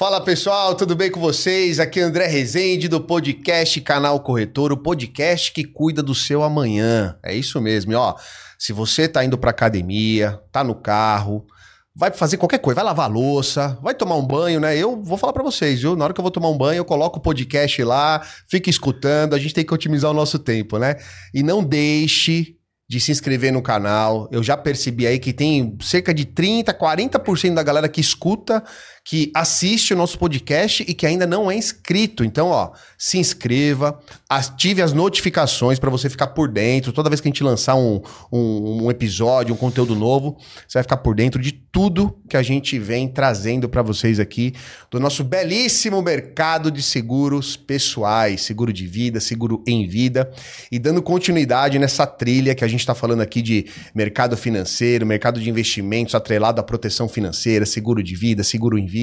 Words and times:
Fala 0.00 0.18
pessoal, 0.18 0.74
tudo 0.74 0.96
bem 0.96 1.10
com 1.10 1.20
vocês? 1.20 1.78
Aqui 1.78 2.00
é 2.00 2.02
André 2.02 2.26
Rezende 2.26 2.88
do 2.88 3.02
podcast 3.02 3.78
Canal 3.82 4.18
Corretor, 4.20 4.72
o 4.72 4.76
podcast 4.78 5.52
que 5.52 5.62
cuida 5.62 6.02
do 6.02 6.14
seu 6.14 6.42
amanhã. 6.42 7.18
É 7.22 7.34
isso 7.34 7.60
mesmo, 7.60 7.92
e 7.92 7.94
ó. 7.94 8.14
Se 8.58 8.72
você 8.72 9.06
tá 9.06 9.22
indo 9.22 9.36
pra 9.36 9.50
academia, 9.50 10.40
tá 10.50 10.64
no 10.64 10.74
carro, 10.74 11.46
vai 11.94 12.10
fazer 12.10 12.38
qualquer 12.38 12.60
coisa, 12.60 12.76
vai 12.76 12.84
lavar 12.84 13.10
louça, 13.10 13.78
vai 13.82 13.94
tomar 13.94 14.16
um 14.16 14.26
banho, 14.26 14.58
né? 14.58 14.74
Eu 14.74 15.02
vou 15.02 15.18
falar 15.18 15.34
para 15.34 15.42
vocês, 15.42 15.82
viu? 15.82 15.94
Na 15.94 16.04
hora 16.04 16.14
que 16.14 16.20
eu 16.20 16.24
vou 16.24 16.30
tomar 16.30 16.48
um 16.48 16.56
banho, 16.56 16.78
eu 16.78 16.84
coloco 16.86 17.18
o 17.18 17.22
podcast 17.22 17.84
lá, 17.84 18.22
fica 18.48 18.70
escutando, 18.70 19.34
a 19.34 19.38
gente 19.38 19.52
tem 19.52 19.66
que 19.66 19.74
otimizar 19.74 20.10
o 20.10 20.14
nosso 20.14 20.38
tempo, 20.38 20.78
né? 20.78 20.96
E 21.34 21.42
não 21.42 21.62
deixe 21.62 22.56
de 22.90 22.98
se 22.98 23.12
inscrever 23.12 23.52
no 23.52 23.62
canal. 23.62 24.28
Eu 24.32 24.42
já 24.42 24.56
percebi 24.56 25.06
aí 25.06 25.20
que 25.20 25.32
tem 25.32 25.78
cerca 25.80 26.12
de 26.12 26.24
30, 26.24 26.74
40% 26.74 27.54
da 27.54 27.62
galera 27.62 27.88
que 27.88 28.00
escuta 28.00 28.64
que 29.04 29.30
assiste 29.34 29.92
o 29.92 29.96
nosso 29.96 30.18
podcast 30.18 30.84
e 30.86 30.94
que 30.94 31.06
ainda 31.06 31.26
não 31.26 31.50
é 31.50 31.56
inscrito. 31.56 32.24
Então, 32.24 32.48
ó, 32.48 32.70
se 32.96 33.18
inscreva, 33.18 33.98
ative 34.28 34.82
as 34.82 34.92
notificações 34.92 35.78
para 35.78 35.90
você 35.90 36.08
ficar 36.08 36.28
por 36.28 36.48
dentro. 36.48 36.92
Toda 36.92 37.10
vez 37.10 37.20
que 37.20 37.26
a 37.26 37.30
gente 37.30 37.42
lançar 37.42 37.74
um, 37.74 38.00
um, 38.30 38.84
um, 38.84 38.90
episódio, 38.90 39.54
um 39.54 39.58
conteúdo 39.58 39.96
novo, 39.96 40.36
você 40.68 40.74
vai 40.74 40.82
ficar 40.82 40.98
por 40.98 41.14
dentro 41.14 41.42
de 41.42 41.50
tudo 41.50 42.16
que 42.28 42.36
a 42.36 42.42
gente 42.42 42.78
vem 42.78 43.08
trazendo 43.08 43.68
para 43.68 43.82
vocês 43.82 44.20
aqui 44.20 44.54
do 44.90 45.00
nosso 45.00 45.24
belíssimo 45.24 46.00
mercado 46.02 46.70
de 46.70 46.82
seguros 46.82 47.56
pessoais, 47.56 48.42
seguro 48.42 48.72
de 48.72 48.86
vida, 48.86 49.18
seguro 49.18 49.62
em 49.66 49.88
vida, 49.88 50.30
e 50.70 50.78
dando 50.78 51.02
continuidade 51.02 51.78
nessa 51.78 52.06
trilha 52.06 52.54
que 52.54 52.64
a 52.64 52.68
gente 52.68 52.80
está 52.80 52.94
falando 52.94 53.22
aqui 53.22 53.40
de 53.42 53.66
mercado 53.94 54.36
financeiro, 54.36 55.06
mercado 55.06 55.40
de 55.40 55.48
investimentos 55.48 56.14
atrelado 56.14 56.60
à 56.60 56.62
proteção 56.62 57.08
financeira, 57.08 57.64
seguro 57.66 58.02
de 58.02 58.14
vida, 58.14 58.44
seguro 58.44 58.78
em 58.78 58.86
vida. 58.86 58.99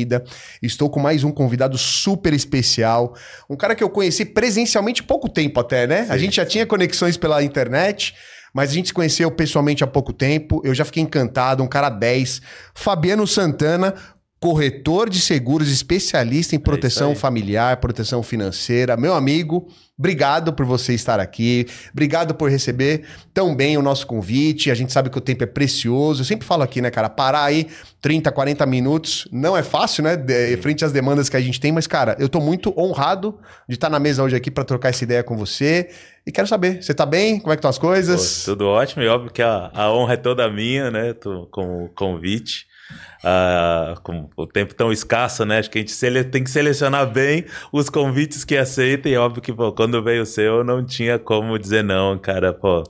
Estou 0.61 0.89
com 0.89 0.99
mais 0.99 1.23
um 1.23 1.31
convidado 1.31 1.77
super 1.77 2.33
especial, 2.33 3.15
um 3.49 3.55
cara 3.55 3.75
que 3.75 3.83
eu 3.83 3.89
conheci 3.89 4.25
presencialmente 4.25 5.03
pouco 5.03 5.29
tempo 5.29 5.59
até, 5.59 5.87
né? 5.87 6.05
Sim. 6.05 6.11
A 6.11 6.17
gente 6.17 6.35
já 6.35 6.45
tinha 6.45 6.65
conexões 6.65 7.17
pela 7.17 7.41
internet, 7.43 8.13
mas 8.53 8.71
a 8.71 8.73
gente 8.73 8.87
se 8.87 8.93
conheceu 8.93 9.29
pessoalmente 9.31 9.83
há 9.83 9.87
pouco 9.87 10.11
tempo. 10.11 10.61
Eu 10.63 10.73
já 10.73 10.83
fiquei 10.83 11.03
encantado, 11.03 11.63
um 11.63 11.67
cara 11.67 11.89
10. 11.89 12.41
Fabiano 12.73 13.27
Santana, 13.27 13.93
corretor 14.39 15.09
de 15.09 15.19
seguros, 15.19 15.69
especialista 15.69 16.55
em 16.55 16.59
é 16.59 16.61
proteção 16.61 17.11
é 17.11 17.15
familiar, 17.15 17.77
proteção 17.77 18.21
financeira. 18.21 18.95
Meu 18.95 19.15
amigo, 19.15 19.67
obrigado 19.97 20.53
por 20.53 20.63
você 20.63 20.93
estar 20.93 21.19
aqui. 21.19 21.65
Obrigado 21.91 22.35
por 22.35 22.49
receber 22.49 23.03
tão 23.33 23.55
bem 23.55 23.77
o 23.77 23.81
nosso 23.81 24.05
convite. 24.05 24.69
A 24.69 24.75
gente 24.75 24.93
sabe 24.93 25.09
que 25.09 25.17
o 25.17 25.21
tempo 25.21 25.43
é 25.43 25.47
precioso. 25.47 26.21
Eu 26.21 26.25
sempre 26.25 26.45
falo 26.45 26.61
aqui, 26.61 26.81
né, 26.81 26.91
cara, 26.91 27.09
parar 27.09 27.45
aí 27.45 27.67
30, 27.99 28.31
40 28.31 28.65
minutos 28.67 29.27
não 29.31 29.57
é 29.57 29.63
fácil, 29.63 30.03
né, 30.03 30.15
de, 30.15 30.55
frente 30.57 30.85
às 30.85 30.91
demandas 30.91 31.29
que 31.29 31.35
a 31.35 31.41
gente 31.41 31.59
tem, 31.59 31.71
mas 31.71 31.87
cara, 31.87 32.15
eu 32.19 32.29
tô 32.29 32.39
muito 32.39 32.71
honrado 32.79 33.39
de 33.67 33.73
estar 33.73 33.89
na 33.89 33.99
mesa 33.99 34.21
hoje 34.21 34.35
aqui 34.35 34.51
para 34.51 34.63
trocar 34.63 34.89
essa 34.89 35.03
ideia 35.03 35.23
com 35.23 35.35
você. 35.35 35.89
E 36.27 36.31
quero 36.31 36.47
saber, 36.47 36.83
você 36.83 36.93
tá 36.93 37.07
bem? 37.07 37.39
Como 37.39 37.53
é 37.53 37.55
que 37.55 37.59
estão 37.59 37.69
as 37.69 37.79
coisas? 37.79 38.43
Pô, 38.45 38.51
tudo 38.51 38.67
ótimo, 38.67 39.01
e 39.01 39.07
óbvio 39.07 39.31
que 39.31 39.41
a, 39.41 39.71
a 39.73 39.91
honra 39.91 40.13
é 40.13 40.17
toda 40.17 40.47
minha, 40.47 40.91
né, 40.91 41.13
tô, 41.13 41.47
com 41.47 41.85
o 41.85 41.89
convite 41.89 42.67
uh, 43.23 43.99
com 44.01 44.29
o 44.35 44.45
tempo 44.45 44.73
tão 44.73 44.91
escasso, 44.91 45.45
né? 45.45 45.59
Acho 45.59 45.69
que 45.69 45.79
a 45.79 45.81
gente 45.81 46.23
tem 46.25 46.43
que 46.43 46.49
selecionar 46.49 47.05
bem 47.07 47.45
os 47.71 47.89
convites 47.89 48.43
que 48.43 48.57
aceitem. 48.57 49.13
E 49.13 49.17
óbvio 49.17 49.41
que, 49.41 49.53
pô, 49.53 49.71
quando 49.71 50.01
veio 50.03 50.23
o 50.23 50.25
seu, 50.25 50.63
não 50.63 50.85
tinha 50.85 51.17
como 51.19 51.57
dizer 51.57 51.83
não, 51.83 52.17
cara, 52.17 52.53
pô 52.53 52.83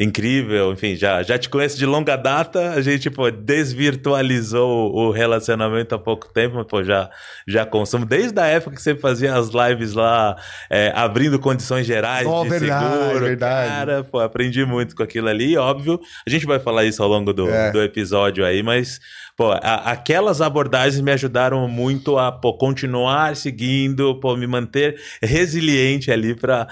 incrível, 0.00 0.72
enfim, 0.72 0.96
já, 0.96 1.22
já 1.22 1.38
te 1.38 1.50
conheço 1.50 1.76
de 1.76 1.84
longa 1.84 2.16
data, 2.16 2.70
a 2.70 2.80
gente, 2.80 3.10
pô, 3.10 3.30
desvirtualizou 3.30 4.94
o 4.94 5.10
relacionamento 5.10 5.94
há 5.94 5.98
pouco 5.98 6.32
tempo, 6.32 6.56
mas, 6.56 6.66
pô, 6.66 6.82
já, 6.82 7.10
já 7.46 7.66
consumo, 7.66 8.06
desde 8.06 8.40
a 8.40 8.46
época 8.46 8.76
que 8.76 8.82
você 8.82 8.94
fazia 8.96 9.34
as 9.34 9.50
lives 9.50 9.92
lá, 9.92 10.36
é, 10.70 10.90
abrindo 10.94 11.38
condições 11.38 11.86
gerais 11.86 12.26
oh, 12.26 12.42
de 12.42 12.48
verdade, 12.48 12.94
seguro, 12.94 13.24
verdade. 13.26 13.68
cara, 13.68 14.04
pô, 14.04 14.20
aprendi 14.20 14.64
muito 14.64 14.96
com 14.96 15.02
aquilo 15.02 15.28
ali, 15.28 15.54
óbvio, 15.58 16.00
a 16.26 16.30
gente 16.30 16.46
vai 16.46 16.58
falar 16.58 16.84
isso 16.84 17.02
ao 17.02 17.08
longo 17.08 17.34
do, 17.34 17.48
é. 17.50 17.70
do 17.70 17.82
episódio 17.82 18.44
aí, 18.44 18.62
mas 18.62 19.00
pô, 19.40 19.52
a, 19.52 19.90
aquelas 19.90 20.42
abordagens 20.42 21.00
me 21.00 21.10
ajudaram 21.10 21.66
muito 21.66 22.18
a 22.18 22.30
pô, 22.30 22.52
continuar 22.52 23.34
seguindo, 23.34 24.20
pô, 24.20 24.36
me 24.36 24.46
manter 24.46 25.00
resiliente 25.22 26.12
ali 26.12 26.34
para 26.34 26.68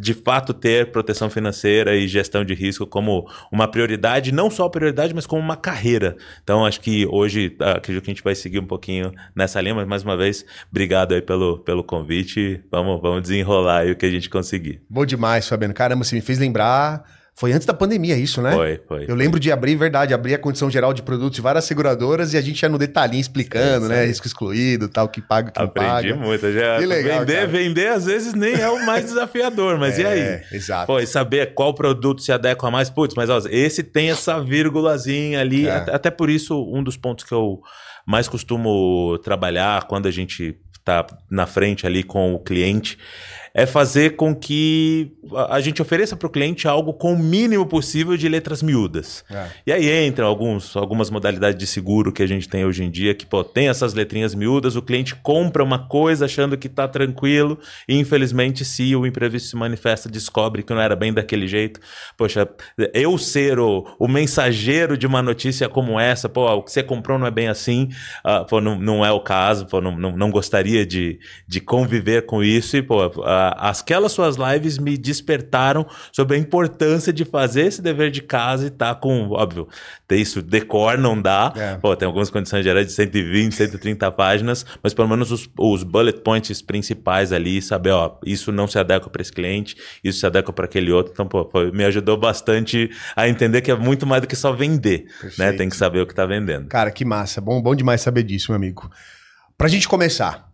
de 0.00 0.14
fato 0.14 0.54
ter 0.54 0.90
proteção 0.90 1.28
financeira 1.28 1.94
e 1.94 2.08
gestão 2.08 2.42
de 2.42 2.54
risco 2.54 2.86
como 2.86 3.28
uma 3.52 3.68
prioridade, 3.68 4.32
não 4.32 4.48
só 4.48 4.66
prioridade, 4.66 5.12
mas 5.12 5.26
como 5.26 5.42
uma 5.42 5.56
carreira. 5.56 6.16
Então 6.42 6.64
acho 6.64 6.80
que 6.80 7.06
hoje 7.06 7.54
acredito 7.60 8.02
que 8.02 8.10
a 8.10 8.14
gente 8.14 8.24
vai 8.24 8.34
seguir 8.34 8.60
um 8.60 8.66
pouquinho 8.66 9.12
nessa 9.36 9.60
linha, 9.60 9.74
mas 9.74 9.86
mais 9.86 10.02
uma 10.02 10.16
vez, 10.16 10.42
obrigado 10.70 11.12
aí 11.12 11.20
pelo, 11.20 11.58
pelo 11.58 11.84
convite. 11.84 12.64
Vamos, 12.70 12.98
vamos 13.02 13.20
desenrolar 13.20 13.80
aí 13.80 13.90
o 13.90 13.96
que 13.96 14.06
a 14.06 14.10
gente 14.10 14.30
conseguir. 14.30 14.80
Bom 14.88 15.04
demais, 15.04 15.46
Fabiano. 15.46 15.74
Caramba, 15.74 16.02
você 16.02 16.14
me 16.14 16.22
fez 16.22 16.38
lembrar 16.38 17.04
foi 17.36 17.52
antes 17.52 17.66
da 17.66 17.74
pandemia 17.74 18.16
isso, 18.16 18.40
né? 18.40 18.52
Foi, 18.52 18.80
foi. 18.86 19.04
Eu 19.08 19.16
lembro 19.16 19.40
de 19.40 19.50
abrir, 19.50 19.74
verdade, 19.74 20.14
abrir 20.14 20.34
a 20.34 20.38
condição 20.38 20.70
geral 20.70 20.94
de 20.94 21.02
produtos 21.02 21.34
de 21.34 21.42
várias 21.42 21.64
seguradoras 21.64 22.32
e 22.32 22.36
a 22.36 22.40
gente 22.40 22.62
ia 22.62 22.68
no 22.68 22.78
detalhinho 22.78 23.20
explicando, 23.20 23.86
é, 23.86 23.88
né? 23.88 24.04
Risco 24.06 24.24
excluído, 24.24 24.88
tal, 24.88 25.08
que 25.08 25.20
paga, 25.20 25.50
que 25.50 25.60
Aprendi 25.60 25.88
paga. 25.88 25.98
Aprendi 25.98 26.14
muito. 26.14 26.52
Já 26.52 26.78
que 26.78 26.86
legal, 26.86 27.20
vender, 27.20 27.34
cara. 27.34 27.46
vender 27.48 27.88
às 27.88 28.04
vezes 28.04 28.34
nem 28.34 28.54
é 28.54 28.70
o 28.70 28.86
mais 28.86 29.06
desafiador, 29.10 29.78
mas 29.78 29.98
é, 29.98 30.02
e 30.02 30.06
aí? 30.06 30.42
Exato. 30.52 30.86
Pô, 30.86 31.00
e 31.00 31.06
saber 31.08 31.54
qual 31.54 31.74
produto 31.74 32.22
se 32.22 32.30
adequa 32.30 32.70
mais, 32.70 32.88
putz, 32.88 33.16
mas 33.16 33.28
ó, 33.28 33.40
esse 33.50 33.82
tem 33.82 34.10
essa 34.10 34.40
vírgulazinha 34.40 35.40
ali. 35.40 35.66
É. 35.66 35.72
Até, 35.72 35.94
até 35.94 36.10
por 36.12 36.30
isso, 36.30 36.54
um 36.72 36.84
dos 36.84 36.96
pontos 36.96 37.24
que 37.24 37.34
eu 37.34 37.60
mais 38.06 38.28
costumo 38.28 39.18
trabalhar 39.24 39.88
quando 39.88 40.06
a 40.06 40.10
gente 40.12 40.56
tá 40.84 41.04
na 41.30 41.46
frente 41.46 41.86
ali 41.86 42.04
com 42.04 42.34
o 42.34 42.38
cliente 42.38 42.98
é 43.54 43.66
fazer 43.66 44.16
com 44.16 44.34
que 44.34 45.12
a 45.48 45.60
gente 45.60 45.80
ofereça 45.80 46.16
para 46.16 46.26
o 46.26 46.30
cliente 46.30 46.66
algo 46.66 46.92
com 46.92 47.12
o 47.12 47.18
mínimo 47.18 47.64
possível 47.64 48.16
de 48.16 48.28
letras 48.28 48.60
miúdas. 48.62 49.24
É. 49.30 49.46
E 49.68 49.72
aí 49.72 50.06
entram 50.06 50.26
alguns, 50.26 50.76
algumas 50.76 51.08
modalidades 51.08 51.56
de 51.56 51.64
seguro 51.64 52.12
que 52.12 52.22
a 52.22 52.26
gente 52.26 52.48
tem 52.48 52.64
hoje 52.64 52.82
em 52.82 52.90
dia, 52.90 53.14
que 53.14 53.24
pô, 53.24 53.44
tem 53.44 53.68
essas 53.68 53.94
letrinhas 53.94 54.34
miúdas, 54.34 54.74
o 54.74 54.82
cliente 54.82 55.14
compra 55.14 55.62
uma 55.62 55.78
coisa 55.78 56.24
achando 56.24 56.58
que 56.58 56.66
está 56.66 56.88
tranquilo, 56.88 57.58
e 57.88 57.96
infelizmente, 57.96 58.64
se 58.64 58.94
o 58.96 59.06
imprevisto 59.06 59.50
se 59.50 59.56
manifesta, 59.56 60.08
descobre 60.08 60.64
que 60.64 60.74
não 60.74 60.80
era 60.80 60.96
bem 60.96 61.12
daquele 61.12 61.46
jeito. 61.46 61.78
Poxa, 62.16 62.48
eu 62.92 63.16
ser 63.16 63.60
o, 63.60 63.86
o 64.00 64.08
mensageiro 64.08 64.98
de 64.98 65.06
uma 65.06 65.22
notícia 65.22 65.68
como 65.68 66.00
essa, 66.00 66.28
pô, 66.28 66.44
o 66.54 66.62
que 66.62 66.72
você 66.72 66.82
comprou 66.82 67.18
não 67.20 67.26
é 67.26 67.30
bem 67.30 67.46
assim, 67.46 67.88
uh, 68.26 68.44
pô, 68.46 68.60
não, 68.60 68.76
não 68.76 69.06
é 69.06 69.12
o 69.12 69.20
caso, 69.20 69.66
pô, 69.66 69.80
não, 69.80 69.96
não, 69.96 70.16
não 70.16 70.30
gostaria 70.30 70.84
de, 70.84 71.20
de 71.46 71.60
conviver 71.60 72.26
com 72.26 72.42
isso, 72.42 72.76
e 72.76 72.82
pô, 72.82 73.12
aquelas 73.48 74.12
suas 74.12 74.36
lives 74.36 74.78
me 74.78 74.96
despertaram 74.96 75.86
sobre 76.12 76.36
a 76.36 76.38
importância 76.38 77.12
de 77.12 77.24
fazer 77.24 77.66
esse 77.66 77.82
dever 77.82 78.10
de 78.10 78.22
casa 78.22 78.66
e 78.66 78.70
tá 78.70 78.94
com, 78.94 79.30
óbvio, 79.30 79.68
ter 80.06 80.16
isso 80.16 80.42
decor 80.42 80.98
não 80.98 81.20
dá. 81.20 81.52
É. 81.56 81.76
Pô, 81.76 81.94
tem 81.96 82.06
algumas 82.06 82.30
condições 82.30 82.64
gerais 82.64 82.86
de 82.86 82.92
120, 82.92 83.52
130 83.54 84.10
páginas, 84.12 84.64
mas 84.82 84.94
pelo 84.94 85.08
menos 85.08 85.30
os, 85.30 85.48
os 85.58 85.82
bullet 85.82 86.20
points 86.20 86.62
principais 86.62 87.32
ali, 87.32 87.60
saber, 87.60 87.90
ó, 87.90 88.18
isso 88.24 88.52
não 88.52 88.66
se 88.66 88.78
adequa 88.78 89.10
para 89.10 89.22
esse 89.22 89.32
cliente, 89.32 89.76
isso 90.02 90.20
se 90.20 90.26
adequa 90.26 90.52
para 90.52 90.64
aquele 90.64 90.92
outro. 90.92 91.12
Então, 91.12 91.26
pô, 91.26 91.48
foi, 91.50 91.70
me 91.70 91.84
ajudou 91.84 92.16
bastante 92.16 92.90
a 93.14 93.28
entender 93.28 93.60
que 93.60 93.70
é 93.70 93.76
muito 93.76 94.06
mais 94.06 94.22
do 94.22 94.28
que 94.28 94.36
só 94.36 94.52
vender, 94.52 95.06
Perfeito. 95.20 95.38
né? 95.38 95.52
Tem 95.52 95.68
que 95.68 95.76
saber 95.76 96.00
o 96.00 96.06
que 96.06 96.14
tá 96.14 96.26
vendendo. 96.26 96.68
Cara, 96.68 96.90
que 96.90 97.04
massa. 97.04 97.40
Bom, 97.40 97.60
bom 97.60 97.74
demais 97.74 98.00
saber 98.00 98.22
disso, 98.22 98.50
meu 98.50 98.56
amigo. 98.56 98.90
Pra 99.56 99.68
gente 99.68 99.88
começar, 99.88 100.50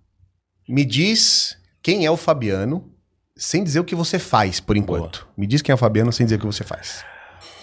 me 0.68 0.84
diz 0.84 1.59
quem 1.82 2.04
é 2.04 2.10
o 2.10 2.16
Fabiano 2.16 2.90
sem 3.36 3.64
dizer 3.64 3.80
o 3.80 3.84
que 3.84 3.94
você 3.94 4.18
faz, 4.18 4.60
por 4.60 4.76
enquanto. 4.76 5.20
Boa. 5.20 5.32
Me 5.36 5.46
diz 5.46 5.62
quem 5.62 5.72
é 5.72 5.74
o 5.74 5.78
Fabiano 5.78 6.12
sem 6.12 6.26
dizer 6.26 6.36
o 6.36 6.40
que 6.40 6.46
você 6.46 6.62
faz. 6.62 7.04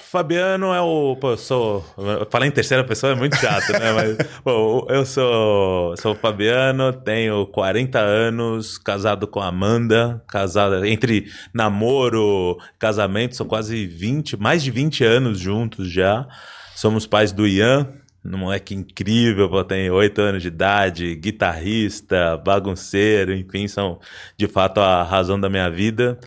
Fabiano 0.09 0.73
é 0.73 0.81
o. 0.81 1.17
Pô, 1.17 1.31
eu 1.31 1.37
sou. 1.37 1.85
Falar 2.31 2.47
em 2.47 2.51
terceira 2.51 2.83
pessoa 2.83 3.11
é 3.11 3.15
muito 3.15 3.35
chato, 3.35 3.73
né? 3.73 3.91
Mas, 3.91 4.17
pô, 4.41 4.87
eu 4.89 5.05
sou, 5.05 5.95
sou 5.97 6.13
o 6.13 6.15
Fabiano, 6.15 6.93
tenho 6.93 7.45
40 7.47 7.99
anos, 7.99 8.77
casado 8.77 9.27
com 9.27 9.41
a 9.41 9.47
Amanda, 9.47 10.23
casada 10.27 10.87
entre 10.87 11.29
namoro, 11.53 12.57
casamento, 12.79 13.35
são 13.35 13.45
quase 13.45 13.85
20, 13.85 14.37
mais 14.37 14.63
de 14.63 14.71
20 14.71 15.03
anos 15.03 15.39
juntos 15.39 15.91
já. 15.91 16.25
Somos 16.73 17.05
pais 17.05 17.31
do 17.33 17.45
Ian, 17.45 17.87
um 18.35 18.37
moleque 18.37 18.73
incrível, 18.73 19.63
tem 19.63 19.89
oito 19.89 20.21
anos 20.21 20.41
de 20.41 20.47
idade, 20.47 21.15
guitarrista, 21.15 22.37
bagunceiro, 22.37 23.33
enfim, 23.33 23.67
são 23.67 23.99
de 24.35 24.47
fato 24.47 24.79
a 24.79 25.03
razão 25.03 25.39
da 25.39 25.49
minha 25.49 25.69
vida. 25.69 26.19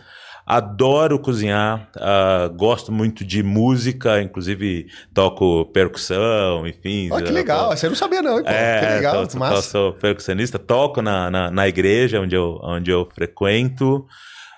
Adoro 0.45 1.19
cozinhar, 1.19 1.89
uh, 1.95 2.53
gosto 2.53 2.91
muito 2.91 3.23
de 3.23 3.41
música, 3.43 4.21
inclusive 4.21 4.87
toco 5.13 5.65
percussão, 5.67 6.67
enfim. 6.67 7.09
Olha 7.11 7.25
que 7.25 7.31
legal, 7.31 7.69
você 7.69 7.87
não 7.87 7.95
sabia 7.95 8.21
não, 8.21 8.43
pô. 8.43 8.49
É, 8.49 8.79
que 8.79 8.85
legal, 8.95 9.27
tô, 9.27 9.37
massa. 9.37 9.61
sou 9.61 9.93
percussionista, 9.93 10.59
toco 10.59 11.01
na, 11.01 11.31
na, 11.31 11.51
na 11.51 11.67
igreja 11.67 12.19
onde 12.19 12.35
eu, 12.35 12.59
onde 12.63 12.91
eu 12.91 13.05
frequento. 13.05 14.05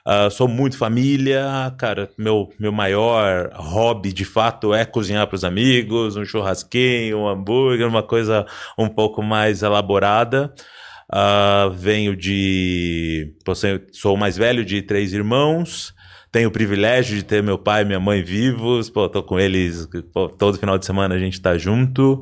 Uh, 0.06 0.30
sou 0.30 0.50
muito 0.50 0.78
família, 0.78 1.74
cara. 1.78 2.10
Meu, 2.18 2.50
meu 2.60 2.72
maior 2.72 3.50
hobby, 3.54 4.12
de 4.12 4.26
fato, 4.26 4.74
é 4.74 4.84
cozinhar 4.84 5.26
para 5.28 5.36
os 5.36 5.46
amigos, 5.46 6.18
um 6.18 6.26
churrasquinho, 6.26 7.20
um 7.20 7.28
hambúrguer, 7.28 7.88
uma 7.88 8.04
coisa 8.04 8.46
um 8.78 8.90
pouco 8.90 9.24
mais 9.24 9.64
elaborada. 9.64 10.54
Uh, 11.10 11.72
venho 11.72 12.16
de. 12.16 13.34
Sou 13.92 14.16
o 14.16 14.18
mais 14.18 14.36
velho 14.36 14.66
de 14.66 14.82
três 14.82 15.14
irmãos. 15.14 15.94
Tenho 16.32 16.50
o 16.50 16.52
privilégio 16.52 17.16
de 17.16 17.24
ter 17.24 17.44
meu 17.44 17.58
pai 17.60 17.84
e 17.84 17.86
minha 17.86 18.00
mãe 18.00 18.24
vivos. 18.24 18.90
Pô, 18.90 19.08
tô 19.08 19.22
com 19.22 19.40
eles 19.40 19.88
pô, 20.12 20.28
todo 20.28 20.58
final 20.58 20.78
de 20.78 20.86
semana 20.86 21.16
a 21.16 21.20
gente 21.20 21.40
tá 21.40 21.58
junto. 21.58 22.22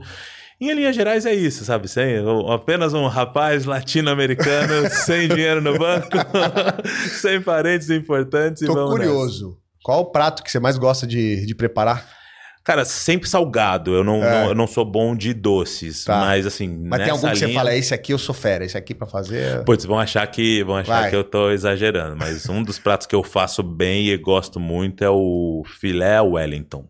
Em 0.61 0.71
linhas 0.73 0.95
gerais 0.95 1.25
é 1.25 1.33
isso, 1.33 1.65
sabe? 1.65 1.87
Sem, 1.87 2.17
apenas 2.53 2.93
um 2.93 3.07
rapaz 3.07 3.65
latino-americano 3.65 4.87
sem 4.93 5.27
dinheiro 5.27 5.59
no 5.59 5.75
banco, 5.75 6.09
sem 7.19 7.41
parentes 7.41 7.89
importantes. 7.89 8.67
Tô 8.67 8.87
curioso. 8.87 9.47
Nessa. 9.47 9.61
Qual 9.83 10.01
o 10.01 10.05
prato 10.05 10.43
que 10.43 10.51
você 10.51 10.59
mais 10.59 10.77
gosta 10.77 11.07
de, 11.07 11.47
de 11.47 11.55
preparar? 11.55 12.07
Cara, 12.63 12.85
sempre 12.85 13.27
salgado. 13.27 13.95
Eu 13.95 14.03
não, 14.03 14.23
é. 14.23 14.29
não, 14.29 14.49
eu 14.49 14.55
não 14.55 14.67
sou 14.67 14.85
bom 14.85 15.15
de 15.15 15.33
doces. 15.33 16.05
Tá. 16.05 16.19
Mas 16.19 16.45
assim. 16.45 16.67
Mas 16.67 17.01
tem 17.01 17.09
algum 17.09 17.27
que 17.27 17.33
linha... 17.33 17.47
você 17.47 17.53
fala, 17.55 17.75
esse 17.75 17.91
aqui 17.91 18.13
eu 18.13 18.19
sou 18.19 18.35
fera, 18.35 18.63
esse 18.63 18.77
aqui 18.77 18.93
para 18.93 19.07
fazer. 19.07 19.63
Putz, 19.63 19.83
vão 19.83 19.97
achar 19.97 20.27
que 20.27 20.63
vão 20.63 20.75
achar 20.75 21.09
que 21.09 21.15
eu 21.15 21.23
tô 21.23 21.49
exagerando. 21.49 22.15
Mas 22.15 22.47
um 22.47 22.61
dos 22.61 22.77
pratos 22.77 23.07
que 23.07 23.15
eu 23.15 23.23
faço 23.23 23.63
bem 23.63 24.09
e 24.09 24.17
gosto 24.17 24.59
muito 24.59 25.03
é 25.03 25.09
o 25.09 25.63
filé 25.65 26.21
Wellington. 26.21 26.87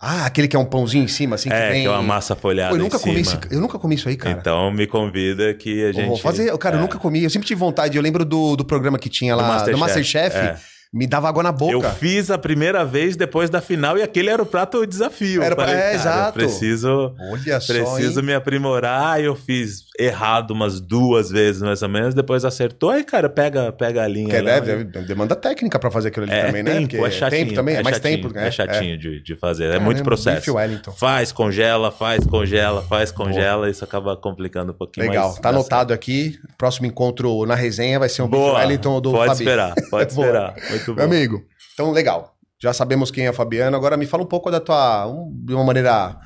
Ah, 0.00 0.26
aquele 0.26 0.46
que 0.46 0.54
é 0.54 0.58
um 0.58 0.64
pãozinho 0.64 1.04
em 1.04 1.08
cima, 1.08 1.34
assim, 1.34 1.48
que 1.48 1.54
é, 1.54 1.70
vem... 1.70 1.82
que 1.82 1.88
é 1.88 1.90
uma 1.90 2.02
massa 2.02 2.36
folhada 2.36 2.70
Pô, 2.70 2.76
eu 2.76 2.82
nunca 2.82 2.98
comi 2.98 3.20
Isso, 3.20 3.40
eu 3.50 3.60
nunca 3.60 3.78
comi 3.78 3.94
isso 3.96 4.08
aí, 4.08 4.16
cara. 4.16 4.38
Então 4.38 4.70
me 4.70 4.86
convida 4.86 5.52
que 5.54 5.84
a 5.84 5.92
gente... 5.92 6.06
Vou 6.06 6.16
fazer, 6.16 6.56
cara, 6.58 6.76
é. 6.76 6.78
eu 6.78 6.82
nunca 6.82 6.98
comi. 6.98 7.24
Eu 7.24 7.30
sempre 7.30 7.48
tive 7.48 7.58
vontade. 7.58 7.96
Eu 7.96 8.02
lembro 8.02 8.24
do, 8.24 8.54
do 8.54 8.64
programa 8.64 8.98
que 8.98 9.08
tinha 9.08 9.34
lá, 9.34 9.42
do 9.42 9.48
Masterchef. 9.48 9.72
Do 9.72 9.78
Masterchef 9.78 10.36
é 10.36 10.56
me 10.92 11.06
dava 11.06 11.28
água 11.28 11.42
na 11.42 11.52
boca. 11.52 11.72
Eu 11.72 11.82
fiz 11.94 12.30
a 12.30 12.38
primeira 12.38 12.84
vez 12.84 13.16
depois 13.16 13.50
da 13.50 13.60
final 13.60 13.98
e 13.98 14.02
aquele 14.02 14.30
era 14.30 14.42
o 14.42 14.46
prato 14.46 14.86
desafio. 14.86 15.42
Era, 15.42 15.54
falei, 15.54 15.74
é, 15.74 15.94
exato. 15.94 16.32
Preciso, 16.32 17.14
Olha 17.18 17.60
preciso 17.60 18.14
só, 18.14 18.22
me 18.22 18.32
aprimorar. 18.32 19.22
Eu 19.22 19.36
fiz 19.36 19.84
errado 19.98 20.52
umas 20.52 20.80
duas 20.80 21.28
vezes 21.30 21.60
mais 21.60 21.82
ou 21.82 21.88
menos, 21.88 22.14
depois 22.14 22.44
acertou. 22.44 22.90
Aí, 22.90 23.02
cara, 23.02 23.28
pega, 23.28 23.72
pega 23.72 24.04
a 24.04 24.08
linha. 24.08 24.28
Que 24.28 24.40
lá, 24.40 24.60
deve, 24.60 24.84
demanda 24.84 25.34
técnica 25.34 25.78
para 25.78 25.90
fazer 25.90 26.08
aquilo 26.08 26.26
ali 26.26 26.34
é, 26.34 26.46
também, 26.46 26.64
tempo, 26.64 26.74
né? 26.74 26.80
Porque 26.80 26.96
é 26.96 27.10
chatinho, 27.10 27.44
tempo 27.44 27.54
também, 27.54 27.74
é, 27.76 27.82
mais 27.82 27.96
chatinho, 27.96 28.22
tempo. 28.22 28.34
Né? 28.34 28.46
É 28.46 28.50
chatinho 28.50 28.98
De, 28.98 29.22
de 29.22 29.36
fazer, 29.36 29.74
é 29.74 29.78
muito 29.78 30.02
processo. 30.04 30.54
Faz, 30.96 31.32
congela, 31.32 31.90
faz, 31.90 32.24
congela, 32.24 32.82
faz, 32.82 33.10
congela. 33.10 33.62
Boa. 33.62 33.70
Isso 33.70 33.82
acaba 33.82 34.16
complicando 34.16 34.72
um 34.72 34.76
pouquinho 34.76 35.08
Legal, 35.08 35.34
tá 35.34 35.48
anotado 35.48 35.92
aqui. 35.92 36.38
Próximo 36.56 36.86
encontro 36.86 37.44
na 37.44 37.54
resenha 37.54 37.98
vai 37.98 38.08
ser 38.08 38.22
um 38.22 38.28
Boa. 38.28 38.58
Wellington 38.58 39.00
do 39.00 39.10
Pode 39.10 39.30
Fabi. 39.30 39.42
esperar, 39.42 39.74
pode 39.90 40.12
esperar. 40.12 40.54
Muito 40.70 40.86
bom. 40.86 40.94
Meu 40.94 41.04
amigo, 41.04 41.44
então, 41.74 41.90
legal. 41.90 42.34
Já 42.60 42.72
sabemos 42.72 43.10
quem 43.10 43.26
é 43.26 43.28
a 43.28 43.32
Fabiana. 43.32 43.76
Agora 43.76 43.96
me 43.96 44.04
fala 44.06 44.22
um 44.22 44.26
pouco 44.26 44.50
da 44.50 44.58
tua. 44.58 45.06
Um, 45.06 45.32
de 45.44 45.54
uma 45.54 45.64
maneira 45.64 46.18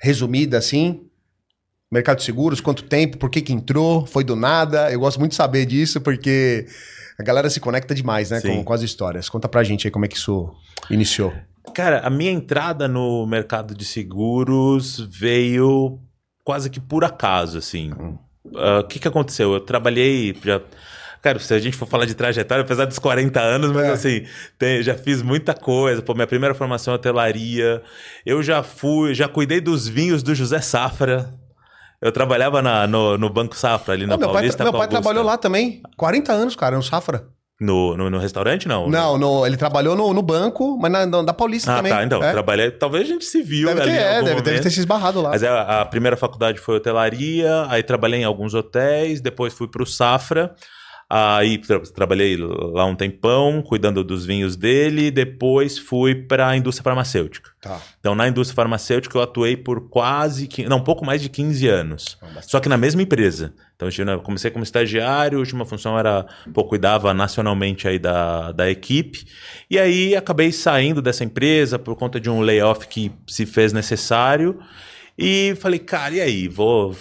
resumida, 0.00 0.56
assim. 0.58 1.05
Mercado 1.90 2.18
de 2.18 2.24
seguros, 2.24 2.60
quanto 2.60 2.82
tempo, 2.82 3.16
por 3.16 3.30
que, 3.30 3.40
que 3.40 3.52
entrou, 3.52 4.04
foi 4.06 4.24
do 4.24 4.34
nada. 4.34 4.90
Eu 4.90 5.00
gosto 5.00 5.18
muito 5.18 5.30
de 5.30 5.36
saber 5.36 5.66
disso, 5.66 6.00
porque 6.00 6.66
a 7.18 7.22
galera 7.22 7.48
se 7.48 7.60
conecta 7.60 7.94
demais, 7.94 8.30
né, 8.30 8.40
com, 8.40 8.64
com, 8.64 8.72
as 8.72 8.82
histórias. 8.82 9.28
Conta 9.28 9.48
pra 9.48 9.62
gente 9.62 9.86
aí 9.86 9.90
como 9.90 10.04
é 10.04 10.08
que 10.08 10.16
isso 10.16 10.52
iniciou. 10.90 11.32
Cara, 11.74 12.00
a 12.00 12.10
minha 12.10 12.30
entrada 12.30 12.88
no 12.88 13.26
mercado 13.26 13.74
de 13.74 13.84
seguros 13.84 14.98
veio 15.10 16.00
quase 16.42 16.70
que 16.70 16.80
por 16.80 17.04
acaso, 17.04 17.58
assim. 17.58 17.92
Hum. 17.92 18.18
Ah, 18.54 18.78
o 18.78 18.78
hum. 18.78 18.80
uh, 18.80 18.86
que, 18.88 18.98
que 18.98 19.08
aconteceu? 19.08 19.52
Eu 19.52 19.60
trabalhei. 19.60 20.36
Já 20.44 20.60
Cara, 21.26 21.40
se 21.40 21.52
a 21.52 21.58
gente 21.58 21.76
for 21.76 21.88
falar 21.88 22.04
de 22.04 22.14
trajetória, 22.14 22.62
apesar 22.62 22.84
dos 22.84 23.00
40 23.00 23.40
anos, 23.40 23.72
mas 23.72 23.84
é. 23.84 23.90
assim, 23.90 24.26
tem, 24.56 24.80
já 24.80 24.94
fiz 24.94 25.22
muita 25.22 25.54
coisa. 25.54 26.00
Pô, 26.00 26.14
minha 26.14 26.26
primeira 26.26 26.54
formação 26.54 26.92
é 26.92 26.96
hotelaria. 26.96 27.82
Eu 28.24 28.44
já 28.44 28.62
fui, 28.62 29.12
já 29.12 29.26
cuidei 29.26 29.60
dos 29.60 29.88
vinhos 29.88 30.22
do 30.22 30.36
José 30.36 30.60
Safra. 30.60 31.28
Eu 32.06 32.12
trabalhava 32.12 32.62
na, 32.62 32.86
no, 32.86 33.18
no 33.18 33.28
Banco 33.28 33.56
Safra, 33.56 33.94
ali 33.94 34.06
na 34.06 34.16
meu 34.16 34.30
Paulista. 34.30 34.58
Pai, 34.58 34.70
meu 34.70 34.78
pai 34.78 34.88
trabalhou 34.88 35.24
lá 35.24 35.36
também. 35.36 35.82
40 35.96 36.32
anos, 36.32 36.54
cara, 36.54 36.76
no 36.76 36.82
Safra. 36.82 37.26
No, 37.60 37.96
no, 37.96 38.08
no, 38.08 38.18
restaurante, 38.18 38.68
não? 38.68 38.88
Não, 38.88 39.18
no, 39.18 39.44
ele 39.44 39.56
trabalhou 39.56 39.96
no, 39.96 40.12
no 40.14 40.22
banco, 40.22 40.78
mas 40.78 40.92
na, 40.92 41.06
na 41.06 41.32
Paulista 41.32 41.72
ah, 41.72 41.76
também. 41.78 41.90
Ah, 41.90 41.96
tá. 41.96 42.04
Então, 42.04 42.22
é. 42.22 42.30
trabalhei... 42.30 42.70
Talvez 42.70 43.04
a 43.04 43.12
gente 43.12 43.24
se 43.24 43.42
viu 43.42 43.66
deve 43.66 43.80
ali 43.80 43.90
ter, 43.90 43.98
é, 43.98 44.22
deve, 44.22 44.40
deve, 44.42 44.60
ter 44.60 44.70
se 44.70 44.78
esbarrado 44.78 45.20
lá. 45.20 45.30
Mas 45.30 45.42
a, 45.42 45.46
é, 45.48 45.80
a, 45.80 45.84
primeira 45.84 46.16
faculdade 46.16 46.60
foi 46.60 46.76
hotelaria, 46.76 47.66
aí 47.68 47.82
trabalhei 47.82 48.20
em 48.20 48.24
alguns 48.24 48.54
hotéis, 48.54 49.20
depois 49.20 49.52
fui 49.52 49.66
para 49.66 49.82
o 49.82 49.86
Safra. 49.86 50.54
Aí 51.08 51.58
tra 51.58 51.78
trabalhei 51.80 52.36
lá 52.36 52.84
um 52.84 52.96
tempão, 52.96 53.62
cuidando 53.62 54.02
dos 54.02 54.26
vinhos 54.26 54.56
dele, 54.56 55.08
depois 55.08 55.78
fui 55.78 56.16
para 56.16 56.48
a 56.48 56.56
indústria 56.56 56.82
farmacêutica. 56.82 57.50
Tá. 57.60 57.80
Então, 58.00 58.12
na 58.16 58.26
indústria 58.26 58.56
farmacêutica, 58.56 59.16
eu 59.16 59.22
atuei 59.22 59.56
por 59.56 59.88
quase, 59.88 60.48
não, 60.68 60.82
pouco 60.82 61.04
mais 61.04 61.22
de 61.22 61.28
15 61.28 61.68
anos. 61.68 62.18
Só 62.42 62.58
que 62.58 62.68
na 62.68 62.76
mesma 62.76 63.02
empresa. 63.02 63.54
Então, 63.76 63.88
eu 63.88 64.20
comecei 64.20 64.50
como 64.50 64.64
estagiário, 64.64 65.38
a 65.38 65.40
última 65.40 65.64
função 65.64 65.96
era, 65.96 66.26
pô, 66.52 66.64
cuidava 66.64 67.14
nacionalmente 67.14 67.86
aí 67.86 68.00
da, 68.00 68.50
da 68.50 68.68
equipe. 68.68 69.26
E 69.70 69.78
aí, 69.78 70.16
acabei 70.16 70.50
saindo 70.50 71.00
dessa 71.00 71.22
empresa 71.22 71.78
por 71.78 71.94
conta 71.94 72.18
de 72.18 72.28
um 72.28 72.40
layoff 72.40 72.88
que 72.88 73.12
se 73.28 73.46
fez 73.46 73.72
necessário. 73.72 74.58
E 75.16 75.54
falei, 75.60 75.78
cara, 75.78 76.14
e 76.16 76.20
aí? 76.20 76.48
Vou 76.48 76.96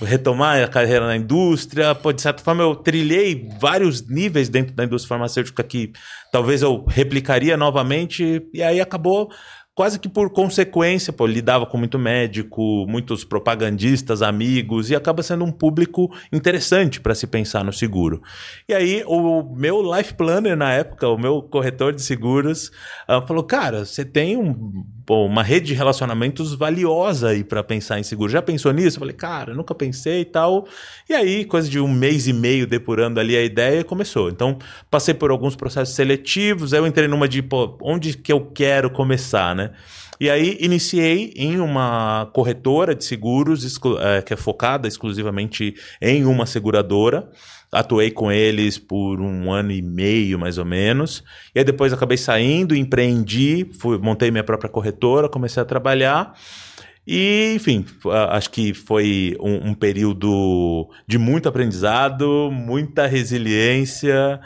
retomar 0.00 0.62
a 0.62 0.68
carreira 0.68 1.06
na 1.06 1.16
indústria. 1.16 1.94
Pô, 1.94 2.12
de 2.12 2.22
certa 2.22 2.42
forma, 2.42 2.62
eu 2.62 2.74
trilhei 2.74 3.48
vários 3.60 4.06
níveis 4.06 4.48
dentro 4.48 4.74
da 4.74 4.84
indústria 4.84 5.10
farmacêutica 5.10 5.62
que 5.62 5.92
talvez 6.32 6.62
eu 6.62 6.84
replicaria 6.86 7.56
novamente, 7.56 8.42
e 8.52 8.62
aí 8.62 8.80
acabou 8.80 9.30
quase 9.74 9.98
que 9.98 10.08
por 10.08 10.30
consequência, 10.30 11.12
pô, 11.12 11.26
lidava 11.26 11.66
com 11.66 11.76
muito 11.76 11.98
médico, 11.98 12.86
muitos 12.88 13.24
propagandistas, 13.24 14.22
amigos, 14.22 14.88
e 14.88 14.94
acaba 14.94 15.22
sendo 15.22 15.44
um 15.44 15.50
público 15.50 16.14
interessante 16.32 17.00
para 17.00 17.14
se 17.14 17.26
pensar 17.26 17.64
no 17.64 17.72
seguro. 17.72 18.22
E 18.68 18.74
aí, 18.74 19.02
o 19.06 19.42
meu 19.54 19.82
life 19.96 20.14
planner 20.14 20.56
na 20.56 20.72
época, 20.72 21.08
o 21.08 21.18
meu 21.18 21.42
corretor 21.42 21.92
de 21.92 22.02
seguros, 22.02 22.68
uh, 23.08 23.26
falou: 23.26 23.42
Cara, 23.42 23.84
você 23.84 24.04
tem 24.04 24.36
um, 24.36 24.84
pô, 25.04 25.24
uma 25.26 25.42
rede 25.42 25.66
de 25.66 25.74
relacionamentos 25.74 26.54
valiosa 26.54 27.28
aí 27.28 27.44
para 27.44 27.62
pensar 27.62 27.98
em 27.98 28.02
seguro. 28.02 28.30
Já 28.30 28.42
pensou 28.42 28.72
nisso? 28.72 28.96
Eu 28.96 29.00
falei: 29.00 29.14
Cara, 29.14 29.54
nunca 29.54 29.74
pensei 29.74 30.20
e 30.20 30.24
tal. 30.24 30.66
E 31.08 31.12
aí, 31.12 31.44
coisa 31.44 31.68
de 31.68 31.78
um 31.78 31.88
mês 31.88 32.26
e 32.26 32.32
meio 32.32 32.66
depurando 32.66 33.20
ali 33.20 33.36
a 33.36 33.42
ideia, 33.42 33.84
começou. 33.84 34.28
Então, 34.30 34.58
passei 34.90 35.14
por 35.14 35.30
alguns 35.30 35.54
processos 35.56 35.94
seletivos, 35.94 36.72
aí 36.72 36.80
eu 36.80 36.86
entrei 36.86 37.08
numa 37.08 37.28
de, 37.28 37.42
pô, 37.42 37.76
onde 37.82 38.16
que 38.16 38.32
eu 38.32 38.40
quero 38.40 38.90
começar, 38.90 39.54
né? 39.54 39.70
E 40.20 40.30
aí 40.30 40.56
iniciei 40.60 41.32
em 41.36 41.58
uma 41.58 42.30
corretora 42.32 42.94
de 42.94 43.04
seguros 43.04 43.80
é, 44.00 44.22
que 44.22 44.32
é 44.32 44.36
focada 44.36 44.86
exclusivamente 44.86 45.74
em 46.00 46.24
uma 46.24 46.46
seguradora. 46.46 47.28
Atuei 47.72 48.10
com 48.12 48.30
eles 48.30 48.78
por 48.78 49.20
um 49.20 49.52
ano 49.52 49.72
e 49.72 49.82
meio, 49.82 50.38
mais 50.38 50.58
ou 50.58 50.64
menos. 50.64 51.24
E 51.54 51.58
aí 51.58 51.64
depois 51.64 51.92
acabei 51.92 52.16
saindo, 52.16 52.76
empreendi, 52.76 53.66
fui, 53.78 53.98
montei 53.98 54.30
minha 54.30 54.44
própria 54.44 54.70
corretora, 54.70 55.28
comecei 55.28 55.60
a 55.60 55.66
trabalhar. 55.66 56.34
E, 57.06 57.52
enfim, 57.54 57.84
acho 58.30 58.50
que 58.50 58.72
foi 58.72 59.36
um, 59.38 59.70
um 59.70 59.74
período 59.74 60.88
de 61.06 61.18
muito 61.18 61.48
aprendizado, 61.48 62.50
muita 62.50 63.06
resiliência. 63.06 64.40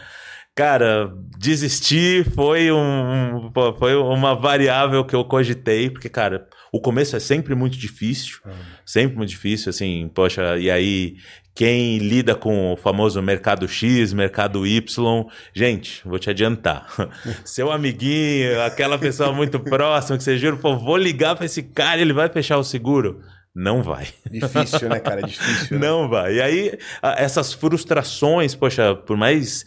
Cara, 0.59 1.09
desistir 1.39 2.29
foi, 2.35 2.73
um, 2.73 3.49
foi 3.79 3.95
uma 3.95 4.35
variável 4.35 5.05
que 5.05 5.15
eu 5.15 5.25
cogitei, 5.25 5.89
porque, 5.89 6.09
cara, 6.09 6.49
o 6.73 6.81
começo 6.81 7.15
é 7.15 7.21
sempre 7.21 7.55
muito 7.55 7.79
difícil, 7.79 8.41
uhum. 8.45 8.53
sempre 8.85 9.17
muito 9.17 9.31
difícil, 9.31 9.71
assim, 9.71 10.11
poxa, 10.13 10.59
e 10.59 10.69
aí 10.69 11.15
quem 11.55 11.99
lida 11.99 12.35
com 12.35 12.73
o 12.73 12.77
famoso 12.77 13.23
mercado 13.23 13.69
X, 13.69 14.13
mercado 14.13 14.67
Y, 14.67 15.27
gente, 15.55 16.03
vou 16.05 16.19
te 16.19 16.29
adiantar. 16.29 16.89
Seu 17.47 17.71
amiguinho, 17.71 18.61
aquela 18.63 18.99
pessoa 18.99 19.33
muito 19.33 19.61
próxima 19.61 20.19
que 20.19 20.25
você 20.25 20.37
jura, 20.37 20.57
pô, 20.57 20.77
vou 20.77 20.97
ligar 20.97 21.37
para 21.37 21.47
esse 21.47 21.63
cara, 21.63 22.01
ele 22.01 22.13
vai 22.13 22.29
fechar 22.29 22.59
o 22.59 22.65
seguro. 22.65 23.23
Não 23.55 23.83
vai. 23.83 24.07
Difícil, 24.31 24.89
né, 24.89 25.01
cara? 25.01 25.23
Difícil. 25.23 25.79
Né? 25.79 25.87
Não 25.87 26.09
vai. 26.09 26.35
E 26.35 26.41
aí, 26.41 26.79
essas 27.17 27.53
frustrações, 27.53 28.55
poxa, 28.55 28.95
por 28.95 29.17
mais 29.17 29.65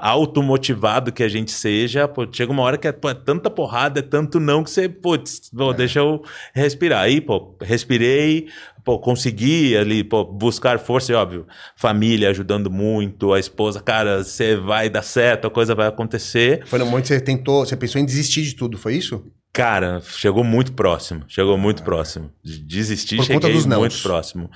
automotivado 0.00 1.12
que 1.12 1.22
a 1.22 1.28
gente 1.28 1.50
seja, 1.50 2.08
pô, 2.08 2.26
chega 2.30 2.50
uma 2.50 2.62
hora 2.62 2.78
que 2.78 2.88
é, 2.88 2.92
pô, 2.92 3.10
é 3.10 3.14
tanta 3.14 3.50
porrada, 3.50 4.00
é 4.00 4.02
tanto 4.02 4.40
não 4.40 4.64
que 4.64 4.70
você, 4.70 4.88
putz, 4.88 5.50
é. 5.52 5.74
deixa 5.74 5.98
eu 5.98 6.22
respirar. 6.54 7.02
Aí, 7.02 7.20
pô, 7.20 7.54
respirei, 7.60 8.48
pô, 8.82 8.98
consegui 8.98 9.76
ali, 9.76 10.02
pô, 10.02 10.24
buscar 10.24 10.78
força, 10.78 11.12
e 11.12 11.14
óbvio, 11.14 11.46
família 11.76 12.30
ajudando 12.30 12.70
muito, 12.70 13.32
a 13.32 13.38
esposa, 13.38 13.80
cara, 13.80 14.24
você 14.24 14.56
vai 14.56 14.88
dar 14.88 15.02
certo, 15.02 15.46
a 15.46 15.50
coisa 15.50 15.74
vai 15.74 15.86
acontecer. 15.86 16.64
Foi 16.66 16.78
no 16.78 16.86
momento 16.86 17.02
que 17.02 17.08
você 17.08 17.20
tentou, 17.20 17.66
você 17.66 17.76
pensou 17.76 18.00
em 18.00 18.06
desistir 18.06 18.42
de 18.42 18.54
tudo, 18.54 18.78
foi 18.78 18.96
isso? 18.96 19.24
Cara, 19.52 20.00
chegou 20.00 20.42
muito 20.42 20.72
próximo. 20.72 21.24
Chegou 21.28 21.58
muito 21.58 21.82
ah. 21.82 21.84
próximo. 21.84 22.32
De 22.42 22.58
desistir, 22.58 23.16
Por 23.16 23.26
cheguei 23.26 23.66
muito 23.66 24.00
próximo. 24.02 24.50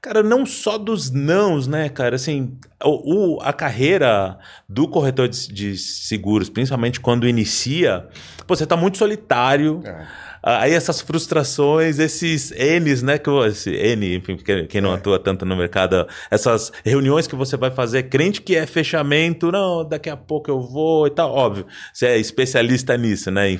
Cara, 0.00 0.22
não 0.22 0.46
só 0.46 0.78
dos 0.78 1.10
nãos, 1.10 1.66
né, 1.66 1.90
cara? 1.90 2.16
Assim, 2.16 2.56
o, 2.84 3.36
o 3.36 3.40
a 3.42 3.52
carreira 3.52 4.38
do 4.68 4.86
corretor 4.86 5.28
de, 5.28 5.52
de, 5.52 5.76
seguros, 5.78 6.48
principalmente 6.48 7.00
quando 7.00 7.26
inicia, 7.26 8.06
pô, 8.46 8.54
você 8.54 8.66
tá 8.66 8.76
muito 8.76 8.98
solitário. 8.98 9.82
É. 9.84 10.06
aí 10.42 10.72
essas 10.72 11.00
frustrações, 11.00 11.98
esses 11.98 12.52
N's, 12.52 13.02
né? 13.02 13.18
Que, 13.18 13.30
esse 13.46 13.70
N, 13.70 14.16
enfim, 14.16 14.36
quem 14.68 14.80
não 14.80 14.92
é. 14.92 14.94
atua 14.94 15.18
tanto 15.18 15.44
no 15.44 15.56
mercado, 15.56 16.06
essas 16.30 16.70
reuniões 16.84 17.26
que 17.26 17.34
você 17.34 17.56
vai 17.56 17.70
fazer, 17.70 18.04
crente 18.04 18.40
que 18.40 18.54
é 18.54 18.64
fechamento, 18.66 19.50
não, 19.50 19.84
daqui 19.84 20.08
a 20.08 20.16
pouco 20.16 20.50
eu 20.50 20.60
vou 20.60 21.06
e 21.06 21.10
tal. 21.10 21.32
Óbvio, 21.32 21.66
você 21.92 22.06
é 22.06 22.18
especialista 22.18 22.96
nisso, 22.96 23.30
né? 23.30 23.50
Em 23.50 23.58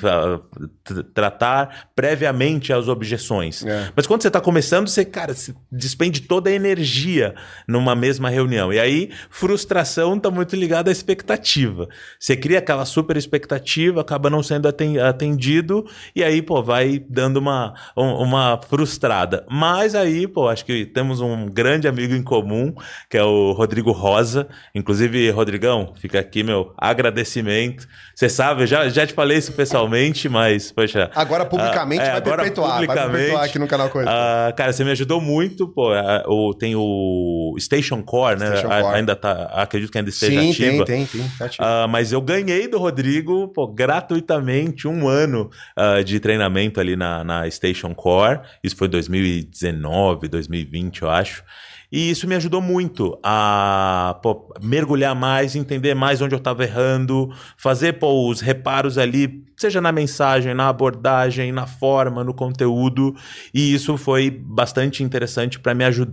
tratar 1.12 1.90
previamente 1.94 2.72
as 2.72 2.87
objeções. 2.87 3.64
É. 3.64 3.90
Mas 3.96 4.06
quando 4.06 4.22
você 4.22 4.28
está 4.28 4.40
começando, 4.40 4.87
você, 4.88 5.04
cara, 5.04 5.34
você 5.34 5.54
despende 5.72 6.22
toda 6.22 6.50
a 6.50 6.52
energia 6.52 7.34
numa 7.66 7.96
mesma 7.96 8.30
reunião. 8.30 8.72
E 8.72 8.78
aí, 8.78 9.07
frustração 9.30 10.16
está 10.16 10.30
muito 10.30 10.54
ligada 10.56 10.90
à 10.90 10.92
expectativa. 10.92 11.88
Você 12.18 12.36
cria 12.36 12.58
aquela 12.58 12.84
super 12.84 13.16
expectativa, 13.16 14.00
acaba 14.00 14.30
não 14.30 14.42
sendo 14.42 14.68
atendido, 14.68 15.86
e 16.14 16.22
aí, 16.22 16.42
pô, 16.42 16.62
vai 16.62 17.02
dando 17.08 17.38
uma, 17.38 17.74
uma 17.96 18.60
frustrada. 18.68 19.46
Mas 19.50 19.94
aí, 19.94 20.26
pô, 20.26 20.48
acho 20.48 20.64
que 20.64 20.86
temos 20.86 21.20
um 21.20 21.46
grande 21.46 21.88
amigo 21.88 22.14
em 22.14 22.22
comum, 22.22 22.74
que 23.08 23.16
é 23.16 23.22
o 23.22 23.52
Rodrigo 23.52 23.92
Rosa. 23.92 24.48
Inclusive, 24.74 25.30
Rodrigão, 25.30 25.92
fica 25.96 26.18
aqui 26.18 26.42
meu 26.42 26.72
agradecimento. 26.76 27.86
Você 28.14 28.28
sabe, 28.28 28.62
eu 28.62 28.66
já, 28.66 28.88
já 28.88 29.06
te 29.06 29.12
falei 29.12 29.38
isso 29.38 29.52
pessoalmente, 29.52 30.28
mas, 30.28 30.72
poxa. 30.72 31.10
Agora 31.14 31.44
publicamente 31.44 32.02
uh, 32.02 32.06
é, 32.06 32.10
vai, 32.10 32.16
agora 32.16 32.42
perpetuar, 32.42 32.72
publicamente, 32.74 33.06
vai 33.06 33.12
perpetuar 33.12 33.44
aqui 33.44 33.58
no 33.58 33.68
canal 33.68 33.88
Corretor. 33.90 34.14
Uh, 34.14 34.56
cara, 34.56 34.72
você 34.72 34.84
me 34.84 34.90
ajudou 34.90 35.20
muito, 35.20 35.68
pô. 35.68 35.92
Uh, 35.92 36.54
tem 36.54 36.74
o 36.76 37.54
Station 37.58 38.02
Core, 38.02 38.38
né? 38.38 38.46
Station 38.46 38.68
Core. 38.68 38.97
Ainda 38.98 39.16
tá, 39.16 39.44
acredito 39.54 39.90
que 39.90 39.98
ainda 39.98 40.10
esteja 40.10 40.40
Sim, 40.40 40.50
ativa. 40.50 40.84
Tem, 40.84 41.06
tem, 41.06 41.20
tem. 41.20 41.30
Tá 41.38 41.46
uh, 41.46 41.88
mas 41.88 42.12
eu 42.12 42.20
ganhei 42.20 42.68
do 42.68 42.78
Rodrigo, 42.78 43.48
pô, 43.48 43.66
gratuitamente 43.66 44.86
um 44.86 45.08
ano 45.08 45.50
uh, 45.76 46.02
de 46.04 46.20
treinamento 46.20 46.80
ali 46.80 46.96
na, 46.96 47.24
na 47.24 47.50
Station 47.50 47.94
Core. 47.94 48.40
Isso 48.62 48.76
foi 48.76 48.88
2019, 48.88 50.28
2020, 50.28 51.02
eu 51.02 51.10
acho. 51.10 51.42
E 51.90 52.10
isso 52.10 52.28
me 52.28 52.34
ajudou 52.34 52.60
muito 52.60 53.18
a 53.22 54.18
pô, 54.22 54.52
mergulhar 54.62 55.14
mais, 55.14 55.56
entender 55.56 55.94
mais 55.94 56.20
onde 56.20 56.34
eu 56.34 56.38
estava 56.38 56.62
errando, 56.62 57.30
fazer 57.56 57.94
pô, 57.94 58.28
os 58.28 58.42
reparos 58.42 58.98
ali, 58.98 59.42
seja 59.56 59.80
na 59.80 59.90
mensagem, 59.90 60.52
na 60.52 60.68
abordagem, 60.68 61.50
na 61.50 61.66
forma, 61.66 62.22
no 62.22 62.34
conteúdo. 62.34 63.16
E 63.54 63.72
isso 63.72 63.96
foi 63.96 64.30
bastante 64.30 65.02
interessante 65.02 65.58
para 65.58 65.74
me, 65.74 65.84
ajud 65.84 66.12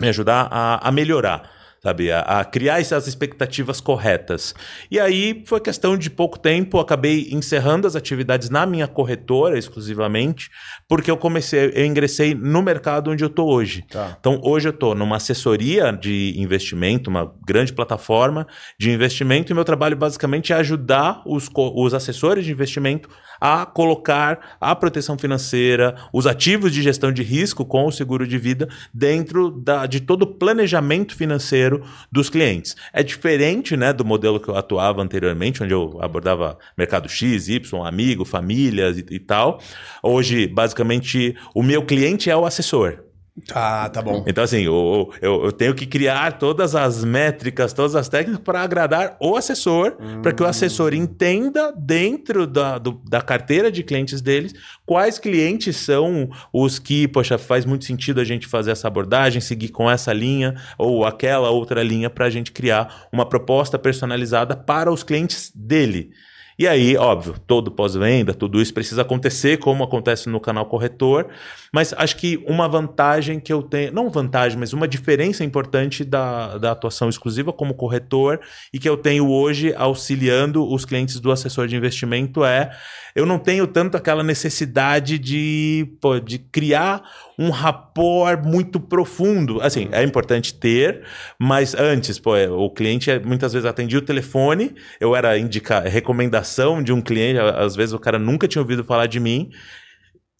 me 0.00 0.08
ajudar 0.08 0.48
a, 0.50 0.88
a 0.88 0.90
melhorar 0.90 1.48
sabe? 1.82 2.12
A, 2.12 2.20
a, 2.20 2.44
criar 2.44 2.80
essas 2.80 3.08
expectativas 3.08 3.80
corretas. 3.80 4.54
E 4.90 5.00
aí 5.00 5.42
foi 5.46 5.60
questão 5.60 5.96
de 5.96 6.08
pouco 6.08 6.38
tempo, 6.38 6.78
acabei 6.78 7.28
encerrando 7.32 7.86
as 7.86 7.96
atividades 7.96 8.48
na 8.48 8.64
minha 8.64 8.86
corretora 8.86 9.58
exclusivamente, 9.58 10.48
porque 10.88 11.10
eu 11.10 11.16
comecei, 11.16 11.72
eu 11.74 11.84
ingressei 11.84 12.34
no 12.34 12.62
mercado 12.62 13.10
onde 13.10 13.24
eu 13.24 13.28
estou 13.28 13.50
hoje. 13.50 13.84
Tá. 13.90 14.16
Então 14.18 14.40
hoje 14.44 14.68
eu 14.68 14.72
estou 14.72 14.94
numa 14.94 15.16
assessoria 15.16 15.92
de 15.92 16.34
investimento, 16.36 17.10
uma 17.10 17.32
grande 17.44 17.72
plataforma 17.72 18.46
de 18.78 18.90
investimento, 18.90 19.50
e 19.50 19.54
meu 19.54 19.64
trabalho 19.64 19.96
basicamente 19.96 20.52
é 20.52 20.56
ajudar 20.56 21.22
os, 21.26 21.50
os 21.54 21.94
assessores 21.94 22.44
de 22.44 22.52
investimento 22.52 23.08
a 23.40 23.66
colocar 23.66 24.56
a 24.60 24.72
proteção 24.76 25.18
financeira, 25.18 25.96
os 26.12 26.28
ativos 26.28 26.70
de 26.70 26.80
gestão 26.80 27.10
de 27.10 27.24
risco 27.24 27.64
com 27.64 27.86
o 27.86 27.90
seguro 27.90 28.24
de 28.24 28.38
vida 28.38 28.68
dentro 28.94 29.50
da, 29.50 29.84
de 29.84 29.98
todo 29.98 30.22
o 30.22 30.26
planejamento 30.28 31.16
financeiro 31.16 31.71
dos 32.10 32.28
clientes. 32.28 32.74
É 32.92 33.02
diferente 33.02 33.76
né, 33.76 33.92
do 33.92 34.04
modelo 34.04 34.40
que 34.40 34.48
eu 34.48 34.56
atuava 34.56 35.02
anteriormente, 35.02 35.62
onde 35.62 35.72
eu 35.72 35.98
abordava 36.00 36.58
mercado 36.76 37.08
X, 37.08 37.48
Y, 37.48 37.84
amigo, 37.86 38.24
famílias 38.24 38.98
e, 38.98 39.06
e 39.10 39.18
tal. 39.18 39.60
Hoje, 40.02 40.46
basicamente, 40.46 41.36
o 41.54 41.62
meu 41.62 41.84
cliente 41.84 42.30
é 42.30 42.36
o 42.36 42.44
assessor. 42.44 43.11
Ah, 43.54 43.88
tá 43.88 44.02
bom. 44.02 44.24
Então, 44.26 44.44
assim, 44.44 44.60
eu, 44.60 45.10
eu, 45.22 45.44
eu, 45.44 45.52
tenho 45.52 45.74
que 45.74 45.86
criar 45.86 46.38
todas 46.38 46.74
as 46.74 47.02
métricas, 47.02 47.72
todas 47.72 47.96
as 47.96 48.06
técnicas 48.06 48.42
para 48.44 48.60
agradar 48.60 49.16
o 49.18 49.36
assessor, 49.36 49.96
hum. 49.98 50.20
para 50.20 50.32
que 50.32 50.42
o 50.42 50.46
assessor 50.46 50.92
entenda 50.92 51.72
dentro 51.72 52.46
da, 52.46 52.76
do, 52.76 53.00
da 53.08 53.22
carteira 53.22 53.72
de 53.72 53.82
clientes 53.82 54.20
deles 54.20 54.52
quais 54.84 55.18
clientes 55.18 55.78
são 55.78 56.28
os 56.52 56.78
que, 56.78 57.08
poxa, 57.08 57.38
faz 57.38 57.64
muito 57.64 57.86
sentido 57.86 58.20
a 58.20 58.24
gente 58.24 58.46
fazer 58.46 58.72
essa 58.72 58.86
abordagem, 58.86 59.40
seguir 59.40 59.70
com 59.70 59.90
essa 59.90 60.12
linha 60.12 60.54
ou 60.76 61.06
aquela 61.06 61.48
outra 61.48 61.82
linha 61.82 62.10
para 62.10 62.26
a 62.26 62.30
gente 62.30 62.52
criar 62.52 63.08
uma 63.10 63.24
proposta 63.24 63.78
personalizada 63.78 64.54
para 64.54 64.92
os 64.92 65.02
clientes 65.02 65.50
dele. 65.54 66.10
E 66.58 66.68
aí, 66.68 66.96
óbvio, 66.96 67.34
todo 67.46 67.70
pós-venda, 67.70 68.34
tudo 68.34 68.60
isso 68.60 68.74
precisa 68.74 69.02
acontecer 69.02 69.56
como 69.56 69.82
acontece 69.82 70.28
no 70.28 70.38
canal 70.38 70.66
corretor, 70.66 71.28
mas 71.72 71.94
acho 71.96 72.16
que 72.16 72.42
uma 72.46 72.68
vantagem 72.68 73.40
que 73.40 73.52
eu 73.52 73.62
tenho, 73.62 73.92
não 73.92 74.10
vantagem, 74.10 74.58
mas 74.58 74.74
uma 74.74 74.86
diferença 74.86 75.42
importante 75.42 76.04
da, 76.04 76.58
da 76.58 76.72
atuação 76.72 77.08
exclusiva 77.08 77.52
como 77.52 77.74
corretor 77.74 78.40
e 78.72 78.78
que 78.78 78.88
eu 78.88 78.96
tenho 78.96 79.28
hoje 79.28 79.74
auxiliando 79.74 80.70
os 80.70 80.84
clientes 80.84 81.18
do 81.18 81.32
assessor 81.32 81.66
de 81.66 81.74
investimento 81.74 82.44
é 82.44 82.70
eu 83.14 83.26
não 83.26 83.38
tenho 83.38 83.66
tanto 83.66 83.96
aquela 83.96 84.22
necessidade 84.22 85.18
de, 85.18 85.86
pô, 86.00 86.18
de 86.18 86.38
criar 86.38 87.02
um 87.38 87.50
rapport 87.50 88.42
muito 88.42 88.80
profundo. 88.80 89.60
Assim, 89.60 89.88
é 89.92 90.02
importante 90.02 90.54
ter, 90.54 91.02
mas 91.38 91.74
antes, 91.74 92.18
pô, 92.18 92.34
o 92.34 92.70
cliente 92.70 93.10
muitas 93.18 93.52
vezes 93.52 93.66
atendia 93.66 93.98
o 93.98 94.02
telefone, 94.02 94.74
eu 95.00 95.14
era 95.14 95.38
indicar 95.38 95.82
recomendação 95.84 96.82
de 96.82 96.92
um 96.92 97.00
cliente, 97.02 97.38
às 97.38 97.76
vezes 97.76 97.92
o 97.92 97.98
cara 97.98 98.18
nunca 98.18 98.48
tinha 98.48 98.62
ouvido 98.62 98.84
falar 98.84 99.06
de 99.06 99.20
mim, 99.20 99.50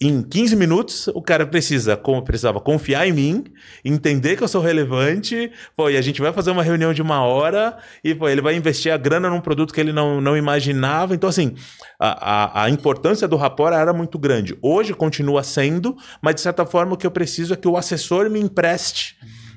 em 0.06 0.22
15 0.22 0.56
minutos, 0.56 1.08
o 1.08 1.22
cara 1.22 1.46
precisa, 1.46 1.96
como 1.96 2.22
precisava 2.22 2.60
confiar 2.60 3.06
em 3.06 3.12
mim, 3.12 3.44
entender 3.84 4.36
que 4.36 4.42
eu 4.42 4.48
sou 4.48 4.60
relevante, 4.60 5.50
pô, 5.76 5.88
e 5.88 5.96
a 5.96 6.02
gente 6.02 6.20
vai 6.20 6.32
fazer 6.32 6.50
uma 6.50 6.62
reunião 6.62 6.92
de 6.92 7.02
uma 7.02 7.22
hora, 7.22 7.76
e 8.02 8.10
ele 8.10 8.40
vai 8.40 8.56
investir 8.56 8.92
a 8.92 8.96
grana 8.96 9.30
num 9.30 9.40
produto 9.40 9.72
que 9.72 9.80
ele 9.80 9.92
não, 9.92 10.20
não 10.20 10.36
imaginava. 10.36 11.14
Então, 11.14 11.28
assim, 11.28 11.54
a, 11.98 12.62
a, 12.62 12.64
a 12.64 12.70
importância 12.70 13.28
do 13.28 13.36
rapport 13.36 13.74
era 13.74 13.92
muito 13.92 14.18
grande. 14.18 14.56
Hoje 14.60 14.94
continua 14.94 15.42
sendo, 15.42 15.96
mas 16.20 16.34
de 16.34 16.40
certa 16.40 16.66
forma 16.66 16.94
o 16.94 16.96
que 16.96 17.06
eu 17.06 17.10
preciso 17.10 17.54
é 17.54 17.56
que 17.56 17.68
o 17.68 17.76
assessor 17.76 18.28
me 18.28 18.40
empreste 18.40 19.16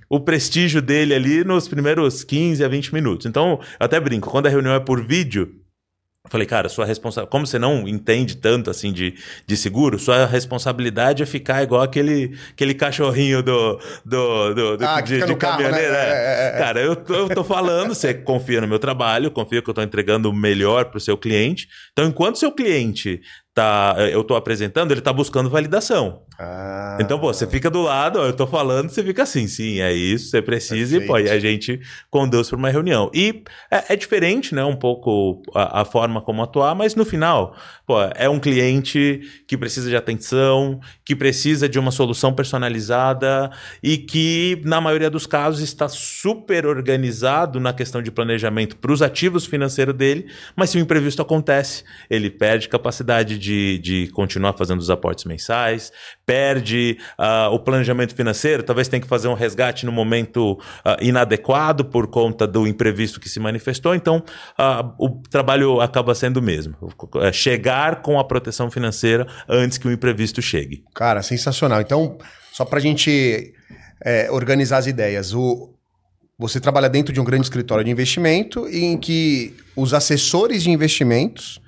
o 0.10 0.20
prestígio 0.20 0.82
dele 0.82 1.14
ali 1.14 1.44
nos 1.44 1.68
primeiros 1.68 2.24
15 2.24 2.64
a 2.64 2.68
20 2.68 2.94
minutos. 2.94 3.26
Então, 3.26 3.60
eu 3.80 3.86
até 3.86 4.00
brinco, 4.00 4.30
quando 4.30 4.46
a 4.46 4.50
reunião 4.50 4.74
é 4.74 4.80
por 4.80 5.04
vídeo, 5.06 5.65
falei, 6.30 6.46
cara, 6.46 6.70
sua 6.70 6.86
responsabilidade. 6.86 7.32
Como 7.32 7.46
você 7.46 7.60
não 7.60 7.88
entende 7.88 8.38
tanto 8.38 8.70
assim 8.70 8.92
de, 8.92 9.16
de 9.46 9.58
seguro, 9.58 10.00
sua 10.00 10.26
responsabilidade 10.26 11.24
é 11.24 11.26
ficar 11.26 11.64
igual 11.64 11.82
aquele, 11.82 12.38
aquele 12.52 12.74
cachorrinho 12.74 13.42
do, 13.44 13.80
do, 14.06 14.54
do, 14.54 14.78
do 14.78 14.86
ah, 14.86 15.02
de, 15.02 15.26
de 15.26 15.36
caminhoneiro. 15.36 15.92
Né? 15.92 16.00
É, 16.00 16.52
é. 16.56 16.58
Cara, 16.58 16.80
eu, 16.80 16.98
eu 17.10 17.30
tô 17.30 17.44
falando, 17.44 17.94
você 17.94 18.14
confia 18.14 18.62
no 18.62 18.68
meu 18.68 18.80
trabalho, 18.80 19.32
confia 19.32 19.62
que 19.62 19.70
eu 19.70 19.74
tô 19.74 19.82
entregando 19.82 20.30
o 20.30 20.34
melhor 20.34 20.86
pro 20.86 21.00
seu 21.00 21.18
cliente. 21.18 21.68
Então, 21.92 22.06
enquanto 22.06 22.38
seu 22.38 22.52
cliente 22.52 23.22
tá, 23.54 23.96
eu 24.12 24.24
tô 24.24 24.36
apresentando, 24.36 24.92
ele 24.92 25.02
tá 25.02 25.14
buscando 25.14 25.50
validação. 25.50 26.24
Ah. 26.38 26.98
Então, 27.00 27.18
pô, 27.20 27.34
você 27.34 27.48
fica 27.48 27.70
do 27.70 27.82
lado, 27.82 28.20
ó, 28.20 28.26
eu 28.26 28.34
tô 28.34 28.46
falando, 28.46 28.90
você 28.90 29.04
fica 29.04 29.24
assim, 29.24 29.48
sim, 29.48 29.80
é 29.80 29.94
isso, 29.94 30.30
você 30.30 30.42
precisa, 30.42 31.00
Perfeito. 31.00 31.04
e 31.04 31.08
pô, 31.08 31.18
e 31.18 31.30
a 31.30 31.40
gente 31.40 31.80
conduz 32.10 32.50
para 32.50 32.58
uma 32.58 32.70
reunião. 32.70 33.10
E 33.14 33.44
é, 33.72 33.94
é, 33.94 33.96
diferente, 33.96 34.54
né, 34.54 34.64
um 34.64 34.76
pouco 34.76 35.42
a, 35.54 35.82
a, 35.82 35.86
forma 35.86 36.22
como 36.22 36.44
atuar, 36.44 36.76
mas 36.76 36.94
no 36.94 37.06
final, 37.06 37.56
pô, 37.86 37.96
é 38.16 38.28
um 38.28 38.40
cliente 38.40 39.22
que 39.48 39.58
precisa 39.58 39.90
de 39.90 39.96
atenção, 39.96 40.80
que 41.06 41.16
precisa 41.16 41.70
de 41.70 41.80
uma 41.80 41.92
solução 41.92 42.34
personalizada 42.34 43.50
e 43.82 43.98
que, 43.98 44.62
na 44.66 44.82
maioria 44.82 45.10
dos 45.10 45.26
casos, 45.26 45.62
está 45.62 45.88
super 45.88 46.66
organizado 46.66 47.60
na 47.60 47.72
questão 47.72 48.02
de 48.02 48.12
planejamento 48.12 48.76
para 48.76 48.92
os 48.92 49.02
ativos 49.02 49.46
financeiros 49.46 49.96
dele, 49.96 50.28
mas 50.56 50.70
se 50.70 50.78
o 50.78 50.82
imprevisto 50.82 51.22
acontece, 51.22 51.84
ele 52.10 52.30
perde 52.30 52.68
capacidade 52.68 53.38
de, 53.40 53.78
de 53.80 54.08
continuar 54.08 54.54
fazendo 54.54 54.80
os 54.80 54.90
aportes 54.90 55.24
mensais, 55.24 55.92
perde 56.26 56.98
uh, 57.20 57.54
o 57.54 57.60
planejamento 57.60 58.16
financeiro, 58.16 58.64
talvez 58.64 58.88
tenha 58.88 59.02
que 59.02 59.08
fazer 59.08 59.28
um 59.28 59.34
resgate 59.34 59.86
no 59.86 59.92
momento 59.92 60.54
uh, 60.54 61.02
inadequado 61.02 61.86
por 61.86 62.08
conta 62.08 62.48
do 62.48 62.68
imprevisto 62.68 63.20
que 63.20 63.30
se 63.30 63.40
manifestou. 63.40 63.94
Então, 63.94 64.24
uh, 64.60 64.94
o 64.98 65.22
trabalho 65.30 65.80
acaba 65.82 66.16
sendo 66.16 66.38
o 66.38 66.42
mesmo: 66.42 66.76
é 67.22 67.32
chegar 67.32 68.02
com 68.02 68.20
a 68.20 68.24
proteção 68.24 68.72
financeira 68.72 69.28
antes 69.48 69.78
que 69.78 69.88
o 69.88 69.92
imprevisto 69.92 70.42
chegue. 70.42 70.84
Cara, 70.94 71.22
sensacional. 71.22 71.82
Então, 71.82 72.18
só 72.52 72.66
para 72.66 72.80
a 72.80 72.82
gente 72.82 73.54
é, 74.04 74.30
organizar 74.32 74.78
as 74.78 74.88
ideias, 74.88 75.34
o, 75.34 75.74
você 76.38 76.60
trabalha 76.60 76.90
dentro 76.90 77.14
de 77.14 77.20
um 77.20 77.24
grande 77.24 77.44
escritório 77.44 77.84
de 77.84 77.92
investimento 77.92 78.68
em 78.68 78.98
que 78.98 79.54
os 79.76 79.94
assessores 79.94 80.64
de 80.64 80.72
investimentos 80.72 81.62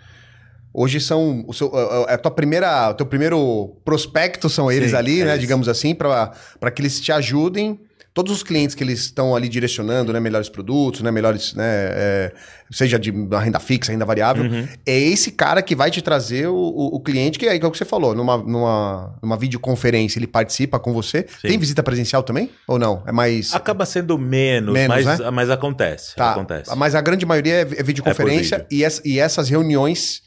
Hoje 0.79 1.01
são 1.01 1.43
o 1.47 1.53
seu, 1.55 1.75
a, 1.75 2.13
a 2.13 2.17
tua 2.19 2.29
primeira, 2.29 2.91
o 2.91 2.93
teu 2.93 3.07
primeiro 3.07 3.75
prospecto 3.83 4.47
são 4.47 4.71
eles 4.71 4.91
Sim, 4.91 4.95
ali, 4.95 5.21
é 5.21 5.25
né? 5.25 5.31
Isso. 5.31 5.39
Digamos 5.39 5.67
assim, 5.67 5.95
para 5.95 6.71
que 6.71 6.83
eles 6.83 7.01
te 7.01 7.11
ajudem 7.11 7.79
todos 8.13 8.31
os 8.31 8.43
clientes 8.43 8.75
que 8.75 8.83
eles 8.83 8.99
estão 9.01 9.35
ali 9.35 9.47
direcionando, 9.47 10.11
né, 10.11 10.19
melhores 10.19 10.49
produtos, 10.49 11.01
né, 11.01 11.11
melhores, 11.11 11.53
né, 11.53 11.63
é, 11.67 12.33
seja 12.71 12.97
de 12.97 13.11
renda 13.11 13.59
fixa, 13.59 13.91
renda 13.91 14.05
variável, 14.05 14.43
uhum. 14.43 14.67
é 14.87 14.99
esse 14.99 15.31
cara 15.31 15.61
que 15.61 15.75
vai 15.75 15.91
te 15.91 16.01
trazer 16.01 16.47
o, 16.47 16.55
o, 16.55 16.95
o 16.95 16.99
cliente, 16.99 17.37
que 17.37 17.45
é, 17.45 17.59
que 17.59 17.63
é 17.63 17.67
o 17.67 17.71
que 17.71 17.77
você 17.77 17.85
falou, 17.85 18.15
numa, 18.15 18.37
numa, 18.37 19.15
numa 19.21 19.37
videoconferência 19.37 20.17
ele 20.17 20.25
participa 20.25 20.79
com 20.79 20.93
você. 20.93 21.27
Sim. 21.41 21.47
Tem 21.47 21.59
visita 21.59 21.83
presencial 21.83 22.23
também 22.23 22.49
ou 22.67 22.79
não? 22.79 23.03
É 23.05 23.11
mais 23.11 23.53
acaba 23.53 23.85
sendo 23.85 24.17
menos, 24.17 24.73
menos 24.73 25.05
mas, 25.05 25.19
né? 25.19 25.29
mas 25.29 25.49
acontece, 25.51 26.15
tá. 26.15 26.31
acontece. 26.31 26.75
Mas 26.75 26.95
a 26.95 27.01
grande 27.01 27.23
maioria 27.23 27.53
é, 27.53 27.61
é 27.61 27.83
videoconferência 27.83 28.55
é 28.55 28.65
e, 28.71 28.83
essa, 28.83 29.01
e 29.05 29.19
essas 29.19 29.47
reuniões 29.47 30.26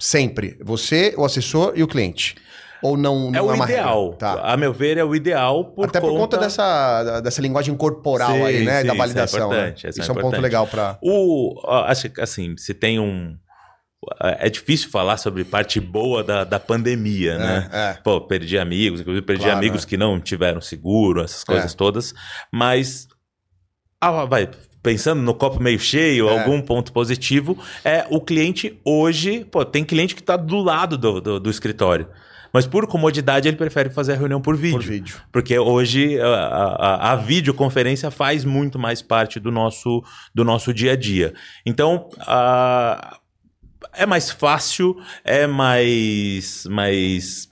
sempre 0.00 0.58
você, 0.62 1.14
o 1.16 1.24
assessor 1.24 1.74
e 1.76 1.82
o 1.82 1.86
cliente. 1.86 2.34
Ou 2.82 2.96
não, 2.96 3.30
não 3.30 3.38
é, 3.38 3.42
o 3.42 3.52
é 3.52 3.64
ideal. 3.64 4.14
Tá. 4.14 4.40
A 4.42 4.56
meu 4.56 4.72
ver, 4.72 4.96
é 4.96 5.04
o 5.04 5.14
ideal 5.14 5.66
por 5.66 5.88
Até 5.88 6.00
por 6.00 6.16
conta 6.16 6.38
dessa, 6.38 7.20
dessa 7.20 7.42
linguagem 7.42 7.76
corporal 7.76 8.32
sim, 8.32 8.42
aí, 8.42 8.64
né? 8.64 8.80
Sim, 8.80 8.86
da 8.86 8.94
validação. 8.94 9.26
Isso 9.26 9.36
é, 9.36 9.58
importante, 9.58 9.84
né? 9.84 9.90
isso 9.90 10.00
é, 10.00 10.14
é 10.14 10.18
um 10.18 10.20
ponto 10.22 10.40
legal 10.40 10.66
para. 10.66 10.98
O, 11.02 11.60
acho 11.84 12.08
que 12.08 12.20
assim, 12.20 12.56
se 12.56 12.72
tem 12.72 12.98
um. 12.98 13.36
É 14.18 14.48
difícil 14.48 14.88
falar 14.88 15.18
sobre 15.18 15.44
parte 15.44 15.78
boa 15.78 16.24
da, 16.24 16.42
da 16.42 16.58
pandemia, 16.58 17.32
é, 17.32 17.38
né? 17.38 17.68
É. 17.70 17.92
Pô, 18.02 18.18
perdi 18.22 18.58
amigos, 18.58 19.02
inclusive 19.02 19.26
perdi 19.26 19.42
claro, 19.42 19.58
amigos 19.58 19.84
é. 19.84 19.86
que 19.86 19.98
não 19.98 20.18
tiveram 20.18 20.62
seguro, 20.62 21.22
essas 21.22 21.44
coisas 21.44 21.74
todas. 21.74 22.14
Mas. 22.50 23.06
Ah, 24.00 24.24
vai, 24.24 24.48
pensando 24.82 25.22
no 25.22 25.34
copo 25.34 25.62
meio 25.62 25.78
cheio, 25.78 26.28
é. 26.28 26.38
algum 26.38 26.60
ponto 26.60 26.92
positivo, 26.92 27.58
é 27.84 28.06
o 28.10 28.20
cliente 28.20 28.78
hoje, 28.84 29.44
pô, 29.44 29.64
tem 29.64 29.84
cliente 29.84 30.14
que 30.14 30.20
está 30.20 30.36
do 30.36 30.58
lado 30.58 30.96
do, 30.96 31.20
do, 31.20 31.40
do 31.40 31.50
escritório. 31.50 32.06
Mas 32.52 32.66
por 32.66 32.86
comodidade, 32.86 33.46
ele 33.46 33.56
prefere 33.56 33.90
fazer 33.90 34.14
a 34.14 34.16
reunião 34.16 34.40
por 34.40 34.56
vídeo. 34.56 34.78
Por 34.78 34.82
vídeo. 34.82 35.20
Porque 35.30 35.56
hoje 35.58 36.20
a, 36.20 36.26
a, 36.26 37.12
a, 37.12 37.16
videoconferência 37.16 38.10
faz 38.10 38.44
muito 38.44 38.78
mais 38.78 39.00
parte 39.00 39.38
do 39.38 39.52
nosso, 39.52 40.02
do 40.34 40.44
nosso 40.44 40.74
dia 40.74 40.92
a 40.92 40.96
dia. 40.96 41.32
Então, 41.64 42.08
a, 42.18 43.18
é 43.92 44.04
mais 44.04 44.30
fácil, 44.30 44.96
é 45.24 45.46
mais. 45.46 46.66
mais 46.68 47.49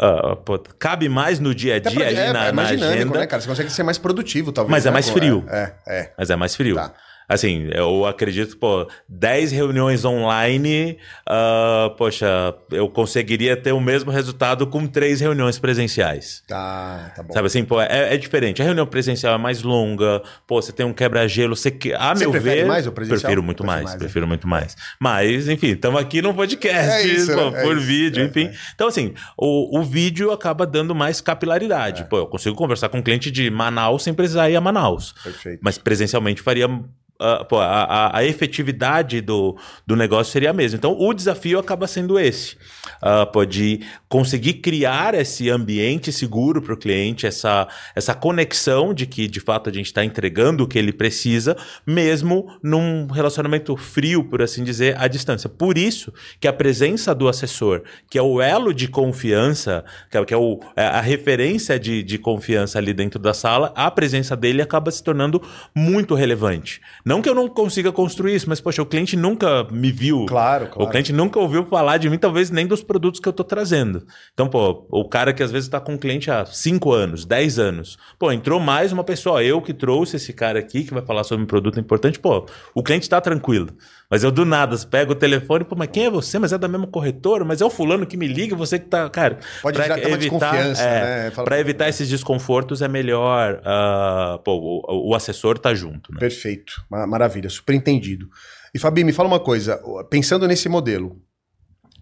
Uh, 0.00 0.36
pô, 0.36 0.58
cabe 0.78 1.08
mais 1.08 1.38
no 1.38 1.54
dia 1.54 1.76
a 1.76 1.78
dia 1.78 1.92
pra, 1.92 2.06
ali 2.06 2.16
é, 2.16 2.32
na, 2.32 2.46
é 2.46 2.52
mais 2.52 2.70
na 2.70 2.74
dinâmico, 2.74 2.98
agenda. 3.00 3.18
Né, 3.20 3.26
cara? 3.26 3.42
Você 3.42 3.48
consegue 3.48 3.70
ser 3.70 3.82
mais 3.82 3.98
produtivo, 3.98 4.50
talvez. 4.52 4.70
Mas 4.70 4.86
é 4.86 4.88
né? 4.88 4.92
mais 4.92 5.08
frio. 5.08 5.44
É, 5.48 5.72
é. 5.86 6.12
Mas 6.18 6.30
é 6.30 6.36
mais 6.36 6.56
frio. 6.56 6.74
Tá. 6.74 6.92
Assim, 7.28 7.68
eu 7.72 8.04
acredito, 8.04 8.56
pô, 8.56 8.86
10 9.08 9.52
reuniões 9.52 10.04
online, 10.04 10.98
uh, 11.28 11.90
poxa, 11.96 12.54
eu 12.70 12.88
conseguiria 12.88 13.56
ter 13.56 13.72
o 13.72 13.80
mesmo 13.80 14.10
resultado 14.10 14.66
com 14.66 14.86
três 14.86 15.20
reuniões 15.20 15.58
presenciais. 15.58 16.42
Tá, 16.46 17.12
tá 17.16 17.22
bom. 17.22 17.32
Sabe 17.32 17.46
assim, 17.46 17.64
pô, 17.64 17.80
é, 17.80 18.14
é 18.14 18.16
diferente. 18.16 18.60
A 18.60 18.64
reunião 18.64 18.86
presencial 18.86 19.34
é 19.34 19.38
mais 19.38 19.62
longa, 19.62 20.22
pô, 20.46 20.60
você 20.60 20.72
tem 20.72 20.84
um 20.84 20.92
quebra-gelo, 20.92 21.56
você 21.56 21.70
que. 21.70 21.94
A 21.94 22.14
você 22.14 22.26
meu 22.26 22.32
ver. 22.40 22.66
mais 22.66 22.86
o 22.86 22.92
presencial? 22.92 23.20
Prefiro 23.20 23.42
muito 23.42 23.64
mais, 23.64 23.84
mais, 23.84 23.96
prefiro 23.96 24.26
é. 24.26 24.28
muito 24.28 24.46
mais. 24.46 24.76
Mas, 25.00 25.48
enfim, 25.48 25.68
estamos 25.68 26.00
aqui 26.00 26.20
no 26.20 26.34
podcast, 26.34 26.92
é 26.92 27.06
isso, 27.06 27.32
pô, 27.32 27.56
é 27.56 27.62
por 27.62 27.78
vídeo, 27.78 28.22
é, 28.22 28.26
enfim. 28.26 28.46
É. 28.46 28.54
Então, 28.74 28.88
assim, 28.88 29.14
o, 29.36 29.78
o 29.78 29.82
vídeo 29.82 30.30
acaba 30.30 30.66
dando 30.66 30.94
mais 30.94 31.20
capilaridade. 31.20 32.04
Pô, 32.04 32.18
eu 32.18 32.26
consigo 32.26 32.54
conversar 32.54 32.90
com 32.90 32.98
um 32.98 33.02
cliente 33.02 33.30
de 33.30 33.50
Manaus 33.50 34.02
sem 34.02 34.12
precisar 34.12 34.50
ir 34.50 34.56
a 34.56 34.60
Manaus. 34.60 35.14
Perfeito. 35.22 35.60
Mas 35.62 35.78
presencialmente 35.78 36.42
faria 36.42 36.68
A, 37.16 38.18
a, 38.18 38.24
efetividade 38.24 39.20
do, 39.20 39.56
do 39.86 39.94
negócio 39.94 40.32
seria 40.32 40.50
a 40.50 40.52
mesma. 40.52 40.76
Então, 40.76 40.96
o 40.98 41.14
desafio 41.14 41.60
acaba 41.60 41.86
sendo 41.86 42.18
esse: 42.18 42.56
uh, 42.96 43.30
pô, 43.32 43.44
de 43.44 43.80
conseguir 44.08 44.54
criar 44.54 45.14
esse 45.14 45.48
ambiente 45.48 46.10
seguro 46.10 46.60
para 46.60 46.74
o 46.74 46.76
cliente, 46.76 47.24
essa, 47.24 47.68
essa 47.94 48.14
conexão 48.14 48.92
de 48.92 49.06
que, 49.06 49.28
de 49.28 49.38
fato, 49.38 49.70
a 49.70 49.72
gente 49.72 49.86
está 49.86 50.04
entregando 50.04 50.64
o 50.64 50.66
que 50.66 50.76
ele 50.76 50.92
precisa, 50.92 51.56
mesmo 51.86 52.48
num 52.60 53.06
relacionamento 53.06 53.76
frio, 53.76 54.24
por 54.24 54.42
assim 54.42 54.64
dizer, 54.64 55.00
à 55.00 55.06
distância. 55.06 55.48
Por 55.48 55.78
isso 55.78 56.12
que 56.40 56.48
a 56.48 56.52
presença 56.52 57.14
do 57.14 57.28
assessor, 57.28 57.82
que 58.10 58.18
é 58.18 58.22
o 58.22 58.42
elo 58.42 58.74
de 58.74 58.88
confiança, 58.88 59.84
que 60.10 60.18
é, 60.18 60.24
que 60.24 60.34
é 60.34 60.36
o, 60.36 60.58
é 60.74 60.84
a 60.84 61.00
referência 61.00 61.78
de, 61.78 62.02
de 62.02 62.18
confiança 62.18 62.78
ali 62.78 62.92
dentro 62.92 63.20
da 63.20 63.32
sala, 63.32 63.72
a 63.76 63.88
presença 63.88 64.36
dele 64.36 64.60
acaba 64.60 64.90
se 64.90 65.02
tornando 65.02 65.40
muito 65.74 66.14
relevante. 66.14 66.80
Não 67.04 67.20
que 67.20 67.28
eu 67.28 67.34
não 67.34 67.48
consiga 67.48 67.92
construir 67.92 68.34
isso, 68.34 68.48
mas, 68.48 68.60
poxa, 68.60 68.80
o 68.80 68.86
cliente 68.86 69.14
nunca 69.14 69.64
me 69.70 69.92
viu. 69.92 70.24
Claro, 70.24 70.68
claro. 70.68 70.88
O 70.88 70.90
cliente 70.90 71.12
nunca 71.12 71.38
ouviu 71.38 71.66
falar 71.66 71.98
de 71.98 72.08
mim, 72.08 72.16
talvez 72.16 72.50
nem 72.50 72.66
dos 72.66 72.82
produtos 72.82 73.20
que 73.20 73.28
eu 73.28 73.30
estou 73.30 73.44
trazendo. 73.44 74.06
Então, 74.32 74.48
pô, 74.48 74.86
o 74.90 75.06
cara 75.06 75.34
que 75.34 75.42
às 75.42 75.52
vezes 75.52 75.66
está 75.66 75.78
com 75.78 75.92
um 75.92 75.98
cliente 75.98 76.30
há 76.30 76.46
5 76.46 76.92
anos, 76.92 77.26
10 77.26 77.58
anos. 77.58 77.98
Pô, 78.18 78.32
entrou 78.32 78.58
mais 78.58 78.90
uma 78.90 79.04
pessoa, 79.04 79.44
eu 79.44 79.60
que 79.60 79.74
trouxe 79.74 80.16
esse 80.16 80.32
cara 80.32 80.58
aqui 80.58 80.84
que 80.84 80.94
vai 80.94 81.04
falar 81.04 81.24
sobre 81.24 81.44
um 81.44 81.46
produto 81.46 81.78
importante. 81.78 82.18
Pô, 82.18 82.46
o 82.74 82.82
cliente 82.82 83.02
está 83.02 83.20
tranquilo. 83.20 83.68
Mas 84.10 84.22
eu 84.22 84.30
do 84.30 84.44
nada 84.44 84.76
pego 84.90 85.12
o 85.12 85.14
telefone, 85.14 85.64
pô, 85.64 85.74
mas 85.76 85.88
quem 85.88 86.06
é 86.06 86.10
você? 86.10 86.38
Mas 86.38 86.52
é 86.52 86.58
da 86.58 86.68
mesma 86.68 86.86
corretora? 86.86 87.44
Mas 87.44 87.60
é 87.60 87.64
o 87.64 87.70
fulano 87.70 88.06
que 88.06 88.16
me 88.16 88.26
liga, 88.26 88.54
você 88.54 88.78
que 88.78 88.86
tá. 88.86 89.08
Cara, 89.08 89.38
pode 89.62 89.76
pra 89.76 89.98
evitar, 90.10 90.54
é, 90.54 91.24
né? 91.24 91.30
Para 91.30 91.58
evitar 91.58 91.88
esses 91.88 92.08
desconfortos 92.08 92.82
é 92.82 92.88
melhor 92.88 93.60
uh, 93.60 94.38
pô, 94.40 94.54
o, 94.54 95.10
o, 95.10 95.14
assessor 95.14 95.58
tá 95.58 95.74
junto. 95.74 96.12
Né? 96.12 96.18
Perfeito. 96.18 96.84
Maravilha, 96.90 97.48
super 97.48 97.74
entendido. 97.74 98.28
E 98.74 98.78
Fabi, 98.78 99.04
me 99.04 99.12
fala 99.12 99.28
uma 99.28 99.40
coisa, 99.40 99.80
pensando 100.10 100.46
nesse 100.46 100.68
modelo, 100.68 101.16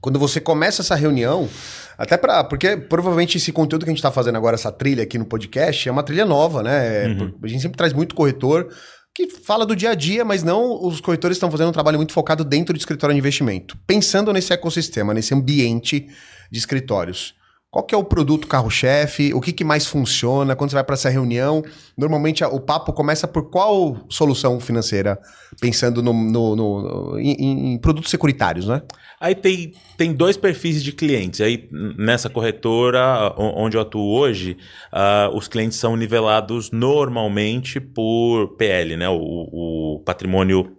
quando 0.00 0.18
você 0.18 0.40
começa 0.40 0.82
essa 0.82 0.96
reunião, 0.96 1.48
até 1.96 2.16
para 2.16 2.42
porque 2.42 2.76
provavelmente 2.76 3.36
esse 3.36 3.52
conteúdo 3.52 3.84
que 3.84 3.90
a 3.90 3.92
gente 3.92 3.98
está 3.98 4.10
fazendo 4.10 4.36
agora, 4.36 4.54
essa 4.54 4.72
trilha 4.72 5.04
aqui 5.04 5.16
no 5.16 5.24
podcast, 5.24 5.88
é 5.88 5.92
uma 5.92 6.02
trilha 6.02 6.26
nova, 6.26 6.62
né? 6.62 7.06
Uhum. 7.06 7.38
A 7.42 7.46
gente 7.46 7.62
sempre 7.62 7.76
traz 7.76 7.92
muito 7.92 8.14
corretor 8.14 8.68
que 9.14 9.28
fala 9.28 9.66
do 9.66 9.76
dia 9.76 9.90
a 9.90 9.94
dia, 9.94 10.24
mas 10.24 10.42
não 10.42 10.84
os 10.84 11.00
corretores 11.00 11.36
estão 11.36 11.50
fazendo 11.50 11.68
um 11.68 11.72
trabalho 11.72 11.98
muito 11.98 12.12
focado 12.12 12.44
dentro 12.44 12.74
do 12.74 12.78
escritório 12.78 13.14
de 13.14 13.18
investimento. 13.18 13.76
Pensando 13.86 14.32
nesse 14.32 14.52
ecossistema, 14.52 15.12
nesse 15.12 15.34
ambiente 15.34 16.08
de 16.50 16.58
escritórios. 16.58 17.34
Qual 17.72 17.82
que 17.82 17.94
é 17.94 17.98
o 17.98 18.04
produto 18.04 18.46
carro-chefe? 18.46 19.32
O 19.32 19.40
que, 19.40 19.50
que 19.50 19.64
mais 19.64 19.86
funciona? 19.86 20.54
Quando 20.54 20.68
você 20.68 20.74
vai 20.74 20.84
para 20.84 20.92
essa 20.92 21.08
reunião, 21.08 21.62
normalmente 21.96 22.44
o 22.44 22.60
papo 22.60 22.92
começa 22.92 23.26
por 23.26 23.48
qual 23.48 24.04
solução 24.10 24.60
financeira? 24.60 25.18
Pensando 25.58 26.02
no, 26.02 26.12
no, 26.12 26.54
no 26.54 27.18
em, 27.18 27.72
em, 27.72 27.78
produtos 27.78 28.10
securitários, 28.10 28.66
né? 28.66 28.82
Aí 29.18 29.34
tem, 29.34 29.72
tem 29.96 30.12
dois 30.12 30.36
perfis 30.36 30.84
de 30.84 30.92
clientes. 30.92 31.40
Aí 31.40 31.66
nessa 31.96 32.28
corretora 32.28 33.32
onde 33.38 33.78
eu 33.78 33.80
atuo 33.80 34.18
hoje, 34.18 34.58
uh, 34.92 35.34
os 35.34 35.48
clientes 35.48 35.78
são 35.78 35.96
nivelados 35.96 36.70
normalmente 36.70 37.80
por 37.80 38.48
PL, 38.58 38.98
né? 38.98 39.08
O, 39.08 39.96
o 39.96 40.02
patrimônio 40.04 40.76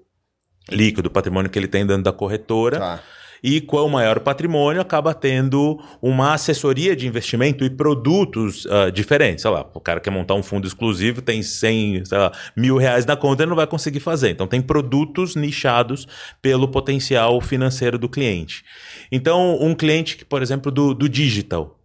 líquido, 0.70 1.08
o 1.08 1.12
patrimônio 1.12 1.50
que 1.50 1.58
ele 1.58 1.68
tem 1.68 1.88
dentro 1.88 2.04
da 2.04 2.14
corretora. 2.14 2.78
Tá 2.80 3.04
e 3.44 3.62
maior 3.92 4.18
o 4.18 4.22
patrimônio, 4.22 4.82
acaba 4.82 5.14
tendo 5.14 5.80
uma 6.02 6.34
assessoria 6.34 6.96
de 6.96 7.06
investimento 7.06 7.66
e 7.66 7.70
produtos 7.70 8.66
uh, 8.66 8.92
diferentes. 8.92 9.42
Sei 9.42 9.52
lá, 9.52 9.70
o 9.74 9.80
cara 9.82 10.00
quer 10.00 10.12
montar 10.12 10.36
um 10.36 10.44
fundo 10.44 10.66
exclusivo, 10.66 11.22
tem 11.22 11.44
100, 11.44 12.04
lá, 12.10 12.32
mil 12.56 12.78
reais 12.78 13.06
na 13.06 13.18
conta, 13.18 13.44
ele 13.44 13.50
não 13.50 13.56
vai 13.56 13.68
conseguir 13.68 14.00
fazer. 14.00 14.30
Então, 14.30 14.48
tem 14.48 14.62
produtos 14.62 15.36
nichados 15.36 16.08
pelo 16.42 16.68
potencial 16.70 17.42
financeiro 17.42 17.98
do 17.98 18.08
cliente. 18.08 18.64
Então, 19.12 19.58
um 19.60 19.76
cliente 19.76 20.16
que, 20.16 20.24
por 20.24 20.42
exemplo, 20.42 20.72
do, 20.72 20.94
do 20.94 21.10
digital, 21.10 21.78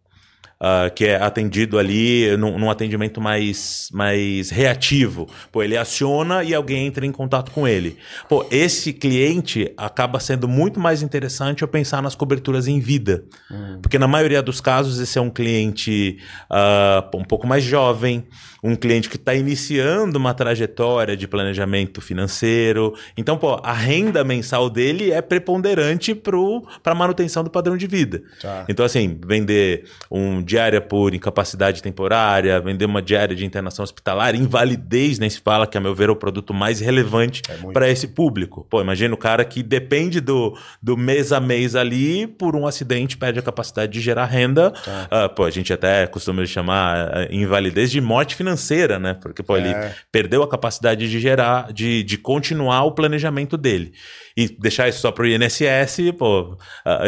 uh, 0.60 0.92
que 0.92 1.04
é 1.04 1.16
atendido 1.16 1.78
ali 1.78 2.36
num, 2.36 2.58
num, 2.58 2.70
atendimento 2.70 3.20
mais, 3.20 3.88
mais 3.92 4.50
reativo. 4.50 5.28
Pô, 5.50 5.62
ele 5.62 5.76
aciona 5.76 6.42
e 6.42 6.54
alguém 6.54 6.86
entra 6.86 7.06
em 7.06 7.12
contato 7.12 7.50
com 7.50 7.66
ele. 7.66 7.96
Pô, 8.28 8.46
esse 8.50 8.92
cliente 8.92 9.72
acaba 9.76 10.20
sendo 10.20 10.48
muito 10.48 10.80
mais 10.80 11.02
interessante 11.02 11.62
eu 11.62 11.68
pensar 11.68 12.02
nas 12.02 12.14
coberturas 12.14 12.66
em 12.66 12.80
vida. 12.80 13.24
Uhum. 13.50 13.78
Porque 13.80 13.98
na 13.98 14.08
maioria 14.08 14.42
dos 14.42 14.60
casos 14.60 14.98
esse 14.98 15.18
é 15.18 15.20
um 15.20 15.30
cliente 15.30 16.18
uh, 16.50 17.16
um 17.16 17.24
pouco 17.24 17.46
mais 17.46 17.64
jovem, 17.64 18.26
um 18.62 18.74
cliente 18.74 19.08
que 19.08 19.16
está 19.16 19.34
iniciando 19.34 20.18
uma 20.18 20.34
trajetória 20.34 21.16
de 21.16 21.28
planejamento 21.28 22.00
financeiro. 22.00 22.94
Então, 23.16 23.36
pô, 23.36 23.60
a 23.62 23.72
renda 23.72 24.24
mensal 24.24 24.68
dele 24.68 25.12
é 25.12 25.22
preponderante 25.22 26.14
para 26.14 26.92
a 26.92 26.94
manutenção 26.94 27.44
do 27.44 27.50
padrão 27.50 27.76
de 27.76 27.86
vida. 27.86 28.22
Tá. 28.40 28.64
Então, 28.68 28.84
assim, 28.84 29.18
vender 29.24 29.84
um 30.10 30.42
diária 30.42 30.80
por 30.80 31.14
incapacidade 31.14 31.82
temporária, 31.82 32.60
vender 32.60 32.84
uma 32.84 33.00
diária 33.00 33.34
de 33.34 33.44
internação 33.44 33.82
hospitalar, 33.82 34.34
invalidez, 34.34 35.18
nem 35.18 35.30
se 35.30 35.40
fala, 35.40 35.66
que 35.66 35.78
a 35.78 35.80
meu 35.80 35.94
ver 35.94 36.08
é 36.08 36.12
o 36.12 36.16
produto 36.16 36.52
mais 36.52 36.80
relevante 36.80 37.42
é 37.48 37.72
para 37.72 37.88
esse 37.88 38.08
público. 38.08 38.66
Pô, 38.68 38.80
imagina 38.80 39.14
o 39.14 39.18
cara 39.18 39.44
que 39.44 39.62
depende 39.62 40.20
do, 40.20 40.56
do 40.82 40.96
mês 40.96 41.32
a 41.32 41.40
mês 41.40 41.76
ali, 41.76 42.26
por 42.26 42.56
um 42.56 42.66
acidente 42.66 43.16
perde 43.16 43.38
a 43.38 43.42
capacidade 43.42 43.92
de 43.92 44.00
gerar 44.00 44.24
renda. 44.24 44.70
Tá. 44.70 45.26
Uh, 45.26 45.34
pô, 45.34 45.44
a 45.44 45.50
gente 45.50 45.72
até 45.72 46.06
costuma 46.06 46.44
chamar 46.46 47.08
uh, 47.08 47.34
invalidez 47.34 47.90
de 47.90 48.00
morte 48.00 48.34
financeira 48.34 48.47
financeira, 48.48 48.98
né? 48.98 49.14
Porque 49.14 49.42
pô, 49.42 49.56
é. 49.56 49.60
ele 49.60 49.94
perdeu 50.10 50.42
a 50.42 50.48
capacidade 50.48 51.08
de 51.08 51.20
gerar, 51.20 51.72
de, 51.72 52.02
de 52.02 52.16
continuar 52.16 52.84
o 52.84 52.92
planejamento 52.92 53.56
dele 53.56 53.92
e 54.36 54.48
deixar 54.48 54.88
isso 54.88 55.00
só 55.00 55.10
para 55.10 55.24
o 55.24 55.26
INSS, 55.26 56.12
pô, 56.16 56.56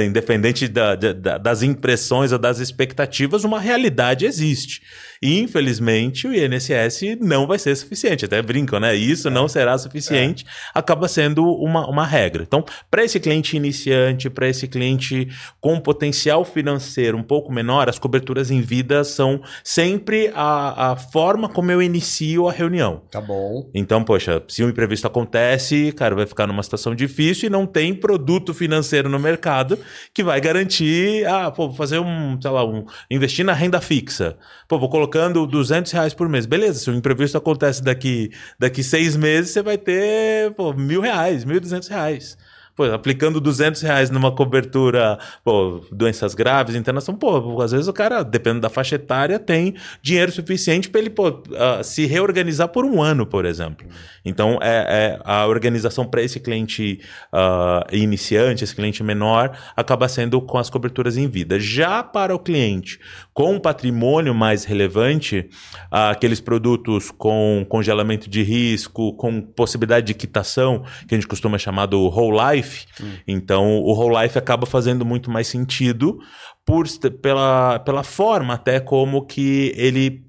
independente 0.04 0.68
da, 0.68 0.94
da, 0.94 1.38
das 1.38 1.62
impressões 1.62 2.32
ou 2.32 2.38
das 2.38 2.58
expectativas, 2.58 3.44
uma 3.44 3.60
realidade 3.60 4.26
existe. 4.26 4.82
E, 5.22 5.38
infelizmente, 5.40 6.26
o 6.26 6.34
INSS 6.34 7.18
não 7.20 7.46
vai 7.46 7.58
ser 7.58 7.76
suficiente. 7.76 8.24
Até 8.24 8.40
brincam, 8.40 8.80
né? 8.80 8.94
Isso 8.94 9.28
é. 9.28 9.30
não 9.30 9.46
será 9.46 9.76
suficiente, 9.76 10.46
é. 10.46 10.78
acaba 10.78 11.08
sendo 11.08 11.44
uma, 11.44 11.86
uma 11.86 12.06
regra. 12.06 12.42
Então, 12.42 12.64
para 12.90 13.04
esse 13.04 13.20
cliente 13.20 13.56
iniciante, 13.56 14.30
para 14.30 14.48
esse 14.48 14.66
cliente 14.66 15.28
com 15.60 15.78
potencial 15.78 16.44
financeiro 16.44 17.18
um 17.18 17.22
pouco 17.22 17.52
menor, 17.52 17.88
as 17.88 17.98
coberturas 17.98 18.50
em 18.50 18.62
vida 18.62 19.04
são 19.04 19.42
sempre 19.62 20.30
a, 20.34 20.92
a 20.92 20.96
forma 20.96 21.48
como 21.48 21.70
eu 21.70 21.82
inicio 21.82 22.48
a 22.48 22.52
reunião. 22.52 23.02
Tá 23.10 23.20
bom. 23.20 23.68
Então, 23.74 24.02
poxa, 24.02 24.42
se 24.48 24.64
um 24.64 24.70
imprevisto 24.70 25.06
acontece, 25.06 25.92
cara, 25.92 26.14
vai 26.14 26.26
ficar 26.26 26.46
numa 26.46 26.62
situação 26.62 26.94
difícil 26.94 27.48
e 27.48 27.50
não 27.50 27.66
tem 27.66 27.94
produto 27.94 28.54
financeiro 28.54 29.08
no 29.08 29.18
mercado 29.18 29.78
que 30.14 30.24
vai 30.24 30.40
garantir, 30.40 31.26
ah, 31.26 31.50
pô, 31.50 31.68
vou 31.68 31.76
fazer 31.76 31.98
um, 31.98 32.40
sei 32.40 32.50
lá, 32.50 32.64
um, 32.64 32.86
investir 33.10 33.44
na 33.44 33.52
renda 33.52 33.80
fixa. 33.80 34.36
Pô, 34.66 34.78
vou 34.78 34.88
colocando 35.10 35.44
200 35.46 35.90
reais 35.90 36.14
por 36.14 36.28
mês. 36.28 36.46
Beleza, 36.46 36.78
se 36.78 36.90
o 36.90 36.94
imprevisto 36.94 37.36
acontece 37.36 37.82
daqui, 37.82 38.30
daqui 38.58 38.82
seis 38.82 39.16
meses, 39.16 39.50
você 39.50 39.62
vai 39.62 39.76
ter 39.76 40.54
pô, 40.54 40.72
mil 40.72 41.00
reais, 41.00 41.44
mil 41.44 41.60
duzentos 41.60 41.88
reais. 41.88 42.38
Pô, 42.80 42.84
aplicando 42.86 43.42
200 43.42 43.82
reais 43.82 44.08
numa 44.08 44.32
cobertura, 44.32 45.18
pô, 45.44 45.84
doenças 45.92 46.34
graves, 46.34 46.74
internação, 46.74 47.14
pô, 47.14 47.60
às 47.60 47.72
vezes 47.72 47.88
o 47.88 47.92
cara, 47.92 48.22
dependendo 48.22 48.62
da 48.62 48.70
faixa 48.70 48.94
etária, 48.94 49.38
tem 49.38 49.74
dinheiro 50.00 50.32
suficiente 50.32 50.88
para 50.88 50.98
ele 50.98 51.10
pô, 51.10 51.28
uh, 51.28 51.84
se 51.84 52.06
reorganizar 52.06 52.68
por 52.68 52.86
um 52.86 53.02
ano, 53.02 53.26
por 53.26 53.44
exemplo. 53.44 53.86
Então, 54.24 54.58
é, 54.62 55.18
é 55.18 55.20
a 55.24 55.46
organização 55.46 56.06
para 56.06 56.22
esse 56.22 56.40
cliente 56.40 57.00
uh, 57.34 57.94
iniciante, 57.94 58.64
esse 58.64 58.74
cliente 58.74 59.02
menor, 59.02 59.54
acaba 59.76 60.08
sendo 60.08 60.40
com 60.40 60.56
as 60.56 60.70
coberturas 60.70 61.18
em 61.18 61.28
vida. 61.28 61.60
Já 61.60 62.02
para 62.02 62.34
o 62.34 62.38
cliente 62.38 62.98
com 63.34 63.54
um 63.54 63.60
patrimônio 63.60 64.34
mais 64.34 64.64
relevante, 64.64 65.50
uh, 65.92 66.10
aqueles 66.10 66.40
produtos 66.40 67.10
com 67.10 67.66
congelamento 67.68 68.28
de 68.28 68.42
risco, 68.42 69.12
com 69.14 69.42
possibilidade 69.42 70.06
de 70.06 70.14
quitação, 70.14 70.82
que 71.06 71.14
a 71.14 71.18
gente 71.18 71.28
costuma 71.28 71.58
chamar 71.58 71.84
do 71.86 72.06
whole 72.06 72.38
life, 72.54 72.69
life. 72.70 72.86
Hum. 73.02 73.12
Então, 73.26 73.78
o 73.78 73.92
whole 73.92 74.22
life 74.22 74.38
acaba 74.38 74.66
fazendo 74.66 75.04
muito 75.04 75.30
mais 75.30 75.48
sentido 75.48 76.18
por, 76.64 76.86
pela, 77.20 77.78
pela 77.80 78.02
forma 78.02 78.54
até 78.54 78.78
como 78.80 79.26
que 79.26 79.72
ele 79.76 80.24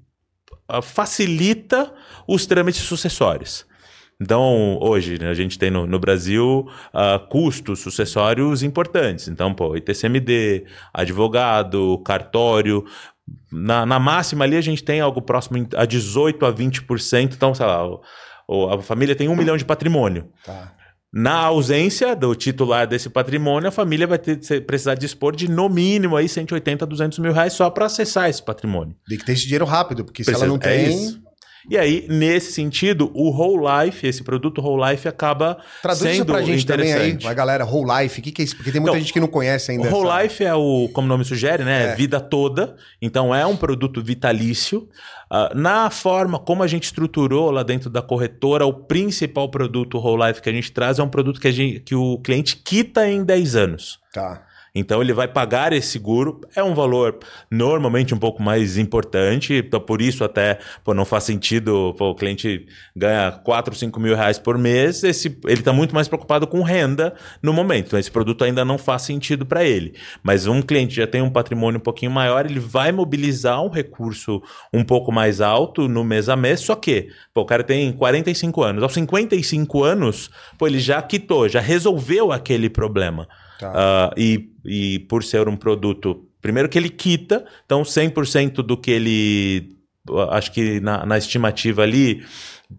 uh, 0.70 0.82
facilita 0.82 1.92
os 2.26 2.46
trâmites 2.46 2.82
sucessórios. 2.82 3.66
Então, 4.20 4.78
hoje, 4.80 5.18
né, 5.18 5.30
a 5.30 5.34
gente 5.34 5.58
tem 5.58 5.70
no, 5.70 5.86
no 5.86 5.98
Brasil 5.98 6.68
uh, 6.94 7.26
custos 7.28 7.80
sucessórios 7.80 8.62
importantes. 8.62 9.26
Então, 9.26 9.52
pô, 9.52 9.76
ITCMD, 9.76 10.64
advogado, 10.92 11.98
cartório. 12.04 12.84
Na, 13.50 13.84
na 13.84 13.98
máxima 13.98 14.44
ali, 14.44 14.56
a 14.56 14.60
gente 14.60 14.84
tem 14.84 15.00
algo 15.00 15.20
próximo 15.20 15.66
a 15.76 15.86
18% 15.86 16.46
a 16.46 16.52
20%. 16.52 17.34
Então, 17.34 17.52
sei 17.52 17.66
lá, 17.66 17.84
o, 18.46 18.68
a 18.68 18.80
família 18.80 19.16
tem 19.16 19.28
um 19.28 19.34
milhão 19.34 19.56
de 19.56 19.64
patrimônio. 19.64 20.28
Tá. 20.44 20.72
Na 21.12 21.34
ausência 21.34 22.16
do 22.16 22.34
titular 22.34 22.86
desse 22.86 23.10
patrimônio, 23.10 23.68
a 23.68 23.72
família 23.72 24.06
vai 24.06 24.18
ter, 24.18 24.38
precisar 24.62 24.94
dispor 24.94 25.36
de 25.36 25.46
no 25.46 25.68
mínimo 25.68 26.16
aí 26.16 26.26
180, 26.26 26.86
200 26.86 27.18
mil 27.18 27.32
reais 27.32 27.52
só 27.52 27.68
para 27.68 27.84
acessar 27.84 28.30
esse 28.30 28.42
patrimônio. 28.42 28.96
Tem 29.06 29.18
que 29.18 29.24
ter 29.24 29.32
esse 29.32 29.42
dinheiro 29.42 29.66
rápido, 29.66 30.06
porque 30.06 30.24
Precisa, 30.24 30.38
se 30.38 30.44
ela 30.44 30.48
não 30.48 30.56
é 30.56 30.86
tem. 30.86 31.08
É 31.08 31.21
e 31.68 31.78
aí, 31.78 32.06
nesse 32.08 32.52
sentido, 32.52 33.10
o 33.14 33.30
Whole 33.30 33.86
Life, 33.86 34.06
esse 34.06 34.22
produto 34.22 34.60
Whole 34.60 34.90
Life, 34.90 35.06
acaba 35.06 35.58
Traduz 35.80 36.02
sendo 36.02 36.14
isso 36.14 36.24
pra 36.24 36.42
gente 36.42 36.66
também 36.66 36.92
aí, 36.92 37.18
a 37.24 37.34
galera, 37.34 37.64
Whole 37.64 38.02
Life, 38.02 38.20
o 38.20 38.22
que, 38.22 38.32
que 38.32 38.42
é 38.42 38.44
isso? 38.44 38.56
Porque 38.56 38.72
tem 38.72 38.80
muita 38.80 38.96
então, 38.96 39.00
gente 39.00 39.12
que 39.12 39.20
não 39.20 39.28
conhece 39.28 39.70
ainda. 39.70 39.88
O 39.88 39.92
Whole 39.92 40.08
essa... 40.08 40.22
Life 40.22 40.44
é 40.44 40.54
o, 40.54 40.88
como 40.92 41.06
o 41.06 41.08
nome 41.08 41.24
sugere, 41.24 41.64
né? 41.64 41.92
É. 41.92 41.94
Vida 41.94 42.20
toda. 42.20 42.76
Então, 43.00 43.34
é 43.34 43.46
um 43.46 43.56
produto 43.56 44.02
vitalício. 44.02 44.88
Uh, 45.30 45.56
na 45.56 45.88
forma 45.88 46.38
como 46.38 46.62
a 46.62 46.66
gente 46.66 46.84
estruturou 46.84 47.50
lá 47.50 47.62
dentro 47.62 47.88
da 47.88 48.02
corretora, 48.02 48.66
o 48.66 48.74
principal 48.74 49.48
produto 49.50 49.98
Whole 49.98 50.26
Life 50.26 50.42
que 50.42 50.48
a 50.48 50.52
gente 50.52 50.70
traz 50.70 50.98
é 50.98 51.02
um 51.02 51.08
produto 51.08 51.40
que, 51.40 51.48
a 51.48 51.52
gente, 51.52 51.80
que 51.80 51.94
o 51.94 52.18
cliente 52.18 52.56
quita 52.56 53.08
em 53.08 53.24
10 53.24 53.56
anos. 53.56 53.98
Tá. 54.12 54.46
Então 54.74 55.02
ele 55.02 55.12
vai 55.12 55.28
pagar 55.28 55.74
esse 55.74 55.88
seguro, 55.88 56.40
é 56.56 56.64
um 56.64 56.74
valor 56.74 57.18
normalmente 57.50 58.14
um 58.14 58.18
pouco 58.18 58.42
mais 58.42 58.78
importante, 58.78 59.52
então 59.52 59.78
por 59.78 60.00
isso 60.00 60.24
até 60.24 60.58
pô, 60.82 60.94
não 60.94 61.04
faz 61.04 61.24
sentido 61.24 61.94
pô, 61.98 62.10
o 62.10 62.14
cliente 62.14 62.66
ganha 62.96 63.30
4, 63.32 63.74
5 63.74 64.00
mil 64.00 64.16
reais 64.16 64.38
por 64.38 64.56
mês, 64.56 65.04
esse, 65.04 65.38
ele 65.44 65.60
está 65.60 65.74
muito 65.74 65.94
mais 65.94 66.08
preocupado 66.08 66.46
com 66.46 66.62
renda 66.62 67.14
no 67.42 67.52
momento, 67.52 67.88
então 67.88 67.98
esse 67.98 68.10
produto 68.10 68.44
ainda 68.44 68.64
não 68.64 68.78
faz 68.78 69.02
sentido 69.02 69.44
para 69.44 69.62
ele. 69.62 69.94
Mas 70.22 70.46
um 70.46 70.62
cliente 70.62 70.94
já 70.94 71.06
tem 71.06 71.20
um 71.20 71.30
patrimônio 71.30 71.78
um 71.78 71.82
pouquinho 71.82 72.10
maior, 72.10 72.46
ele 72.46 72.60
vai 72.60 72.92
mobilizar 72.92 73.62
um 73.62 73.68
recurso 73.68 74.42
um 74.72 74.82
pouco 74.82 75.12
mais 75.12 75.42
alto 75.42 75.86
no 75.86 76.02
mês 76.02 76.30
a 76.30 76.36
mês, 76.36 76.60
só 76.60 76.74
que 76.74 77.08
pô, 77.34 77.42
o 77.42 77.46
cara 77.46 77.62
tem 77.62 77.92
45 77.92 78.62
anos, 78.62 78.82
aos 78.82 78.94
55 78.94 79.84
anos, 79.84 80.30
pô, 80.56 80.66
ele 80.66 80.80
já 80.80 81.02
quitou, 81.02 81.46
já 81.46 81.60
resolveu 81.60 82.32
aquele 82.32 82.70
problema. 82.70 83.28
Tá. 83.62 84.10
Uh, 84.16 84.20
e, 84.20 84.50
e 84.64 84.98
por 85.00 85.22
ser 85.22 85.48
um 85.48 85.56
produto, 85.56 86.26
primeiro 86.40 86.68
que 86.68 86.78
ele 86.78 86.88
quita, 86.88 87.44
então 87.64 87.82
100% 87.82 88.54
do 88.56 88.76
que 88.76 88.90
ele, 88.90 89.76
acho 90.30 90.52
que 90.52 90.80
na, 90.80 91.06
na 91.06 91.16
estimativa 91.16 91.82
ali, 91.82 92.24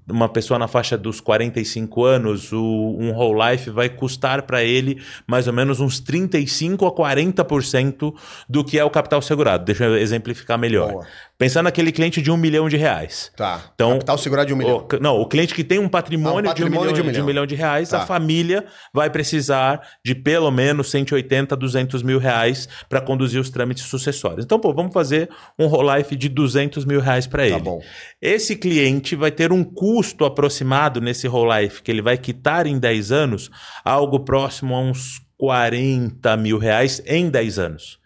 uma 0.09 0.27
pessoa 0.27 0.59
na 0.59 0.67
faixa 0.67 0.97
dos 0.97 1.19
45 1.19 2.03
anos, 2.03 2.51
o, 2.51 2.97
um 2.99 3.11
whole 3.11 3.51
life 3.51 3.69
vai 3.69 3.89
custar 3.89 4.43
para 4.43 4.63
ele 4.63 5.01
mais 5.27 5.47
ou 5.47 5.53
menos 5.53 5.79
uns 5.79 5.99
35 5.99 6.85
a 6.85 6.91
40% 6.91 8.13
do 8.49 8.63
que 8.63 8.77
é 8.77 8.83
o 8.83 8.89
capital 8.89 9.21
segurado. 9.21 9.65
Deixa 9.65 9.85
eu 9.85 9.97
exemplificar 9.97 10.57
melhor. 10.57 10.91
Boa. 10.91 11.07
Pensando 11.43 11.65
naquele 11.65 11.91
cliente 11.91 12.21
de 12.21 12.31
um 12.31 12.37
milhão 12.37 12.69
de 12.69 12.77
reais. 12.77 13.29
Tá. 13.35 13.69
Então, 13.75 13.91
Capital 13.91 14.17
segurado 14.17 14.47
de 14.47 14.53
um 14.53 14.55
milhão. 14.55 14.87
O, 14.89 14.99
não, 15.01 15.19
o 15.19 15.27
cliente 15.27 15.53
que 15.53 15.61
tem 15.61 15.77
um 15.77 15.89
patrimônio, 15.89 16.37
ah, 16.37 16.41
um 16.41 16.43
patrimônio 16.45 16.71
de, 16.71 16.77
um 16.77 16.79
milhão, 16.79 16.93
de, 16.93 17.01
um 17.01 17.03
milhão. 17.03 17.13
de, 17.13 17.21
um 17.21 17.25
milhão. 17.25 17.45
de 17.45 17.55
reais, 17.55 17.89
tá. 17.89 17.97
a 17.97 18.05
família 18.05 18.63
vai 18.93 19.09
precisar 19.09 19.81
de 20.05 20.15
pelo 20.15 20.49
menos 20.49 20.89
180, 20.89 21.53
200 21.57 22.01
mil 22.01 22.17
reais 22.17 22.69
para 22.87 23.01
conduzir 23.01 23.41
os 23.41 23.49
trâmites 23.49 23.83
sucessórios. 23.83 24.45
Então, 24.45 24.57
pô, 24.57 24.73
vamos 24.73 24.93
fazer 24.93 25.29
um 25.59 25.65
whole 25.65 25.97
life 25.97 26.15
de 26.15 26.29
200 26.29 26.85
mil 26.85 27.01
reais 27.01 27.27
para 27.27 27.41
tá 27.41 27.47
ele. 27.47 27.57
Tá 27.57 27.61
bom. 27.61 27.81
Esse 28.21 28.55
cliente 28.55 29.13
vai 29.13 29.29
ter 29.29 29.51
um 29.51 29.65
custo 29.65 30.23
aproximado 30.23 31.01
nesse 31.01 31.27
whole 31.27 31.61
life 31.61 31.83
que 31.83 31.91
ele 31.91 32.01
vai 32.01 32.17
quitar 32.17 32.65
em 32.65 32.79
10 32.79 33.11
anos, 33.11 33.51
algo 33.83 34.21
próximo 34.21 34.73
a 34.73 34.79
uns 34.79 35.21
40 35.37 36.37
mil 36.37 36.57
reais 36.57 37.03
em 37.05 37.29
10 37.29 37.59
anos. 37.59 38.02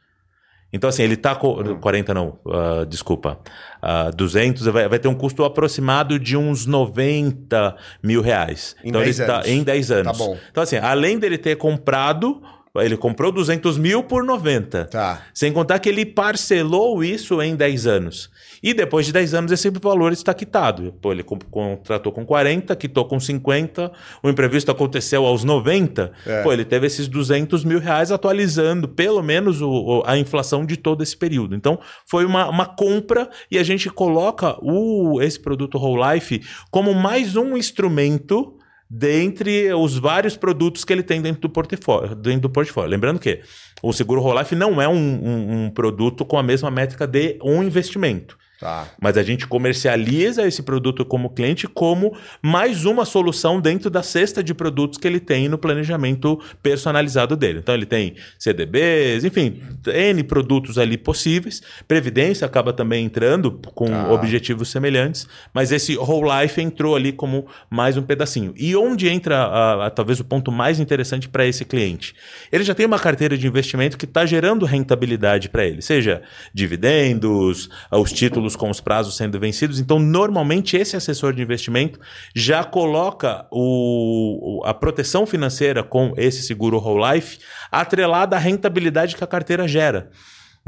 Então, 0.71 0.89
assim, 0.89 1.03
ele 1.03 1.13
está 1.13 1.33
com. 1.33 1.77
40 1.79 2.13
não, 2.13 2.39
uh, 2.45 2.85
desculpa. 2.85 3.39
Uh, 3.81 4.15
200, 4.15 4.65
vai, 4.65 4.87
vai, 4.89 4.99
ter 4.99 5.07
um 5.07 5.15
custo 5.15 5.43
aproximado 5.45 6.19
de 6.19 6.35
uns 6.35 6.65
90 6.65 7.75
mil 8.03 8.21
reais. 8.21 8.75
Em 8.83 8.89
então, 8.89 9.01
10 9.01 9.19
ele 9.19 9.31
anos. 9.31 9.45
Tá, 9.45 9.49
em 9.49 9.63
10 9.63 9.91
anos. 9.91 10.17
Tá 10.17 10.17
bom. 10.17 10.37
Então, 10.51 10.63
assim, 10.63 10.77
além 10.77 11.17
dele 11.17 11.37
ter 11.37 11.55
comprado 11.55 12.41
ele 12.79 12.97
comprou 12.97 13.31
200 13.31 13.77
mil 13.77 14.03
por 14.03 14.23
90. 14.23 14.85
Tá. 14.85 15.21
Sem 15.33 15.51
contar 15.51 15.79
que 15.79 15.89
ele 15.89 16.05
parcelou 16.05 17.03
isso 17.03 17.41
em 17.41 17.55
10 17.55 17.87
anos. 17.87 18.29
E 18.61 18.73
depois 18.73 19.05
de 19.05 19.13
10 19.13 19.33
anos 19.33 19.51
esse 19.51 19.69
valor 19.69 20.11
está 20.11 20.33
quitado. 20.33 20.93
Pô, 21.01 21.11
ele 21.11 21.23
contratou 21.23 22.11
com 22.11 22.25
40, 22.25 22.75
quitou 22.75 23.05
com 23.05 23.19
50, 23.19 23.91
o 24.23 24.29
imprevisto 24.29 24.71
aconteceu 24.71 25.25
aos 25.25 25.43
90. 25.43 26.11
É. 26.25 26.43
Pô, 26.43 26.51
ele 26.51 26.65
teve 26.65 26.87
esses 26.87 27.07
200 27.07 27.63
mil 27.63 27.79
reais 27.79 28.11
atualizando 28.11 28.87
pelo 28.87 29.21
menos 29.21 29.61
o, 29.61 30.03
a 30.05 30.17
inflação 30.17 30.65
de 30.65 30.77
todo 30.77 31.03
esse 31.03 31.15
período. 31.15 31.55
Então 31.55 31.79
foi 32.05 32.25
uma, 32.25 32.49
uma 32.49 32.65
compra 32.65 33.29
e 33.51 33.57
a 33.57 33.63
gente 33.63 33.89
coloca 33.89 34.57
o, 34.61 35.21
esse 35.21 35.39
produto 35.39 35.77
Whole 35.77 36.13
Life 36.13 36.41
como 36.71 36.93
mais 36.93 37.35
um 37.35 37.55
instrumento 37.55 38.56
dentre 38.89 39.73
os 39.73 39.97
vários 39.97 40.37
produtos 40.37 40.85
que 40.85 40.93
ele 40.93 41.03
tem 41.03 41.21
dentro 41.21 41.41
do 41.41 41.49
portfólio. 41.49 42.15
Dentro 42.15 42.41
do 42.41 42.49
portfólio. 42.49 42.89
Lembrando 42.89 43.19
que 43.19 43.41
o 43.81 43.91
seguro 43.91 44.21
Whole 44.21 44.39
Life 44.39 44.55
não 44.55 44.81
é 44.81 44.87
um, 44.87 44.93
um, 44.93 45.65
um 45.65 45.69
produto 45.69 46.25
com 46.25 46.37
a 46.37 46.43
mesma 46.43 46.71
métrica 46.71 47.05
de 47.05 47.37
um 47.43 47.63
investimento. 47.63 48.37
Tá. 48.59 48.87
Mas 48.99 49.17
a 49.17 49.23
gente 49.23 49.45
comercializa 49.45 50.47
esse 50.47 50.63
produto 50.63 51.05
como 51.05 51.29
cliente 51.29 51.67
como 51.67 52.17
mais 52.41 52.85
uma 52.85 53.05
solução 53.05 53.61
dentro 53.61 53.87
da 53.87 54.01
cesta 54.01 54.43
de 54.43 54.51
produtos 54.51 54.97
que 54.97 55.07
ele 55.07 55.19
tem 55.19 55.47
no 55.47 55.59
planejamento 55.59 56.41
personalizado 56.63 57.35
dele. 57.35 57.59
Então 57.59 57.75
ele 57.75 57.85
tem 57.85 58.15
CDBs, 58.39 59.23
enfim, 59.23 59.61
N 59.85 60.23
produtos 60.23 60.79
ali 60.79 60.97
possíveis. 60.97 61.61
Previdência 61.87 62.47
acaba 62.47 62.73
também 62.73 63.05
entrando 63.05 63.51
com 63.75 63.85
tá. 63.85 64.11
objetivos 64.11 64.69
semelhantes, 64.69 65.27
mas 65.53 65.71
esse 65.71 65.95
Whole 65.95 66.27
Life 66.41 66.59
entrou 66.59 66.95
ali 66.95 67.11
como 67.11 67.45
mais 67.69 67.95
um 67.95 68.01
pedacinho. 68.01 68.55
E 68.57 68.75
onde 68.75 69.07
entra 69.07 69.37
a, 69.37 69.85
a, 69.85 69.89
talvez 69.91 70.19
o 70.19 70.25
ponto 70.25 70.51
mais 70.51 70.79
interessante 70.79 71.29
para 71.29 71.45
esse 71.45 71.63
cliente? 71.63 72.15
Ele 72.51 72.63
já 72.63 72.73
tem 72.73 72.87
uma 72.87 72.97
carteira 72.97 73.37
de 73.37 73.45
investimento 73.45 73.99
que 73.99 74.05
está 74.05 74.25
gerando 74.25 74.65
rentabilidade 74.65 75.47
para 75.47 75.63
ele, 75.63 75.83
seja 75.83 76.23
dividendos, 76.55 77.69
os 77.91 78.11
títulos 78.11 78.46
com 78.55 78.69
os 78.69 78.79
prazos 78.79 79.17
sendo 79.17 79.39
vencidos. 79.39 79.79
Então, 79.79 79.99
normalmente, 79.99 80.77
esse 80.77 80.95
assessor 80.95 81.33
de 81.33 81.41
investimento 81.41 81.99
já 82.35 82.63
coloca 82.63 83.45
o, 83.51 84.61
a 84.65 84.73
proteção 84.73 85.25
financeira 85.25 85.83
com 85.83 86.13
esse 86.17 86.43
seguro 86.43 86.77
whole 86.77 87.13
life 87.13 87.39
atrelada 87.71 88.35
à 88.35 88.39
rentabilidade 88.39 89.15
que 89.15 89.23
a 89.23 89.27
carteira 89.27 89.67
gera. 89.67 90.09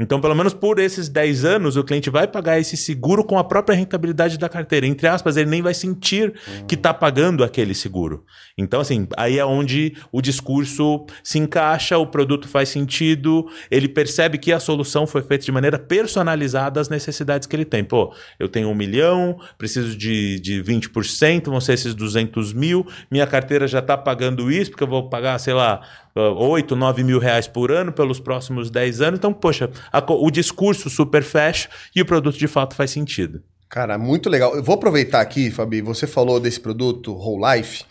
Então, 0.00 0.18
pelo 0.18 0.34
menos 0.34 0.54
por 0.54 0.78
esses 0.78 1.10
10 1.10 1.44
anos, 1.44 1.76
o 1.76 1.84
cliente 1.84 2.08
vai 2.08 2.26
pagar 2.26 2.58
esse 2.58 2.74
seguro 2.74 3.22
com 3.22 3.38
a 3.38 3.44
própria 3.44 3.76
rentabilidade 3.76 4.38
da 4.38 4.48
carteira. 4.48 4.86
Entre 4.86 5.06
aspas, 5.06 5.36
ele 5.36 5.50
nem 5.50 5.60
vai 5.60 5.74
sentir 5.74 6.32
que 6.66 6.74
está 6.74 6.94
pagando 6.94 7.44
aquele 7.44 7.74
seguro. 7.74 8.24
Então, 8.56 8.80
assim, 8.80 9.06
aí 9.14 9.38
é 9.38 9.44
onde 9.44 9.94
o 10.10 10.22
discurso 10.22 11.04
se 11.22 11.38
encaixa, 11.38 11.98
o 11.98 12.06
produto 12.06 12.48
faz 12.48 12.70
sentido, 12.70 13.46
ele 13.70 13.88
percebe 13.88 14.38
que 14.38 14.52
a 14.52 14.58
solução 14.58 15.06
foi 15.06 15.20
feita 15.20 15.44
de 15.44 15.52
maneira 15.52 15.78
personalizada 15.78 16.80
às 16.80 16.88
necessidades 16.88 17.46
que 17.46 17.54
ele 17.54 17.66
tem. 17.66 17.84
Pô, 17.84 18.14
eu 18.38 18.48
tenho 18.48 18.68
um 18.68 18.74
milhão, 18.74 19.38
preciso 19.58 19.96
de, 19.96 20.40
de 20.40 20.62
20%, 20.62 21.50
vão 21.50 21.60
ser 21.60 21.74
esses 21.74 21.94
200 21.94 22.54
mil, 22.54 22.86
minha 23.10 23.26
carteira 23.26 23.68
já 23.68 23.80
está 23.80 23.98
pagando 23.98 24.50
isso, 24.50 24.70
porque 24.70 24.84
eu 24.84 24.88
vou 24.88 25.10
pagar, 25.10 25.38
sei 25.38 25.52
lá, 25.52 25.82
8, 26.14 26.74
9 26.74 27.04
mil 27.04 27.18
reais 27.18 27.46
por 27.46 27.70
ano 27.70 27.92
pelos 27.92 28.18
próximos 28.18 28.70
10 28.70 29.00
anos. 29.00 29.18
Então, 29.18 29.32
poxa, 29.32 29.70
a, 29.92 30.04
o 30.12 30.30
discurso 30.30 30.90
super 30.90 31.22
fecha 31.22 31.68
e 31.94 32.02
o 32.02 32.06
produto 32.06 32.38
de 32.38 32.48
fato 32.48 32.74
faz 32.74 32.90
sentido. 32.90 33.42
Cara, 33.68 33.96
muito 33.96 34.28
legal. 34.28 34.56
Eu 34.56 34.62
vou 34.62 34.74
aproveitar 34.74 35.20
aqui, 35.20 35.50
Fabi, 35.50 35.80
você 35.80 36.06
falou 36.06 36.40
desse 36.40 36.58
produto 36.58 37.12
Whole 37.12 37.58
Life. 37.58 37.84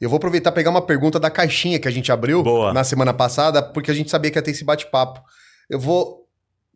Eu 0.00 0.08
vou 0.08 0.18
aproveitar 0.18 0.52
pegar 0.52 0.70
uma 0.70 0.82
pergunta 0.82 1.18
da 1.18 1.30
caixinha 1.30 1.80
que 1.80 1.88
a 1.88 1.90
gente 1.90 2.12
abriu 2.12 2.42
Boa. 2.42 2.72
na 2.72 2.84
semana 2.84 3.12
passada, 3.12 3.62
porque 3.62 3.90
a 3.90 3.94
gente 3.94 4.10
sabia 4.10 4.30
que 4.30 4.38
ia 4.38 4.42
ter 4.42 4.52
esse 4.52 4.64
bate-papo. 4.64 5.20
Eu 5.68 5.80
vou 5.80 6.28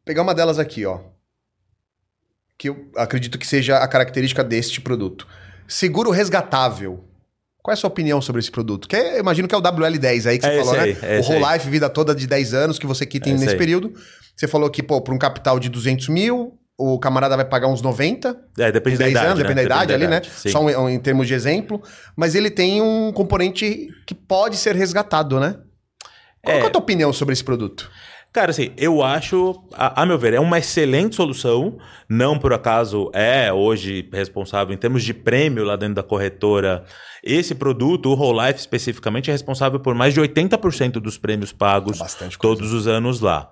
pegar 0.05 0.23
uma 0.23 0.35
delas 0.35 0.59
aqui, 0.59 0.85
ó. 0.85 1.01
Que 2.59 2.71
eu 2.71 2.91
acredito 2.97 3.39
que 3.39 3.47
seja 3.47 3.79
a 3.79 3.87
característica 3.87 4.43
deste 4.43 4.81
produto. 4.81 5.29
Seguro 5.69 6.11
resgatável. 6.11 7.05
Qual 7.63 7.73
é 7.73 7.75
a 7.75 7.77
sua 7.77 7.89
opinião 7.89 8.21
sobre 8.21 8.41
esse 8.41 8.51
produto? 8.51 8.89
Que 8.89 8.97
é, 8.97 9.19
imagino 9.19 9.47
que 9.47 9.55
é 9.55 9.59
o 9.59 9.63
WL10 9.63 10.27
aí 10.27 10.39
que 10.39 10.47
você 10.47 10.53
é 10.53 10.65
falou, 10.65 10.77
né? 10.77 10.97
É 11.03 11.21
o 11.21 11.23
Whole 11.23 11.53
Life, 11.53 11.69
vida 11.69 11.89
toda 11.91 12.15
de 12.15 12.27
10 12.27 12.55
anos 12.55 12.79
que 12.79 12.87
você 12.87 13.05
quita 13.05 13.29
é 13.29 13.33
nesse 13.33 13.51
aí. 13.51 13.57
período. 13.57 13.93
Você 14.35 14.49
falou 14.49 14.71
que, 14.71 14.83
pô, 14.83 15.01
para 15.03 15.15
um 15.15 15.19
capital 15.19 15.61
de 15.61 15.69
200 15.69 16.09
mil, 16.09 16.59
o 16.79 16.99
camarada 16.99 17.37
vai 17.37 17.45
pagar 17.45 17.69
uns 17.69 17.83
90. 17.83 18.35
É, 18.59 18.73
depende 18.73 18.97
da 18.97 19.09
idade. 19.09 19.27
Anos, 19.27 19.39
né? 19.39 19.43
depende 19.43 19.57
da 19.57 19.63
idade 19.63 19.87
depende 19.89 20.05
ali, 20.05 20.11
da 20.11 20.17
idade, 20.17 20.29
né? 20.29 20.35
Sim. 20.37 20.49
Só 20.49 20.63
um, 20.63 20.85
um, 20.85 20.89
em 20.89 20.99
termos 20.99 21.27
de 21.27 21.35
exemplo. 21.35 21.83
Mas 22.17 22.35
ele 22.35 22.51
tem 22.51 22.81
um 22.81 23.13
componente 23.13 23.89
que 24.07 24.15
pode 24.15 24.57
ser 24.57 24.75
resgatado, 24.75 25.39
né? 25.39 25.57
Qual 26.43 26.57
é, 26.57 26.61
é 26.61 26.67
a 26.67 26.71
tua 26.71 26.81
opinião 26.81 27.13
sobre 27.13 27.35
esse 27.35 27.45
produto? 27.45 27.91
Cara, 28.33 28.53
assim, 28.53 28.71
eu 28.77 29.03
acho, 29.03 29.61
a, 29.73 30.03
a, 30.03 30.07
meu 30.07 30.17
ver, 30.17 30.35
é 30.35 30.41
uma 30.41 30.59
excelente 30.59 31.17
solução. 31.17 31.79
Não 32.09 32.39
por 32.39 32.53
acaso 32.53 33.11
é 33.13 33.53
hoje 33.53 34.09
responsável 34.13 34.73
em 34.73 34.79
termos 34.79 35.03
de 35.03 35.13
prêmio 35.13 35.65
lá 35.65 35.75
dentro 35.75 35.97
da 35.97 36.03
corretora. 36.03 36.85
Esse 37.25 37.57
produto, 37.57 38.09
o 38.09 38.15
Whole 38.15 38.47
Life 38.47 38.61
especificamente, 38.61 39.31
é 39.31 39.33
responsável 39.33 39.81
por 39.81 39.97
mais 39.97 40.15
de 40.15 40.21
80% 40.21 40.93
dos 40.93 41.19
prêmios 41.19 41.53
pagos 41.53 42.01
é 42.01 42.29
todos 42.41 42.73
os 42.73 42.87
anos 42.87 43.21
lá. 43.21 43.51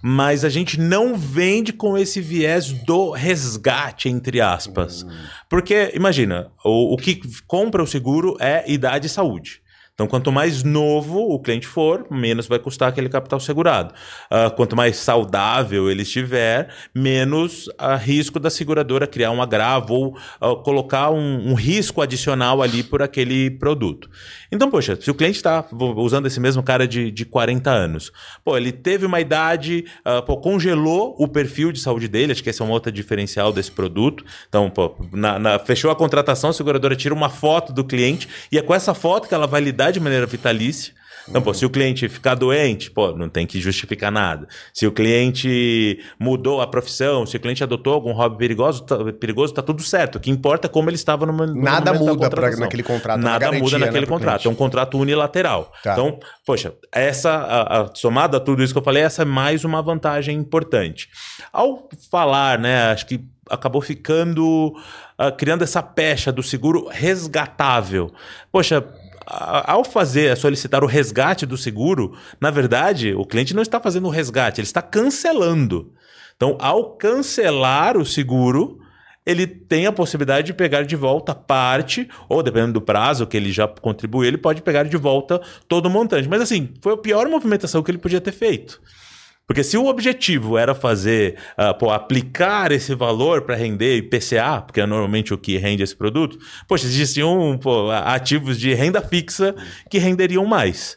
Mas 0.00 0.44
a 0.44 0.48
gente 0.48 0.78
não 0.78 1.16
vende 1.16 1.72
com 1.72 1.98
esse 1.98 2.20
viés 2.20 2.72
do 2.72 3.10
resgate, 3.10 4.08
entre 4.08 4.40
aspas. 4.40 5.02
Hum. 5.02 5.10
Porque, 5.48 5.90
imagina, 5.94 6.52
o, 6.64 6.94
o 6.94 6.96
que 6.96 7.20
compra 7.46 7.82
o 7.82 7.86
seguro 7.86 8.36
é 8.40 8.70
idade 8.70 9.06
e 9.06 9.10
saúde. 9.10 9.61
Então, 10.02 10.08
quanto 10.08 10.32
mais 10.32 10.64
novo 10.64 11.32
o 11.32 11.38
cliente 11.38 11.64
for, 11.64 12.04
menos 12.10 12.48
vai 12.48 12.58
custar 12.58 12.88
aquele 12.88 13.08
capital 13.08 13.38
segurado. 13.38 13.94
Uh, 14.24 14.50
quanto 14.56 14.74
mais 14.74 14.96
saudável 14.96 15.88
ele 15.88 16.02
estiver, 16.02 16.74
menos 16.92 17.68
uh, 17.68 17.96
risco 18.00 18.40
da 18.40 18.50
seguradora 18.50 19.06
criar 19.06 19.30
um 19.30 19.40
agravo 19.40 19.94
ou 19.94 20.18
uh, 20.40 20.56
colocar 20.64 21.12
um, 21.12 21.50
um, 21.50 21.54
risco 21.54 22.02
adicional 22.02 22.60
ali 22.60 22.82
por 22.82 23.00
aquele 23.00 23.48
produto. 23.48 24.10
Então, 24.50 24.68
poxa, 24.68 24.98
se 25.00 25.08
o 25.08 25.14
cliente 25.14 25.36
está 25.36 25.64
usando 25.96 26.26
esse 26.26 26.40
mesmo 26.40 26.64
cara 26.64 26.88
de, 26.88 27.12
de 27.12 27.24
40 27.24 27.70
anos, 27.70 28.10
pô, 28.44 28.56
ele 28.56 28.72
teve 28.72 29.06
uma 29.06 29.20
idade, 29.20 29.84
pô, 30.26 30.36
congelou 30.36 31.14
o 31.18 31.26
perfil 31.26 31.72
de 31.72 31.80
saúde 31.80 32.06
dele, 32.06 32.32
acho 32.32 32.42
que 32.42 32.50
esse 32.50 32.60
é 32.60 32.64
um 32.64 32.70
outro 32.70 32.92
diferencial 32.92 33.50
desse 33.50 33.70
produto. 33.70 34.24
Então, 34.48 34.68
pô, 34.68 34.94
na, 35.10 35.38
na, 35.38 35.58
fechou 35.58 35.90
a 35.90 35.96
contratação, 35.96 36.50
a 36.50 36.52
seguradora 36.52 36.94
tira 36.94 37.14
uma 37.14 37.30
foto 37.30 37.72
do 37.72 37.82
cliente 37.82 38.28
e 38.50 38.58
é 38.58 38.62
com 38.62 38.74
essa 38.74 38.92
foto 38.92 39.26
que 39.26 39.34
ela 39.34 39.46
vai 39.46 39.62
lidar 39.62 39.91
de 39.92 40.00
maneira 40.00 40.26
vitalícia. 40.26 40.94
Então, 41.28 41.40
uhum. 41.40 41.44
pô, 41.44 41.54
se 41.54 41.64
o 41.64 41.70
cliente 41.70 42.08
ficar 42.08 42.34
doente, 42.34 42.90
pô, 42.90 43.12
não 43.12 43.28
tem 43.28 43.46
que 43.46 43.60
justificar 43.60 44.10
nada. 44.10 44.46
Se 44.72 44.86
o 44.86 44.92
cliente 44.92 46.00
mudou 46.18 46.60
a 46.60 46.66
profissão, 46.66 47.24
se 47.24 47.36
o 47.36 47.40
cliente 47.40 47.62
adotou 47.62 47.94
algum 47.94 48.12
hobby 48.12 48.36
perigoso, 48.36 48.82
tá, 48.82 48.96
perigoso, 49.12 49.54
tá 49.54 49.62
tudo 49.62 49.82
certo. 49.82 50.16
O 50.16 50.20
que 50.20 50.30
importa 50.30 50.66
é 50.66 50.70
como 50.70 50.90
ele 50.90 50.96
estava 50.96 51.24
no, 51.24 51.32
no 51.32 51.62
Nada 51.62 51.94
muda 51.94 52.28
pra, 52.28 52.50
naquele 52.56 52.82
contrato. 52.82 53.20
Nada 53.20 53.38
garantia, 53.38 53.62
muda 53.62 53.78
naquele 53.78 54.00
né, 54.00 54.06
contrato. 54.06 54.48
É 54.48 54.50
um 54.50 54.54
contrato 54.54 54.98
unilateral. 54.98 55.72
Tá. 55.82 55.92
Então, 55.92 56.18
poxa, 56.44 56.74
essa, 56.90 57.30
a, 57.30 57.82
a, 57.82 57.94
somada 57.94 58.38
a 58.38 58.40
tudo 58.40 58.62
isso 58.62 58.72
que 58.72 58.78
eu 58.78 58.84
falei, 58.84 59.02
essa 59.02 59.22
é 59.22 59.24
mais 59.24 59.64
uma 59.64 59.80
vantagem 59.80 60.36
importante. 60.36 61.08
Ao 61.52 61.88
falar, 62.10 62.58
né, 62.58 62.90
acho 62.90 63.06
que 63.06 63.24
acabou 63.48 63.80
ficando, 63.80 64.74
uh, 65.18 65.36
criando 65.36 65.62
essa 65.62 65.82
pecha 65.82 66.32
do 66.32 66.42
seguro 66.42 66.88
resgatável. 66.88 68.12
Poxa, 68.50 68.84
ao 69.32 69.82
fazer, 69.84 70.36
solicitar 70.36 70.84
o 70.84 70.86
resgate 70.86 71.46
do 71.46 71.56
seguro, 71.56 72.14
na 72.40 72.50
verdade, 72.50 73.14
o 73.14 73.24
cliente 73.24 73.54
não 73.54 73.62
está 73.62 73.80
fazendo 73.80 74.06
o 74.06 74.10
resgate, 74.10 74.60
ele 74.60 74.66
está 74.66 74.82
cancelando. 74.82 75.92
Então, 76.36 76.56
ao 76.60 76.96
cancelar 76.96 77.96
o 77.96 78.04
seguro, 78.04 78.78
ele 79.24 79.46
tem 79.46 79.86
a 79.86 79.92
possibilidade 79.92 80.48
de 80.48 80.52
pegar 80.52 80.82
de 80.82 80.96
volta 80.96 81.34
parte, 81.34 82.08
ou 82.28 82.42
dependendo 82.42 82.74
do 82.74 82.80
prazo 82.80 83.26
que 83.26 83.36
ele 83.36 83.52
já 83.52 83.66
contribuiu, 83.66 84.28
ele 84.28 84.38
pode 84.38 84.60
pegar 84.60 84.82
de 84.82 84.96
volta 84.96 85.40
todo 85.68 85.86
o 85.86 85.90
montante. 85.90 86.28
Mas 86.28 86.42
assim, 86.42 86.74
foi 86.82 86.92
a 86.94 86.96
pior 86.96 87.28
movimentação 87.28 87.82
que 87.82 87.90
ele 87.90 87.98
podia 87.98 88.20
ter 88.20 88.32
feito. 88.32 88.80
Porque 89.46 89.64
se 89.64 89.76
o 89.76 89.86
objetivo 89.86 90.56
era 90.56 90.74
fazer, 90.74 91.36
uh, 91.58 91.76
pô, 91.76 91.90
aplicar 91.90 92.70
esse 92.72 92.94
valor 92.94 93.42
para 93.42 93.56
render 93.56 93.96
IPCA, 93.96 94.62
porque 94.62 94.80
é 94.80 94.86
normalmente 94.86 95.34
o 95.34 95.38
que 95.38 95.58
rende 95.58 95.82
esse 95.82 95.96
produto, 95.96 96.38
poxa, 96.68 96.86
existiam 96.86 97.58
pô, 97.58 97.90
ativos 97.90 98.58
de 98.58 98.72
renda 98.72 99.02
fixa 99.02 99.54
que 99.90 99.98
renderiam 99.98 100.46
mais. 100.46 100.96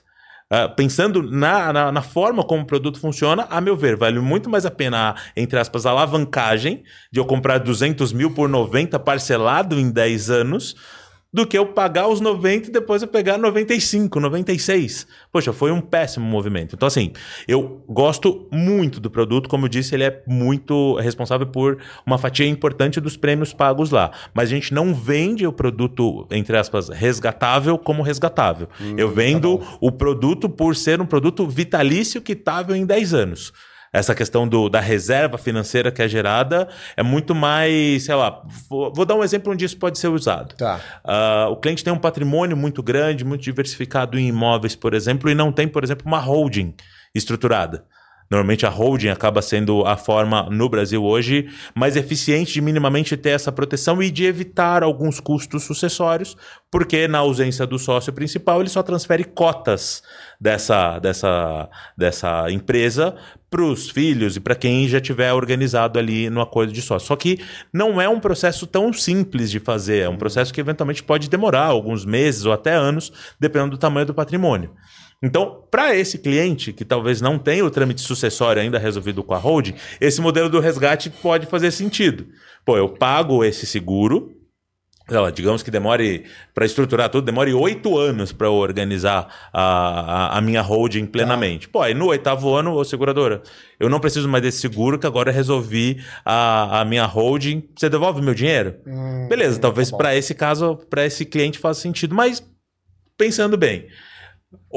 Uh, 0.53 0.73
pensando 0.75 1.23
na, 1.23 1.73
na, 1.73 1.91
na, 1.91 2.01
forma 2.03 2.43
como 2.43 2.62
o 2.62 2.67
produto 2.67 2.99
funciona, 2.99 3.47
a 3.49 3.60
meu 3.60 3.75
ver, 3.75 3.95
vale 3.95 4.19
muito 4.19 4.47
mais 4.47 4.63
a 4.63 4.69
pena, 4.69 5.15
entre 5.36 5.58
aspas, 5.58 5.88
a 5.88 5.89
alavancagem 5.89 6.84
de 7.12 7.19
eu 7.19 7.25
comprar 7.25 7.58
200 7.58 8.13
mil 8.13 8.29
por 8.29 8.47
90 8.47 8.99
parcelado 8.99 9.79
em 9.79 9.89
10 9.89 10.29
anos 10.29 10.75
do 11.35 11.45
que 11.45 11.57
eu 11.57 11.65
pagar 11.65 12.07
os 12.07 12.21
90 12.21 12.69
e 12.69 12.71
depois 12.71 13.01
eu 13.01 13.09
pegar 13.09 13.37
95, 13.37 14.21
96. 14.21 15.05
Poxa, 15.33 15.51
foi 15.51 15.69
um 15.69 15.81
péssimo 15.81 16.25
movimento. 16.25 16.75
Então, 16.75 16.87
assim, 16.87 17.11
eu 17.45 17.83
gosto 17.89 18.47
muito 18.49 19.01
do 19.01 19.11
produto. 19.11 19.49
Como 19.49 19.65
eu 19.65 19.69
disse, 19.69 19.93
ele 19.93 20.05
é 20.05 20.23
muito 20.25 20.95
responsável 20.95 21.45
por 21.45 21.77
uma 22.05 22.17
fatia 22.17 22.47
importante 22.47 23.01
dos 23.01 23.17
prêmios 23.17 23.51
pagos 23.51 23.91
lá. 23.91 24.11
Mas 24.33 24.45
a 24.45 24.55
gente 24.55 24.73
não 24.73 24.93
vende 24.93 25.45
o 25.45 25.51
produto, 25.51 26.25
entre 26.31 26.55
aspas, 26.57 26.87
resgatável 26.87 27.77
como 27.77 28.01
resgatável. 28.01 28.69
Hum, 28.79 28.95
eu 28.95 29.11
vendo 29.11 29.57
tá 29.57 29.77
o 29.81 29.91
produto 29.91 30.47
por 30.47 30.73
ser 30.73 31.01
um 31.01 31.05
produto 31.05 31.45
vitalício 31.45 32.21
quitável 32.21 32.73
em 32.73 32.85
10 32.85 33.13
anos 33.13 33.51
essa 33.95 34.13
questão 34.13 34.45
do, 34.45 34.67
da 34.67 34.81
reserva 34.81 35.38
financeira 35.38 35.89
que 35.89 36.01
é 36.01 36.08
gerada 36.08 36.67
é 36.97 37.01
muito 37.01 37.34
mais, 37.34 38.03
sei 38.03 38.13
lá, 38.13 38.43
vou, 38.69 38.91
vou 38.93 39.05
dar 39.05 39.15
um 39.15 39.23
exemplo 39.23 39.53
onde 39.53 39.63
isso 39.63 39.77
pode 39.77 39.97
ser 39.97 40.10
usado. 40.10 40.53
Tá. 40.55 40.81
Uh, 41.03 41.51
o 41.51 41.55
cliente 41.55 41.81
tem 41.81 41.93
um 41.93 41.97
patrimônio 41.97 42.58
muito 42.58 42.84
grande, 42.84 43.23
muito 43.23 43.41
diversificado 43.41 44.19
em 44.19 44.27
imóveis, 44.27 44.75
por 44.75 44.93
exemplo, 44.93 45.29
e 45.29 45.34
não 45.34 45.49
tem, 45.49 45.65
por 45.65 45.81
exemplo, 45.81 46.05
uma 46.05 46.19
holding 46.19 46.73
estruturada. 47.13 47.86
Normalmente 48.29 48.65
a 48.65 48.69
holding 48.69 49.09
acaba 49.09 49.41
sendo 49.41 49.85
a 49.85 49.95
forma 49.95 50.49
no 50.49 50.67
Brasil 50.67 51.03
hoje 51.03 51.47
mais 51.75 51.95
eficiente 51.95 52.53
de 52.53 52.61
minimamente 52.61 53.15
ter 53.15 53.29
essa 53.29 53.51
proteção 53.51 54.01
e 54.01 54.09
de 54.09 54.25
evitar 54.25 54.81
alguns 54.81 55.19
custos 55.19 55.63
sucessórios, 55.63 56.35
porque 56.71 57.07
na 57.07 57.19
ausência 57.19 57.67
do 57.67 57.77
sócio 57.77 58.11
principal 58.11 58.61
ele 58.61 58.69
só 58.69 58.81
transfere 58.81 59.23
cotas 59.23 60.01
dessa, 60.41 60.99
dessa, 60.99 61.69
dessa 61.97 62.51
empresa 62.51 63.15
para 63.49 63.63
os 63.63 63.89
filhos 63.89 64.35
e 64.35 64.39
para 64.39 64.55
quem 64.55 64.88
já 64.88 64.99
tiver 64.99 65.31
organizado 65.31 65.97
ali 65.97 66.29
no 66.29 66.41
acordo 66.41 66.73
de 66.73 66.81
sócio. 66.81 67.07
Só 67.07 67.15
que 67.15 67.39
não 67.71 68.01
é 68.01 68.09
um 68.09 68.19
processo 68.19 68.67
tão 68.67 68.91
simples 68.91 69.49
de 69.49 69.59
fazer, 69.59 69.99
é 69.99 70.09
um 70.09 70.17
processo 70.17 70.53
que 70.53 70.59
eventualmente 70.59 71.03
pode 71.03 71.29
demorar 71.29 71.65
alguns 71.67 72.03
meses 72.03 72.43
ou 72.43 72.51
até 72.51 72.73
anos, 72.73 73.13
dependendo 73.39 73.71
do 73.71 73.77
tamanho 73.77 74.07
do 74.07 74.13
patrimônio. 74.13 74.71
Então, 75.23 75.63
para 75.71 75.95
esse 75.95 76.17
cliente 76.17 76.71
que 76.71 76.86
talvez 76.86 77.21
não 77.21 77.39
tenha 77.39 77.65
o 77.65 77.71
trâmite 77.71 78.01
sucessório 78.01 78.62
ainda 78.62 78.78
resolvido 78.78 79.23
com 79.23 79.34
a 79.34 79.38
holding, 79.38 79.75
esse 79.99 80.21
modelo 80.21 80.49
do 80.49 80.60
resgate 80.60 81.10
pode 81.10 81.47
fazer 81.47 81.71
sentido. 81.71 82.28
Pô, 82.63 82.78
eu 82.78 82.89
pago 82.89 83.43
esse 83.43 83.65
seguro, 83.65 84.36
Lá, 85.08 85.30
digamos 85.30 85.62
que 85.62 85.69
demore 85.69 86.25
para 86.51 86.65
estruturar 86.65 87.10
tudo, 87.10 87.25
demore 87.25 87.54
oito 87.54 87.95
anos 87.95 88.32
para 88.32 88.49
organizar 88.49 89.49
a, 89.54 89.62
a, 89.62 90.38
a, 90.38 90.41
minha 90.41 90.63
holding 90.63 91.06
plenamente. 91.06 91.67
Tá. 91.67 91.73
Pô, 91.73 91.82
aí 91.84 91.93
no 91.93 92.08
oitavo 92.08 92.56
ano, 92.56 92.73
ô 92.73 92.84
seguradora, 92.84 93.43
eu 93.80 93.88
não 93.88 93.99
preciso 93.99 94.28
mais 94.28 94.41
desse 94.41 94.62
seguro, 94.62 94.97
que 94.97 95.06
agora 95.06 95.32
resolvi 95.32 96.04
a, 96.25 96.82
a 96.82 96.86
minha 96.86 97.06
holding. 97.06 97.69
Você 97.78 97.88
devolve 97.88 98.19
meu 98.19 98.34
dinheiro? 98.34 98.78
Hum, 98.88 99.28
Beleza, 99.30 99.60
talvez 99.60 99.91
tá 99.91 99.97
para 99.97 100.15
esse 100.15 100.34
caso, 100.34 100.75
para 100.89 101.06
esse 101.06 101.23
cliente 101.23 101.60
faça 101.60 101.82
sentido, 101.82 102.15
mas 102.15 102.43
pensando 103.15 103.56
bem. 103.56 103.86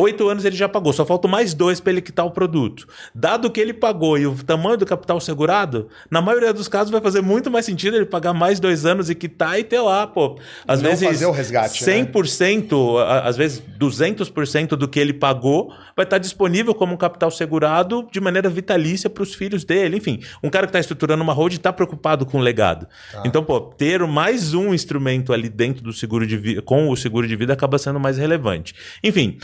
Oito 0.00 0.28
anos 0.28 0.44
ele 0.44 0.54
já 0.54 0.68
pagou, 0.68 0.92
só 0.92 1.04
faltam 1.04 1.28
mais 1.28 1.54
dois 1.54 1.80
para 1.80 1.90
ele 1.90 2.00
quitar 2.00 2.24
o 2.24 2.30
produto. 2.30 2.86
Dado 3.12 3.50
que 3.50 3.60
ele 3.60 3.74
pagou 3.74 4.16
e 4.16 4.28
o 4.28 4.44
tamanho 4.44 4.76
do 4.76 4.86
capital 4.86 5.20
segurado, 5.20 5.88
na 6.08 6.20
maioria 6.22 6.52
dos 6.52 6.68
casos 6.68 6.92
vai 6.92 7.00
fazer 7.00 7.20
muito 7.20 7.50
mais 7.50 7.66
sentido 7.66 7.96
ele 7.96 8.06
pagar 8.06 8.32
mais 8.32 8.60
dois 8.60 8.86
anos 8.86 9.10
e 9.10 9.14
quitar 9.16 9.58
e 9.58 9.64
ter 9.64 9.80
lá, 9.80 10.06
pô. 10.06 10.38
Às 10.68 10.80
Não 10.80 10.90
vezes 10.90 11.08
fazer 11.08 11.26
o 11.26 11.32
resgate, 11.32 11.84
100%, 11.84 12.96
né? 12.96 13.22
às 13.24 13.36
vezes 13.36 13.60
200% 13.76 14.76
do 14.76 14.86
que 14.86 15.00
ele 15.00 15.12
pagou 15.12 15.72
vai 15.96 16.04
estar 16.04 16.18
disponível 16.18 16.76
como 16.76 16.94
um 16.94 16.96
capital 16.96 17.28
segurado 17.28 18.08
de 18.12 18.20
maneira 18.20 18.48
vitalícia 18.48 19.10
para 19.10 19.24
os 19.24 19.34
filhos 19.34 19.64
dele. 19.64 19.96
Enfim, 19.96 20.20
um 20.40 20.48
cara 20.48 20.66
que 20.66 20.70
está 20.70 20.78
estruturando 20.78 21.24
uma 21.24 21.32
hold 21.32 21.54
está 21.54 21.72
preocupado 21.72 22.24
com 22.24 22.38
o 22.38 22.40
legado. 22.40 22.86
Tá. 23.10 23.24
Então, 23.26 23.42
pô, 23.42 23.60
ter 23.60 24.06
mais 24.06 24.54
um 24.54 24.72
instrumento 24.72 25.32
ali 25.32 25.48
dentro 25.48 25.82
do 25.82 25.92
seguro 25.92 26.24
de 26.24 26.36
vida, 26.36 26.62
com 26.62 26.88
o 26.88 26.96
seguro 26.96 27.26
de 27.26 27.34
vida 27.34 27.52
acaba 27.52 27.78
sendo 27.78 27.98
mais 27.98 28.16
relevante. 28.16 28.76
Enfim, 29.02 29.38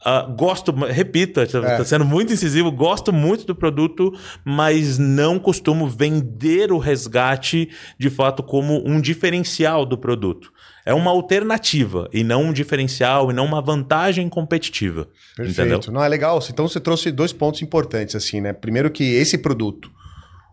Uh, 0.00 0.32
gosto, 0.36 0.70
repito, 0.70 1.40
estou 1.40 1.64
é. 1.64 1.84
sendo 1.84 2.04
muito 2.04 2.32
incisivo, 2.32 2.70
gosto 2.70 3.12
muito 3.12 3.44
do 3.44 3.54
produto, 3.54 4.12
mas 4.44 4.96
não 4.96 5.40
costumo 5.40 5.88
vender 5.88 6.70
o 6.70 6.78
resgate 6.78 7.68
de 7.98 8.08
fato 8.08 8.42
como 8.42 8.80
um 8.88 9.00
diferencial 9.00 9.84
do 9.84 9.98
produto. 9.98 10.52
É 10.86 10.94
uma 10.94 11.10
alternativa 11.10 12.08
e 12.12 12.22
não 12.22 12.44
um 12.44 12.52
diferencial 12.52 13.30
e 13.30 13.34
não 13.34 13.44
uma 13.44 13.60
vantagem 13.60 14.28
competitiva. 14.28 15.08
Perfeito. 15.36 15.60
Entendeu? 15.60 15.92
Não 15.92 16.02
é 16.02 16.08
legal. 16.08 16.40
Então 16.48 16.68
você 16.68 16.78
trouxe 16.78 17.10
dois 17.10 17.32
pontos 17.32 17.60
importantes 17.60 18.14
assim, 18.14 18.40
né? 18.40 18.52
Primeiro 18.52 18.90
que 18.90 19.02
esse 19.02 19.36
produto, 19.36 19.90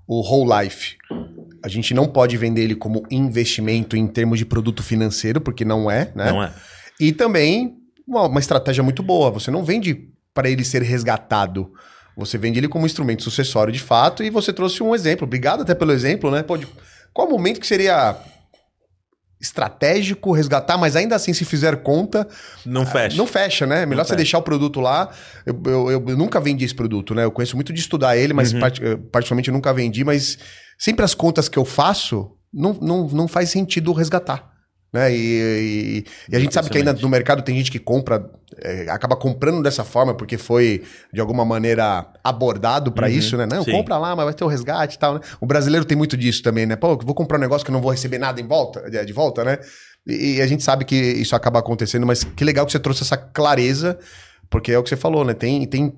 o 0.07 0.21
Whole 0.21 0.63
Life, 0.63 0.97
a 1.63 1.69
gente 1.69 1.93
não 1.93 2.07
pode 2.07 2.35
vender 2.35 2.63
ele 2.63 2.75
como 2.75 3.03
investimento 3.11 3.95
em 3.95 4.07
termos 4.07 4.39
de 4.39 4.45
produto 4.45 4.81
financeiro, 4.81 5.39
porque 5.39 5.63
não 5.63 5.89
é, 5.89 6.11
né? 6.15 6.31
Não 6.31 6.43
é. 6.43 6.51
E 6.99 7.11
também 7.11 7.84
uma, 8.07 8.27
uma 8.27 8.39
estratégia 8.39 8.83
muito 8.83 9.01
boa. 9.03 9.31
Você 9.31 9.49
não 9.51 9.63
vende 9.63 10.09
para 10.33 10.49
ele 10.49 10.63
ser 10.63 10.81
resgatado. 10.81 11.71
Você 12.17 12.37
vende 12.37 12.59
ele 12.59 12.67
como 12.67 12.85
instrumento 12.85 13.23
sucessório 13.23 13.73
de 13.73 13.79
fato 13.79 14.23
e 14.23 14.29
você 14.29 14.53
trouxe 14.53 14.81
um 14.81 14.95
exemplo. 14.95 15.25
Obrigado 15.25 15.61
até 15.61 15.75
pelo 15.75 15.91
exemplo, 15.91 16.31
né? 16.31 16.43
Pode... 16.43 16.67
Qual 17.13 17.29
momento 17.29 17.59
que 17.59 17.67
seria 17.67 18.17
estratégico 19.39 20.31
resgatar, 20.31 20.77
mas 20.77 20.95
ainda 20.95 21.15
assim, 21.15 21.33
se 21.33 21.45
fizer 21.45 21.77
conta. 21.77 22.27
Não 22.65 22.81
ah, 22.81 22.85
fecha. 22.85 23.17
Não 23.17 23.27
fecha, 23.27 23.65
né? 23.65 23.85
Melhor 23.85 23.97
não 23.97 24.03
você 24.05 24.09
fecha. 24.09 24.17
deixar 24.17 24.37
o 24.39 24.41
produto 24.41 24.79
lá. 24.79 25.09
Eu, 25.45 25.61
eu, 25.65 25.91
eu, 26.07 26.17
nunca 26.17 26.39
vendi 26.39 26.65
esse 26.65 26.73
produto, 26.73 27.13
né? 27.13 27.23
Eu 27.23 27.31
conheço 27.31 27.55
muito 27.55 27.73
de 27.73 27.79
estudar 27.79 28.17
ele, 28.17 28.33
mas 28.33 28.53
uhum. 28.53 28.59
part, 28.59 28.81
particularmente 29.11 29.49
eu 29.49 29.53
nunca 29.53 29.73
vendi, 29.73 30.03
mas 30.03 30.37
sempre 30.77 31.03
as 31.03 31.13
contas 31.13 31.47
que 31.47 31.59
eu 31.59 31.65
faço 31.65 32.31
não, 32.53 32.73
não, 32.81 33.07
não 33.07 33.27
faz 33.27 33.49
sentido 33.49 33.91
resgatar. 33.93 34.54
Né? 34.95 35.13
E, 35.13 35.17
e, 35.17 36.05
e 36.31 36.35
a 36.37 36.39
gente 36.39 36.53
sabe 36.53 36.69
que 36.69 36.77
ainda 36.77 36.93
no 36.93 37.09
mercado 37.09 37.41
tem 37.41 37.53
gente 37.57 37.69
que 37.69 37.79
compra, 37.79 38.31
é, 38.61 38.89
acaba 38.89 39.13
comprando 39.17 39.61
dessa 39.61 39.83
forma 39.83 40.13
porque 40.13 40.37
foi 40.37 40.83
de 41.11 41.19
alguma 41.19 41.43
maneira 41.43 42.07
abordado 42.23 42.93
para 42.93 43.07
uhum, 43.07 43.13
isso, 43.13 43.35
né? 43.35 43.45
Não, 43.45 43.61
sim. 43.61 43.73
compra 43.73 43.97
lá, 43.97 44.15
mas 44.15 44.23
vai 44.23 44.33
ter 44.33 44.45
o 44.45 44.47
resgate 44.47 44.95
e 44.95 44.97
tal, 44.97 45.15
né? 45.15 45.19
O 45.41 45.45
brasileiro 45.45 45.83
tem 45.83 45.97
muito 45.97 46.15
disso 46.15 46.41
também, 46.41 46.65
né? 46.65 46.77
Pô, 46.77 46.97
vou 46.97 47.13
comprar 47.13 47.37
um 47.37 47.41
negócio 47.41 47.65
que 47.65 47.71
eu 47.71 47.73
não 47.73 47.81
vou 47.81 47.91
receber 47.91 48.17
nada 48.17 48.39
em 48.39 48.47
volta, 48.47 48.89
de, 48.89 49.05
de 49.05 49.11
volta, 49.11 49.43
né? 49.43 49.59
E, 50.07 50.37
e, 50.37 50.41
a 50.41 50.47
gente 50.47 50.63
sabe 50.63 50.85
que 50.85 50.95
isso 50.95 51.35
acaba 51.35 51.59
acontecendo, 51.59 52.05
mas 52.05 52.23
que 52.23 52.45
legal 52.45 52.65
que 52.65 52.71
você 52.71 52.79
trouxe 52.79 53.03
essa 53.03 53.17
clareza, 53.17 53.99
porque 54.49 54.71
é 54.71 54.79
o 54.79 54.83
que 54.83 54.87
você 54.87 54.95
falou, 54.95 55.25
né? 55.25 55.33
Tem, 55.33 55.67
tem 55.67 55.93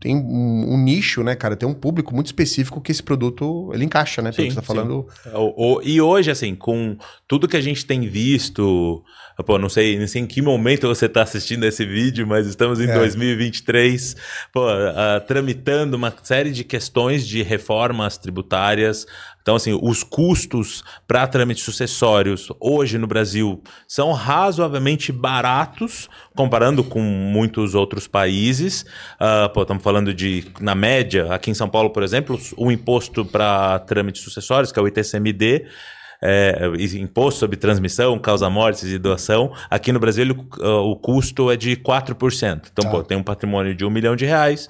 tem 0.00 0.14
um, 0.14 0.74
um, 0.74 0.78
nicho, 0.78 1.24
né, 1.24 1.34
cara? 1.34 1.56
Tem 1.56 1.68
um 1.68 1.74
público 1.74 2.14
muito 2.14 2.26
específico 2.26 2.80
que 2.80 2.92
esse 2.92 3.02
produto 3.02 3.70
ele 3.74 3.84
encaixa, 3.84 4.22
né? 4.22 4.30
Sim, 4.30 4.44
que 4.44 4.50
você 4.50 4.56
tá 4.56 4.62
falando. 4.62 5.06
O, 5.34 5.76
o, 5.76 5.82
e 5.82 6.00
hoje, 6.00 6.30
assim, 6.30 6.54
com 6.54 6.96
tudo 7.26 7.48
que 7.48 7.56
a 7.56 7.60
gente 7.60 7.84
tem 7.84 8.08
visto, 8.08 9.02
pô, 9.44 9.58
não 9.58 9.68
sei, 9.68 9.98
não 9.98 10.06
sei 10.06 10.22
em 10.22 10.26
que 10.26 10.40
momento 10.40 10.86
você 10.86 11.06
está 11.06 11.22
assistindo 11.22 11.64
esse 11.64 11.84
vídeo, 11.84 12.26
mas 12.26 12.46
estamos 12.46 12.80
em 12.80 12.88
é. 12.88 12.94
2023, 12.94 14.16
pô, 14.52 14.68
uh, 14.68 15.20
tramitando 15.26 15.96
uma 15.96 16.14
série 16.22 16.52
de 16.52 16.62
questões 16.62 17.26
de 17.26 17.42
reformas 17.42 18.16
tributárias, 18.16 19.04
então, 19.48 19.56
assim, 19.56 19.78
os 19.80 20.02
custos 20.02 20.84
para 21.06 21.26
trâmites 21.26 21.64
sucessórios 21.64 22.52
hoje 22.60 22.98
no 22.98 23.06
Brasil 23.06 23.62
são 23.86 24.12
razoavelmente 24.12 25.10
baratos, 25.10 26.06
comparando 26.36 26.84
com 26.84 27.00
muitos 27.00 27.74
outros 27.74 28.06
países. 28.06 28.82
Uh, 29.18 29.48
pô, 29.54 29.62
estamos 29.62 29.82
falando 29.82 30.12
de, 30.12 30.44
na 30.60 30.74
média, 30.74 31.32
aqui 31.32 31.50
em 31.50 31.54
São 31.54 31.66
Paulo, 31.66 31.88
por 31.88 32.02
exemplo, 32.02 32.38
o 32.58 32.70
imposto 32.70 33.24
para 33.24 33.78
trâmites 33.78 34.20
sucessórios, 34.20 34.70
que 34.70 34.78
é 34.78 34.82
o 34.82 34.86
ITCMD, 34.86 35.64
é, 36.20 36.70
imposto 36.96 37.40
sobre 37.40 37.56
transmissão, 37.56 38.18
causa-mortes 38.18 38.84
e 38.84 38.98
doação. 38.98 39.50
Aqui 39.70 39.92
no 39.92 39.98
Brasil, 39.98 40.26
o, 40.58 40.90
o 40.90 40.96
custo 40.96 41.50
é 41.50 41.56
de 41.56 41.74
4%. 41.74 42.68
Então, 42.70 42.86
ah. 42.86 42.90
pô, 42.90 43.02
tem 43.02 43.16
um 43.16 43.22
patrimônio 43.22 43.74
de 43.74 43.82
um 43.82 43.88
milhão 43.88 44.14
de 44.14 44.26
reais 44.26 44.68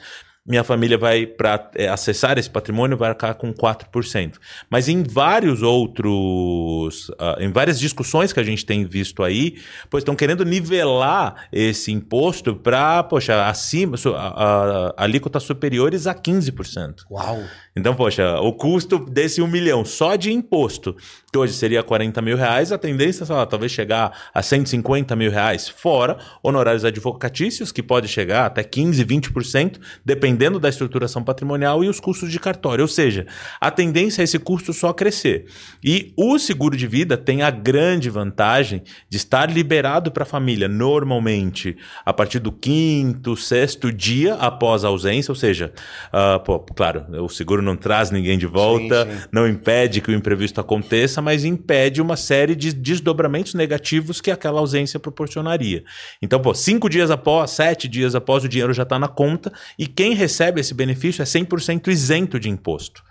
minha 0.49 0.65
família 0.65 0.97
vai, 0.97 1.27
para 1.27 1.71
é, 1.75 1.89
acessar 1.89 2.39
esse 2.39 2.49
patrimônio, 2.49 2.97
vai 2.97 3.11
arcar 3.11 3.35
com 3.35 3.53
4%. 3.53 4.37
Mas 4.71 4.89
em 4.89 5.03
vários 5.03 5.61
outros, 5.61 7.11
uh, 7.11 7.39
em 7.39 7.53
várias 7.53 7.79
discussões 7.79 8.33
que 8.33 8.41
a 8.41 8.43
gente 8.43 8.65
tem 8.65 8.87
visto 8.87 9.23
aí, 9.23 9.59
pois 9.91 10.01
estão 10.01 10.17
querendo 10.17 10.47
nivelar 10.47 11.49
esse 11.53 11.93
imposto 11.93 12.57
para, 12.57 13.03
poxa, 13.03 13.47
acima, 13.47 13.97
a, 14.17 14.95
a, 14.97 15.05
alíquotas 15.05 15.43
superiores 15.43 16.07
a 16.07 16.15
15%. 16.15 17.05
Uau! 17.11 17.43
Então, 17.79 17.95
poxa, 17.95 18.41
o 18.41 18.53
custo 18.53 18.99
desse 18.99 19.41
um 19.41 19.47
milhão 19.47 19.85
só 19.85 20.17
de 20.17 20.33
imposto, 20.33 20.97
que 21.33 21.39
hoje 21.39 21.53
seria 21.53 21.83
40 21.83 22.21
mil 22.23 22.37
reais, 22.37 22.73
a 22.73 22.79
tendência 22.79 23.23
é 23.23 23.47
talvez 23.47 23.71
chegar 23.71 24.13
a 24.35 24.43
150 24.43 25.15
mil 25.15 25.31
reais, 25.31 25.69
fora 25.69 26.17
honorários 26.43 26.85
advocatícios, 26.85 27.71
que 27.71 27.83
pode 27.83 28.09
chegar 28.09 28.47
até 28.47 28.65
15, 28.65 29.05
20%, 29.05 29.79
dependendo 30.05 30.59
da 30.59 30.69
estruturação 30.69 31.23
patrimonial 31.23 31.85
e 31.85 31.89
os 31.89 32.01
custos 32.01 32.33
de 32.33 32.41
cartório. 32.41 32.83
Ou 32.83 32.89
seja, 32.89 33.27
a 33.61 33.71
tendência 33.71 34.23
é 34.23 34.25
esse 34.25 34.39
custo 34.39 34.73
só 34.73 34.93
crescer. 34.93 35.47
E 35.85 36.13
o 36.17 36.39
seguro 36.39 36.77
de 36.77 36.87
vida 36.87 37.17
tem 37.17 37.43
a 37.43 37.51
grande 37.51 38.11
vantagem 38.11 38.83
de 39.09 39.17
estar 39.17 39.51
liberado 39.51 40.11
para 40.11 40.25
a 40.25 40.27
família, 40.27 40.67
normalmente, 40.67 41.77
a 42.05 42.13
partir 42.13 42.39
do 42.39 42.51
quinto, 42.51 43.37
sexto 43.37 43.93
dia 43.93 44.35
após 44.35 44.85
a 44.85 44.89
ausência, 44.89 45.31
ou 45.31 45.37
seja, 45.37 45.73
uh, 46.09 46.41
pô, 46.41 46.59
claro, 46.59 47.05
o 47.23 47.29
seguro 47.29 47.63
não 47.63 47.68
traz 47.77 48.11
ninguém 48.11 48.39
de 48.39 48.47
volta, 48.47 49.05
sim, 49.05 49.13
sim. 49.13 49.29
não 49.33 49.47
impede 49.47 50.01
que 50.01 50.11
o 50.11 50.15
imprevisto 50.15 50.61
aconteça, 50.61 51.23
mas 51.23 51.45
impede 51.45 52.01
uma 52.01 52.17
série 52.17 52.55
de 52.55 52.73
desdobramentos 52.73 53.55
negativos 53.55 54.21
que 54.21 54.31
aquela 54.31 54.61
ausência 54.61 55.01
proporcionaria. 55.01 55.85
Então, 56.23 56.41
pô, 56.41 56.55
cinco 56.55 56.89
dias 56.89 57.11
após, 57.11 57.51
sete 57.53 57.89
dias 57.89 58.15
após, 58.15 58.45
o 58.45 58.49
dinheiro 58.49 58.73
já 58.73 58.83
está 58.83 58.99
na 58.99 59.09
conta 59.09 59.53
e 59.79 59.87
quem 59.87 60.15
recebe 60.15 60.61
esse 60.61 60.75
benefício 60.75 61.23
é 61.23 61.25
100% 61.25 61.89
isento 61.89 62.39
de 62.39 62.49
imposto. 62.49 63.03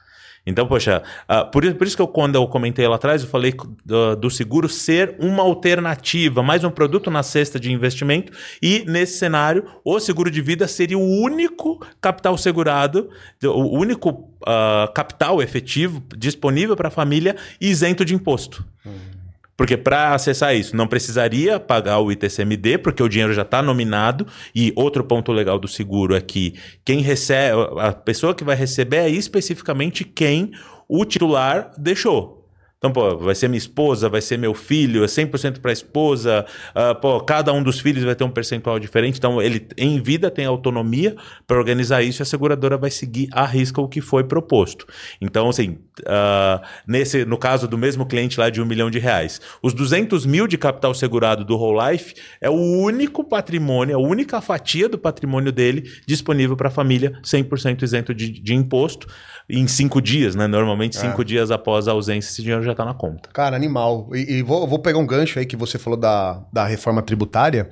Então, 0.48 0.66
poxa, 0.66 1.04
uh, 1.30 1.52
por, 1.52 1.62
por, 1.76 1.86
isso 1.86 1.96
que 1.98 2.02
eu, 2.02 2.08
quando 2.08 2.36
eu 2.36 2.48
comentei 2.48 2.88
lá 2.88 2.96
atrás, 2.96 3.22
eu 3.22 3.28
falei 3.28 3.54
do, 3.86 4.16
do, 4.16 4.30
seguro 4.32 4.70
ser 4.70 5.18
uma 5.20 5.44
alternativa, 5.44 6.42
mais 6.42 6.64
um 6.64 6.72
produto 6.72 7.12
na 7.12 7.22
cesta 7.22 7.60
de 7.60 7.70
investimento. 7.70 8.32
E 8.62 8.86
nesse 8.88 9.18
cenário, 9.18 9.66
o 9.84 10.00
seguro 10.00 10.32
de 10.32 10.42
vida 10.42 10.66
seria 10.66 10.98
o 10.98 11.22
único 11.22 11.86
capital 12.00 12.38
segurado, 12.38 13.10
o 13.44 13.78
único 13.78 14.10
uh, 14.10 14.92
capital 14.94 15.42
efetivo 15.42 16.02
disponível 16.16 16.78
para 16.78 16.88
a 16.88 16.92
família 16.92 17.36
isento 17.60 18.06
de 18.06 18.16
imposto. 18.16 18.66
Uhum. 18.86 19.17
Porque 19.58 19.76
para 19.76 20.14
acessar 20.14 20.56
isso, 20.56 20.76
não 20.76 20.88
precisaria 20.88 21.60
pagar 21.60 22.00
o 22.00 22.12
ITCMD, 22.12 22.78
porque 22.78 23.02
o 23.02 23.10
dinheiro 23.10 23.34
já 23.34 23.42
está 23.42 23.62
nominado. 23.62 24.28
E 24.54 24.72
outro 24.76 25.04
ponto 25.04 25.32
legal 25.32 25.58
do 25.58 25.68
seguro 25.68 26.16
é 26.16 26.22
que 26.22 26.54
quem 26.86 27.02
recebe, 27.02 27.58
a 27.80 27.92
pessoa 27.92 28.36
que 28.36 28.44
vai 28.44 28.56
receber 28.56 28.98
é 28.98 29.10
especificamente 29.10 30.04
quem 30.04 30.52
o 30.88 31.04
titular 31.04 31.72
deixou. 31.76 32.37
Então, 32.78 32.92
pô, 32.92 33.18
vai 33.18 33.34
ser 33.34 33.48
minha 33.48 33.58
esposa, 33.58 34.08
vai 34.08 34.22
ser 34.22 34.38
meu 34.38 34.54
filho, 34.54 35.04
é 35.04 35.08
100% 35.08 35.60
para 35.60 35.72
a 35.72 35.74
esposa, 35.74 36.46
uh, 36.76 36.94
pô, 37.02 37.20
cada 37.22 37.52
um 37.52 37.64
dos 37.64 37.80
filhos 37.80 38.04
vai 38.04 38.14
ter 38.14 38.24
um 38.24 38.30
percentual 38.30 38.78
diferente, 38.78 39.18
então 39.18 39.42
ele 39.42 39.68
em 39.76 40.00
vida 40.00 40.30
tem 40.30 40.46
autonomia 40.46 41.16
para 41.48 41.58
organizar 41.58 42.04
isso 42.04 42.22
e 42.22 42.24
a 42.24 42.26
seguradora 42.26 42.78
vai 42.78 42.92
seguir 42.92 43.30
a 43.32 43.48
risca 43.48 43.82
o 43.82 43.88
que 43.88 44.00
foi 44.00 44.24
proposto. 44.24 44.86
Então, 45.20 45.50
assim, 45.50 45.80
uh, 46.02 46.64
nesse, 46.88 47.26
no 47.26 47.38
caso 47.38 47.68
do 47.68 47.80
mesmo 47.80 48.06
cliente 48.06 48.40
lá 48.40 48.48
de 48.52 48.62
um 48.62 48.66
milhão 48.66 48.92
de 48.92 49.00
reais, 49.00 49.42
os 49.64 49.74
200 49.74 50.28
mil 50.28 50.46
de 50.46 50.56
capital 50.56 50.94
segurado 50.94 51.44
do 51.44 51.58
Whole 51.58 51.92
Life 51.92 52.14
é 52.40 52.50
o 52.50 52.54
único 52.54 53.24
patrimônio, 53.24 53.96
a 53.96 54.00
única 54.00 54.40
fatia 54.40 54.88
do 54.88 55.00
patrimônio 55.00 55.52
dele 55.52 55.90
disponível 56.06 56.56
para 56.56 56.68
a 56.68 56.72
família, 56.72 57.20
100% 57.24 57.82
isento 57.82 58.14
de, 58.14 58.30
de 58.30 58.54
imposto, 58.54 59.08
em 59.50 59.68
cinco 59.68 60.02
dias, 60.02 60.36
né? 60.36 60.46
Normalmente, 60.46 60.98
cinco 60.98 61.22
é. 61.22 61.26
dias 61.26 61.52
após 61.52 61.88
a 61.88 61.92
ausência, 61.92 62.30
esse 62.30 62.42
dinheiro 62.42 62.64
já 62.64 62.72
está 62.72 62.84
na 62.84 62.94
conta. 62.94 63.30
Cara, 63.32 63.56
animal. 63.56 64.10
E, 64.14 64.38
e 64.38 64.42
vou, 64.42 64.68
vou, 64.68 64.80
pegar 64.80 65.00
um 65.00 65.06
gancho 65.06 65.40
aí 65.40 65.46
que 65.46 65.56
você 65.56 65.78
falou 65.78 65.98
da, 65.98 66.44
da 66.52 66.66
reforma 66.66 67.02
tributária. 67.02 67.70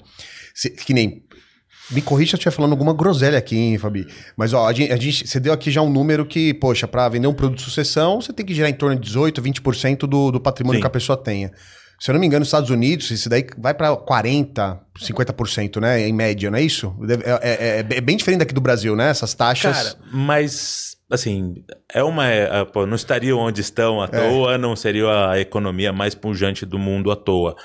Se, 0.53 0.69
que 0.69 0.93
nem. 0.93 1.23
Me 1.91 2.01
corrija 2.01 2.31
se 2.31 2.35
eu 2.35 2.37
estiver 2.37 2.55
falando 2.55 2.71
alguma 2.71 2.93
groselha 2.95 3.37
aqui, 3.37 3.55
hein, 3.55 3.77
Fabi. 3.77 4.07
Mas, 4.35 4.53
ó, 4.53 4.67
a 4.67 4.73
gente, 4.73 4.91
a 4.91 4.97
gente, 4.97 5.27
você 5.27 5.39
deu 5.39 5.53
aqui 5.53 5.69
já 5.69 5.83
um 5.83 5.89
número 5.89 6.25
que, 6.25 6.51
poxa, 6.55 6.87
para 6.87 7.07
vender 7.09 7.27
um 7.27 7.33
produto 7.33 7.59
de 7.59 7.63
sucessão, 7.63 8.19
você 8.19 8.33
tem 8.33 8.43
que 8.43 8.55
gerar 8.55 8.69
em 8.69 8.73
torno 8.73 8.95
de 8.95 9.03
18, 9.03 9.39
20% 9.39 9.97
do, 9.99 10.31
do 10.31 10.39
patrimônio 10.39 10.79
Sim. 10.79 10.81
que 10.81 10.87
a 10.87 10.89
pessoa 10.89 11.15
tenha. 11.15 11.51
Se 11.99 12.09
eu 12.09 12.13
não 12.13 12.19
me 12.19 12.27
engano, 12.27 12.39
nos 12.39 12.47
Estados 12.47 12.69
Unidos, 12.69 13.09
isso 13.11 13.29
daí 13.29 13.45
vai 13.57 13.73
para 13.73 13.95
40%, 13.95 14.79
50%, 14.99 15.79
né? 15.79 16.07
Em 16.07 16.13
média, 16.13 16.49
não 16.51 16.57
é 16.57 16.61
isso? 16.61 16.93
É, 17.07 17.49
é, 17.49 17.79
é, 17.79 17.97
é, 17.97 18.01
bem 18.01 18.17
diferente 18.17 18.39
daqui 18.39 18.53
do 18.53 18.61
Brasil, 18.61 18.95
né? 18.95 19.09
Essas 19.09 19.33
taxas. 19.33 19.77
Cara, 19.77 19.95
mas, 20.11 20.94
assim, 21.09 21.63
é 21.93 22.03
uma. 22.03 22.27
É, 22.27 22.65
pô, 22.65 22.85
não 22.85 22.95
estariam 22.95 23.39
onde 23.39 23.61
estão 23.61 24.01
à 24.01 24.05
é. 24.05 24.07
toa, 24.07 24.57
não 24.57 24.75
seria 24.75 25.29
a 25.31 25.39
economia 25.39 25.93
mais 25.93 26.15
pujante 26.15 26.65
do 26.65 26.79
mundo 26.79 27.11
à 27.11 27.15
toa. 27.15 27.55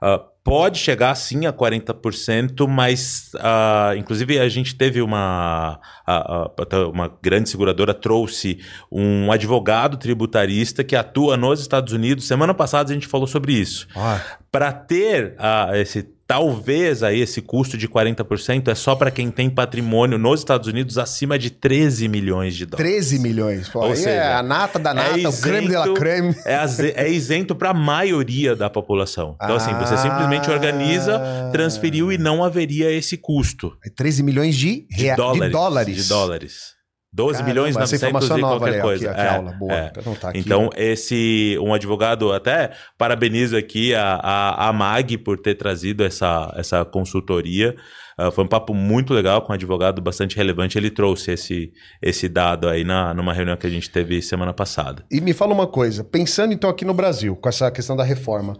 Uh, 0.00 0.20
pode 0.44 0.78
chegar 0.78 1.12
sim 1.16 1.44
a 1.46 1.52
40%, 1.52 2.68
mas 2.68 3.32
uh, 3.34 3.96
inclusive 3.96 4.38
a 4.38 4.48
gente 4.48 4.76
teve 4.76 5.02
uma, 5.02 5.80
uh, 6.08 6.88
uma 6.88 7.12
grande 7.20 7.50
seguradora 7.50 7.92
trouxe 7.92 8.60
um 8.92 9.32
advogado 9.32 9.96
tributarista 9.96 10.84
que 10.84 10.94
atua 10.94 11.36
nos 11.36 11.60
Estados 11.60 11.92
Unidos. 11.92 12.28
Semana 12.28 12.54
passada 12.54 12.92
a 12.92 12.94
gente 12.94 13.08
falou 13.08 13.26
sobre 13.26 13.54
isso. 13.54 13.88
Ah. 13.96 14.20
Para 14.52 14.72
ter 14.72 15.34
esse 15.74 16.08
Talvez 16.28 17.02
aí 17.02 17.22
esse 17.22 17.40
custo 17.40 17.78
de 17.78 17.88
40% 17.88 18.68
é 18.68 18.74
só 18.74 18.94
para 18.94 19.10
quem 19.10 19.30
tem 19.30 19.48
patrimônio 19.48 20.18
nos 20.18 20.40
Estados 20.40 20.68
Unidos 20.68 20.98
acima 20.98 21.38
de 21.38 21.48
13 21.48 22.06
milhões 22.06 22.54
de 22.54 22.66
dólares. 22.66 22.86
13 22.86 23.18
milhões, 23.18 23.70
pô. 23.70 23.80
Ou 23.80 23.96
seja, 23.96 24.10
é 24.10 24.34
a 24.34 24.42
nata 24.42 24.78
da 24.78 24.92
nata, 24.92 25.12
é 25.12 25.20
isento, 25.20 25.30
o 25.30 25.40
creme 25.40 25.68
de 25.68 25.74
la 25.74 25.94
creme. 25.94 26.34
É, 26.44 26.58
é 26.96 27.10
isento 27.10 27.54
para 27.54 27.70
a 27.70 27.74
maioria 27.74 28.54
da 28.54 28.68
população. 28.68 29.36
Então, 29.42 29.54
ah, 29.54 29.56
assim, 29.56 29.72
você 29.72 29.96
simplesmente 29.96 30.50
organiza, 30.50 31.18
transferiu 31.50 32.12
e 32.12 32.18
não 32.18 32.44
haveria 32.44 32.92
esse 32.92 33.16
custo. 33.16 33.72
13 33.96 34.22
milhões 34.22 34.54
de, 34.54 34.86
rea... 34.90 35.12
de 35.12 35.16
dólares. 35.16 35.46
De 35.46 35.50
dólares. 35.50 35.96
De 35.96 36.08
dólares. 36.10 36.77
12 37.12 37.32
Caramba, 37.32 37.48
milhões 37.48 37.74
900 37.74 38.28
e 38.28 38.40
qualquer 38.40 38.68
ali, 38.68 38.80
coisa. 38.82 39.10
Aqui, 39.10 39.20
aqui 39.20 39.28
é, 39.28 39.36
aula, 39.36 39.52
boa. 39.52 39.72
É. 39.72 39.92
Então, 40.34 40.70
esse 40.76 41.56
um 41.60 41.72
advogado, 41.72 42.32
até 42.32 42.72
parabenizo 42.98 43.56
aqui 43.56 43.94
a, 43.94 44.14
a, 44.22 44.68
a 44.68 44.72
MAG 44.72 45.16
por 45.18 45.38
ter 45.38 45.54
trazido 45.54 46.04
essa, 46.04 46.52
essa 46.56 46.84
consultoria. 46.84 47.74
Uh, 48.20 48.30
foi 48.32 48.44
um 48.44 48.48
papo 48.48 48.74
muito 48.74 49.14
legal 49.14 49.40
com 49.40 49.52
um 49.52 49.54
advogado 49.54 50.02
bastante 50.02 50.36
relevante. 50.36 50.76
Ele 50.76 50.90
trouxe 50.90 51.32
esse, 51.32 51.72
esse 52.02 52.28
dado 52.28 52.68
aí 52.68 52.84
na, 52.84 53.14
numa 53.14 53.32
reunião 53.32 53.56
que 53.56 53.66
a 53.66 53.70
gente 53.70 53.88
teve 53.88 54.20
semana 54.20 54.52
passada. 54.52 55.04
E 55.10 55.20
me 55.20 55.32
fala 55.32 55.54
uma 55.54 55.66
coisa, 55.66 56.04
pensando 56.04 56.52
então 56.52 56.68
aqui 56.68 56.84
no 56.84 56.92
Brasil, 56.92 57.36
com 57.36 57.48
essa 57.48 57.70
questão 57.70 57.96
da 57.96 58.04
reforma 58.04 58.56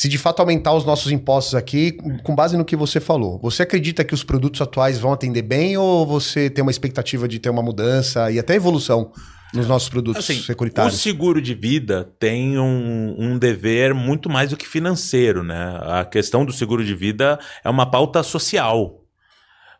se 0.00 0.08
de 0.08 0.16
fato 0.16 0.40
aumentar 0.40 0.72
os 0.72 0.86
nossos 0.86 1.12
impostos 1.12 1.54
aqui, 1.54 1.92
com 2.22 2.34
base 2.34 2.56
no 2.56 2.64
que 2.64 2.74
você 2.74 2.98
falou, 2.98 3.38
você 3.38 3.64
acredita 3.64 4.02
que 4.02 4.14
os 4.14 4.24
produtos 4.24 4.58
atuais 4.62 4.98
vão 4.98 5.12
atender 5.12 5.42
bem 5.42 5.76
ou 5.76 6.06
você 6.06 6.48
tem 6.48 6.62
uma 6.62 6.70
expectativa 6.70 7.28
de 7.28 7.38
ter 7.38 7.50
uma 7.50 7.60
mudança 7.60 8.30
e 8.30 8.38
até 8.38 8.54
evolução 8.54 9.12
nos 9.52 9.68
nossos 9.68 9.90
produtos 9.90 10.24
assim, 10.24 10.40
securitários? 10.40 10.94
O 10.94 10.98
seguro 10.98 11.42
de 11.42 11.52
vida 11.52 12.10
tem 12.18 12.58
um, 12.58 13.14
um, 13.18 13.38
dever 13.38 13.92
muito 13.92 14.30
mais 14.30 14.48
do 14.48 14.56
que 14.56 14.66
financeiro, 14.66 15.44
né? 15.44 15.78
A 15.82 16.02
questão 16.02 16.46
do 16.46 16.52
seguro 16.52 16.82
de 16.82 16.94
vida 16.94 17.38
é 17.62 17.68
uma 17.68 17.84
pauta 17.84 18.22
social. 18.22 18.99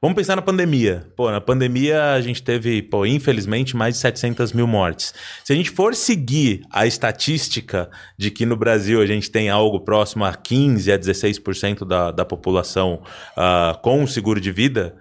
Vamos 0.02 0.16
pensar 0.16 0.34
na 0.34 0.40
pandemia. 0.40 1.06
Pô, 1.14 1.30
na 1.30 1.42
pandemia 1.42 2.12
a 2.12 2.20
gente 2.22 2.42
teve, 2.42 2.80
pô, 2.80 3.04
infelizmente, 3.04 3.76
mais 3.76 3.96
de 3.96 4.00
700 4.00 4.54
mil 4.54 4.66
mortes. 4.66 5.12
Se 5.44 5.52
a 5.52 5.56
gente 5.56 5.68
for 5.68 5.94
seguir 5.94 6.62
a 6.70 6.86
estatística 6.86 7.90
de 8.16 8.30
que 8.30 8.46
no 8.46 8.56
Brasil 8.56 9.02
a 9.02 9.04
gente 9.04 9.30
tem 9.30 9.50
algo 9.50 9.78
próximo 9.78 10.24
a 10.24 10.32
15 10.32 10.90
a 10.90 10.98
16% 10.98 11.86
da, 11.86 12.10
da 12.10 12.24
população 12.24 13.02
uh, 13.36 13.78
com 13.82 14.06
seguro 14.06 14.40
de 14.40 14.50
vida, 14.50 14.96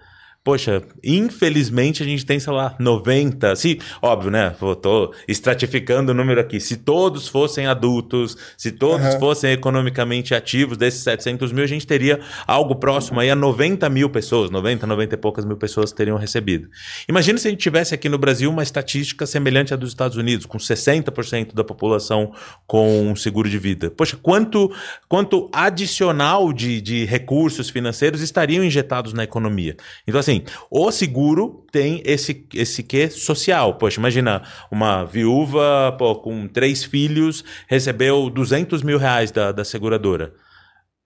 Poxa, 0.49 0.81
infelizmente 1.03 2.01
a 2.01 2.05
gente 2.07 2.25
tem, 2.25 2.39
sei 2.39 2.51
lá, 2.51 2.75
90. 2.79 3.55
Se, 3.55 3.79
óbvio, 4.01 4.31
né? 4.31 4.55
Eu 4.59 4.75
tô 4.75 5.13
estratificando 5.27 6.11
o 6.11 6.15
número 6.15 6.41
aqui. 6.41 6.59
Se 6.59 6.75
todos 6.75 7.27
fossem 7.27 7.67
adultos, 7.67 8.35
se 8.57 8.71
todos 8.71 9.13
uhum. 9.13 9.19
fossem 9.19 9.51
economicamente 9.51 10.33
ativos, 10.33 10.75
desses 10.75 11.03
700 11.03 11.51
mil, 11.51 11.63
a 11.63 11.67
gente 11.67 11.85
teria 11.85 12.19
algo 12.47 12.73
próximo 12.77 13.19
aí 13.19 13.29
a 13.29 13.35
90 13.35 13.87
mil 13.89 14.09
pessoas. 14.09 14.49
90, 14.49 14.87
90 14.87 15.13
e 15.13 15.17
poucas 15.19 15.45
mil 15.45 15.55
pessoas 15.55 15.91
teriam 15.91 16.17
recebido. 16.17 16.67
Imagina 17.07 17.37
se 17.37 17.47
a 17.47 17.51
gente 17.51 17.61
tivesse 17.61 17.93
aqui 17.93 18.09
no 18.09 18.17
Brasil 18.17 18.49
uma 18.49 18.63
estatística 18.63 19.27
semelhante 19.27 19.71
à 19.71 19.77
dos 19.77 19.89
Estados 19.89 20.17
Unidos, 20.17 20.47
com 20.47 20.57
60% 20.57 21.53
da 21.53 21.63
população 21.63 22.33
com 22.65 23.15
seguro 23.15 23.47
de 23.47 23.59
vida. 23.59 23.91
Poxa, 23.91 24.17
quanto, 24.19 24.73
quanto 25.07 25.47
adicional 25.53 26.51
de, 26.51 26.81
de 26.81 27.05
recursos 27.05 27.69
financeiros 27.69 28.19
estariam 28.21 28.63
injetados 28.63 29.13
na 29.13 29.23
economia? 29.23 29.77
Então, 30.07 30.19
assim, 30.19 30.38
assim, 30.45 30.57
o 30.69 30.91
seguro 30.91 31.65
tem 31.71 32.01
esse, 32.05 32.45
esse 32.53 32.83
quê 32.83 33.09
social. 33.09 33.75
Poxa, 33.75 33.99
imagina 33.99 34.43
uma 34.71 35.03
viúva 35.03 35.95
pô, 35.97 36.15
com 36.15 36.47
três 36.47 36.83
filhos 36.83 37.43
recebeu 37.67 38.29
200 38.29 38.83
mil 38.83 38.97
reais 38.97 39.31
da, 39.31 39.51
da 39.51 39.63
seguradora. 39.63 40.33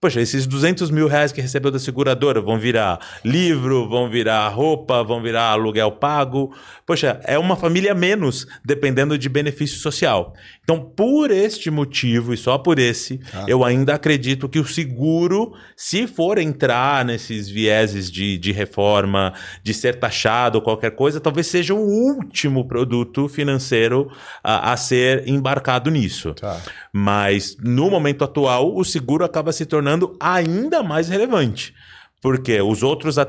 Poxa, 0.04 0.20
esses 0.20 0.46
200 0.46 0.90
mil 0.90 1.08
reais 1.08 1.32
que 1.32 1.40
recebeu 1.40 1.70
da 1.70 1.78
seguradora 1.78 2.38
vão 2.38 2.58
virar 2.58 2.98
livro, 3.24 3.88
vão 3.88 4.10
virar 4.10 4.46
roupa, 4.48 5.02
vão 5.02 5.22
virar 5.22 5.44
aluguel 5.52 5.92
pago. 5.92 6.54
Poxa, 6.84 7.18
é 7.24 7.38
uma 7.38 7.56
família 7.56 7.94
menos, 7.94 8.46
dependendo 8.62 9.16
de 9.16 9.30
benefício 9.30 9.78
social. 9.78 10.34
Então, 10.62 10.78
por 10.78 11.30
este 11.30 11.70
motivo 11.70 12.34
e 12.34 12.36
só 12.36 12.58
por 12.58 12.78
esse, 12.78 13.18
ah. 13.32 13.46
eu 13.48 13.64
ainda 13.64 13.94
acredito 13.94 14.46
que 14.46 14.58
o 14.58 14.66
seguro, 14.66 15.54
se 15.74 16.06
for 16.06 16.36
entrar 16.36 17.02
nesses 17.02 17.48
vieses 17.48 18.10
de, 18.10 18.36
de 18.36 18.52
reforma, 18.52 19.32
de 19.62 19.72
ser 19.72 19.98
taxado 19.98 20.58
ou 20.58 20.62
qualquer 20.62 20.90
coisa, 20.90 21.18
talvez 21.18 21.46
seja 21.46 21.72
o 21.72 21.80
último 21.80 22.68
produto 22.68 23.26
financeiro 23.26 24.10
a, 24.42 24.72
a 24.72 24.76
ser 24.76 25.26
embarcado 25.26 25.90
nisso. 25.90 26.34
Tá. 26.34 26.60
Mas, 26.92 27.56
no 27.58 27.88
momento 27.88 28.22
atual, 28.22 28.76
o 28.76 28.84
seguro 28.84 29.24
acaba 29.24 29.50
se 29.50 29.64
tornando 29.64 29.93
tornando 29.94 30.16
ainda 30.20 30.82
mais 30.82 31.08
relevante. 31.08 31.74
Porque 32.20 32.58
os 32.62 32.82
outros, 32.82 33.18
uh, 33.18 33.22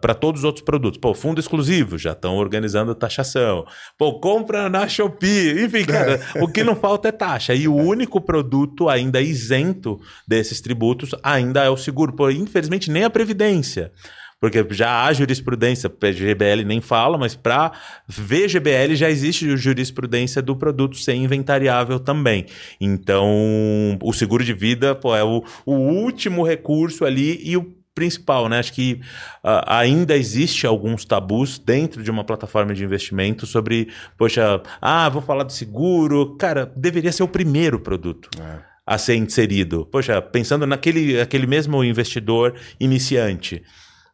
para 0.00 0.14
todos 0.14 0.40
os 0.40 0.44
outros 0.44 0.64
produtos, 0.64 0.98
pô, 0.98 1.12
fundo 1.12 1.38
exclusivo, 1.38 1.98
já 1.98 2.12
estão 2.12 2.36
organizando 2.36 2.94
taxação. 2.94 3.66
Pô, 3.98 4.18
compra 4.20 4.70
na 4.70 4.88
Shopee. 4.88 5.64
Enfim, 5.64 5.84
cara, 5.84 6.18
o 6.40 6.48
que 6.48 6.64
não 6.64 6.74
falta 6.74 7.08
é 7.08 7.12
taxa. 7.12 7.54
E 7.54 7.68
o 7.68 7.74
único 7.74 8.22
produto 8.22 8.88
ainda 8.88 9.20
isento 9.20 10.00
desses 10.26 10.62
tributos 10.62 11.10
ainda 11.22 11.62
é 11.62 11.68
o 11.68 11.76
seguro. 11.76 12.14
Pô, 12.14 12.30
infelizmente, 12.30 12.90
nem 12.90 13.04
a 13.04 13.10
Previdência. 13.10 13.92
Porque 14.40 14.64
já 14.70 15.04
há 15.04 15.12
jurisprudência, 15.12 15.90
GBL 15.90 16.64
nem 16.64 16.80
fala, 16.80 17.18
mas 17.18 17.34
para 17.34 17.72
VGBL 18.06 18.94
já 18.94 19.10
existe 19.10 19.56
jurisprudência 19.56 20.40
do 20.40 20.54
produto 20.54 20.96
ser 20.96 21.14
inventariável 21.14 21.98
também. 21.98 22.46
Então, 22.80 23.98
o 24.00 24.12
seguro 24.12 24.44
de 24.44 24.52
vida 24.52 24.94
pô, 24.94 25.14
é 25.16 25.24
o, 25.24 25.42
o 25.66 25.74
último 25.74 26.44
recurso 26.44 27.04
ali 27.04 27.40
e 27.42 27.56
o 27.56 27.78
principal, 27.98 28.48
né? 28.48 28.60
Acho 28.60 28.72
que 28.72 29.00
uh, 29.42 29.66
ainda 29.66 30.16
existe 30.16 30.64
alguns 30.64 31.04
tabus 31.04 31.58
dentro 31.58 32.00
de 32.00 32.10
uma 32.12 32.22
plataforma 32.22 32.72
de 32.72 32.84
investimento 32.84 33.44
sobre, 33.44 33.88
poxa, 34.16 34.62
ah, 34.80 35.08
vou 35.08 35.20
falar 35.20 35.42
de 35.42 35.52
seguro. 35.52 36.36
Cara, 36.36 36.72
deveria 36.76 37.10
ser 37.10 37.24
o 37.24 37.28
primeiro 37.28 37.80
produto. 37.80 38.30
É. 38.40 38.68
A 38.86 38.96
ser 38.96 39.16
inserido. 39.16 39.84
Poxa, 39.84 40.22
pensando 40.22 40.66
naquele 40.66 41.20
aquele 41.20 41.46
mesmo 41.46 41.84
investidor 41.84 42.54
iniciante. 42.80 43.62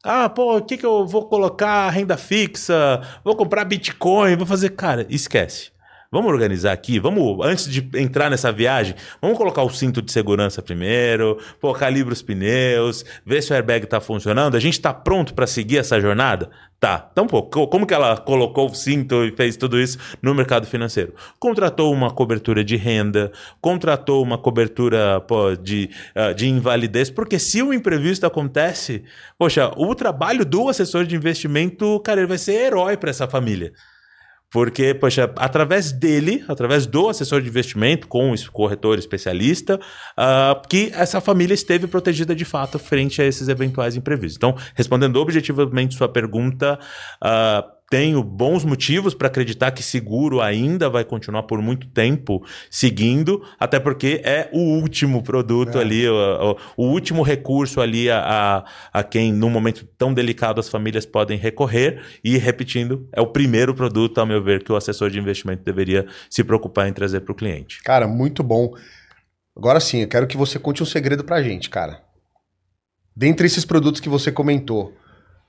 Ah, 0.05 0.29
pô, 0.29 0.59
o 0.59 0.63
que, 0.63 0.77
que 0.77 0.85
eu 0.85 1.07
vou 1.07 1.27
colocar? 1.27 1.89
Renda 1.89 2.17
fixa, 2.19 3.01
vou 3.25 3.35
comprar 3.35 3.65
Bitcoin, 3.65 4.37
vou 4.37 4.47
fazer. 4.47 4.71
Cara, 4.71 5.07
esquece. 5.09 5.74
Vamos 6.15 6.31
organizar 6.31 6.71
aqui, 6.71 7.01
vamos, 7.01 7.45
antes 7.45 7.69
de 7.69 7.89
entrar 7.97 8.31
nessa 8.31 8.53
viagem, 8.53 8.95
vamos 9.21 9.37
colocar 9.37 9.65
o 9.65 9.69
cinto 9.69 10.01
de 10.01 10.13
segurança 10.13 10.63
primeiro, 10.63 11.41
pô, 11.61 11.75
calibra 11.75 12.13
os 12.13 12.23
pneus, 12.23 13.05
ver 13.27 13.43
se 13.43 13.53
o 13.53 13.57
airbag 13.57 13.85
está 13.85 14.01
funcionando. 14.01 14.57
A 14.57 14.61
gente 14.61 14.75
está 14.75 14.95
pronto 14.95 15.35
para 15.35 15.45
seguir 15.45 15.79
essa 15.79 16.01
jornada? 16.01 16.51
Tá. 16.79 17.09
Então, 17.11 17.27
pô, 17.27 17.43
como 17.43 17.85
que 17.85 17.93
ela 17.93 18.17
colocou 18.17 18.71
o 18.71 18.75
cinto 18.77 19.25
e 19.25 19.33
fez 19.33 19.57
tudo 19.57 19.81
isso 19.81 19.99
no 20.23 20.33
mercado 20.33 20.69
financeiro? 20.69 21.15
Contratou 21.41 21.93
uma 21.93 22.13
cobertura 22.13 22.63
de 22.63 22.77
renda, 22.77 23.33
contratou 23.61 24.23
uma 24.23 24.39
cobertura 24.39 25.21
pô, 25.23 25.57
de, 25.57 25.91
uh, 26.15 26.33
de 26.33 26.47
invalidez, 26.47 27.11
porque 27.11 27.41
se 27.41 27.61
o 27.61 27.75
imprevisto 27.75 28.25
acontece, 28.25 29.03
poxa, 29.37 29.73
o 29.77 29.93
trabalho 29.97 30.45
do 30.45 30.69
assessor 30.69 31.07
de 31.07 31.17
investimento, 31.17 31.99
cara, 32.05 32.21
ele 32.21 32.29
vai 32.29 32.39
ser 32.39 32.53
herói 32.53 32.97
para 32.97 33.11
essa 33.11 33.27
família. 33.27 33.73
Porque, 34.51 34.95
poxa, 34.95 35.33
através 35.37 35.91
dele, 35.91 36.45
através 36.47 36.87
do 36.87 37.09
assessor 37.09 37.43
de 37.43 37.49
investimento, 37.49 38.07
com 38.07 38.33
o 38.33 38.51
corretor 38.53 38.99
especialista, 38.99 39.81
uh, 40.17 40.69
que 40.69 40.93
essa 40.95 41.21
família 41.21 41.55
esteve 41.55 41.89
protegida 41.89 42.35
de 42.35 42.45
fato 42.45 42.79
frente 42.79 43.21
a 43.21 43.25
esses 43.25 43.49
eventuais 43.49 43.97
imprevistos. 43.97 44.37
Então, 44.37 44.57
respondendo 44.75 45.17
objetivamente 45.17 45.97
sua 45.97 46.09
pergunta, 46.09 46.79
uh, 47.23 47.75
tenho 47.95 48.25
bons 48.25 48.65
motivos 48.65 49.15
para 49.15 49.29
acreditar 49.29 49.71
que 49.71 49.81
seguro 49.81 50.41
ainda 50.41 50.91
vai 50.91 51.05
continuar 51.05 51.45
por 51.45 51.63
muito 51.63 51.87
tempo 51.87 52.45
seguindo, 52.69 53.41
até 53.57 53.79
porque 53.79 54.21
é 54.25 54.51
o 54.53 54.59
último 54.59 55.23
produto 55.23 55.79
é. 55.79 55.81
ali, 55.81 56.09
o, 56.09 56.57
o, 56.77 56.87
último 56.87 57.23
recurso 57.23 57.81
ali 57.81 58.11
a, 58.11 58.65
a, 58.93 58.99
a 58.99 59.05
quem, 59.05 59.33
num 59.33 59.49
momento 59.49 59.87
tão 59.97 60.13
delicado, 60.13 60.59
as 60.59 60.69
famílias 60.69 61.07
podem 61.07 61.39
recorrer. 61.39 62.03
E, 62.25 62.37
repetindo, 62.37 63.09
é 63.13 63.21
o 63.21 63.29
primeiro 63.29 63.73
produto, 63.73 64.19
ao 64.19 64.27
meu 64.27 64.43
ver, 64.43 64.65
que 64.65 64.73
o 64.73 64.77
assessor 64.77 65.09
de 65.09 65.21
investimento 65.21 65.63
deveria 65.63 66.05
se 66.29 66.43
preocupar 66.43 66.89
em 66.89 66.93
trazer 66.93 67.21
para 67.21 67.31
o 67.31 67.37
cliente. 67.37 67.81
Cara, 67.85 68.09
muito 68.09 68.43
bom. 68.43 68.75
Agora 69.57 69.79
sim, 69.79 70.01
eu 70.01 70.09
quero 70.09 70.27
que 70.27 70.37
você 70.37 70.59
conte 70.59 70.83
um 70.83 70.87
segredo 70.87 71.23
para 71.23 71.37
a 71.37 71.43
gente, 71.45 71.71
cara. 71.71 72.03
Dentre 73.15 73.47
esses 73.47 73.65
produtos 73.65 74.01
que 74.01 74.09
você 74.09 74.33
comentou, 74.33 74.93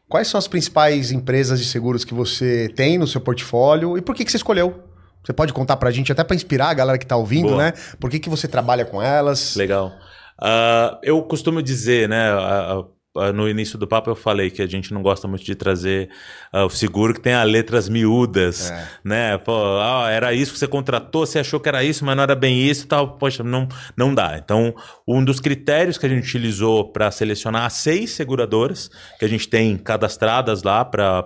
quais 0.07 0.27
são 0.27 0.37
as 0.37 0.47
principais 0.47 1.11
empresas 1.11 1.59
de 1.59 1.65
seguros 1.65 2.05
que 2.05 2.13
você 2.13 2.71
tem 2.75 2.97
no 2.97 3.07
seu 3.07 3.21
portfólio 3.21 3.97
e 3.97 4.01
por 4.01 4.15
que, 4.15 4.25
que 4.25 4.31
você 4.31 4.37
escolheu? 4.37 4.83
Você 5.23 5.33
pode 5.33 5.53
contar 5.53 5.77
para 5.77 5.89
a 5.89 5.91
gente, 5.91 6.11
até 6.11 6.23
para 6.23 6.35
inspirar 6.35 6.69
a 6.69 6.73
galera 6.73 6.97
que 6.97 7.05
está 7.05 7.15
ouvindo, 7.15 7.49
Boa. 7.49 7.63
né? 7.63 7.73
Por 7.99 8.11
que, 8.11 8.19
que 8.19 8.29
você 8.29 8.47
trabalha 8.47 8.85
com 8.85 9.01
elas? 9.01 9.55
Legal. 9.55 9.91
Uh, 10.39 10.97
eu 11.01 11.21
costumo 11.23 11.63
dizer, 11.63 12.07
né? 12.07 12.35
Uh, 12.35 12.94
no 13.33 13.47
início 13.47 13.77
do 13.77 13.87
papo 13.87 14.09
eu 14.09 14.15
falei 14.15 14.49
que 14.49 14.61
a 14.61 14.67
gente 14.67 14.93
não 14.93 15.01
gosta 15.01 15.27
muito 15.27 15.43
de 15.43 15.55
trazer 15.55 16.09
uh, 16.53 16.65
o 16.65 16.69
seguro 16.69 17.13
que 17.13 17.21
tenha 17.21 17.41
letras 17.43 17.87
miúdas, 17.87 18.69
é. 18.69 18.87
né? 19.03 19.37
Pô, 19.37 19.53
ah, 19.79 20.09
era 20.09 20.33
isso 20.33 20.53
que 20.53 20.59
você 20.59 20.67
contratou, 20.67 21.25
você 21.25 21.39
achou 21.39 21.59
que 21.59 21.69
era 21.69 21.83
isso, 21.83 22.03
mas 22.03 22.15
não 22.15 22.23
era 22.23 22.35
bem 22.35 22.61
isso, 22.61 22.87
tal. 22.87 23.17
Poxa, 23.17 23.43
não, 23.43 23.67
não 23.95 24.13
dá. 24.13 24.37
Então, 24.37 24.75
um 25.07 25.23
dos 25.23 25.39
critérios 25.39 25.97
que 25.97 26.05
a 26.05 26.09
gente 26.09 26.23
utilizou 26.23 26.91
para 26.91 27.09
selecionar 27.11 27.65
as 27.65 27.73
seis 27.73 28.11
seguradoras 28.11 28.89
que 29.17 29.25
a 29.25 29.29
gente 29.29 29.47
tem 29.47 29.77
cadastradas 29.77 30.63
lá 30.63 30.83
para 30.83 31.23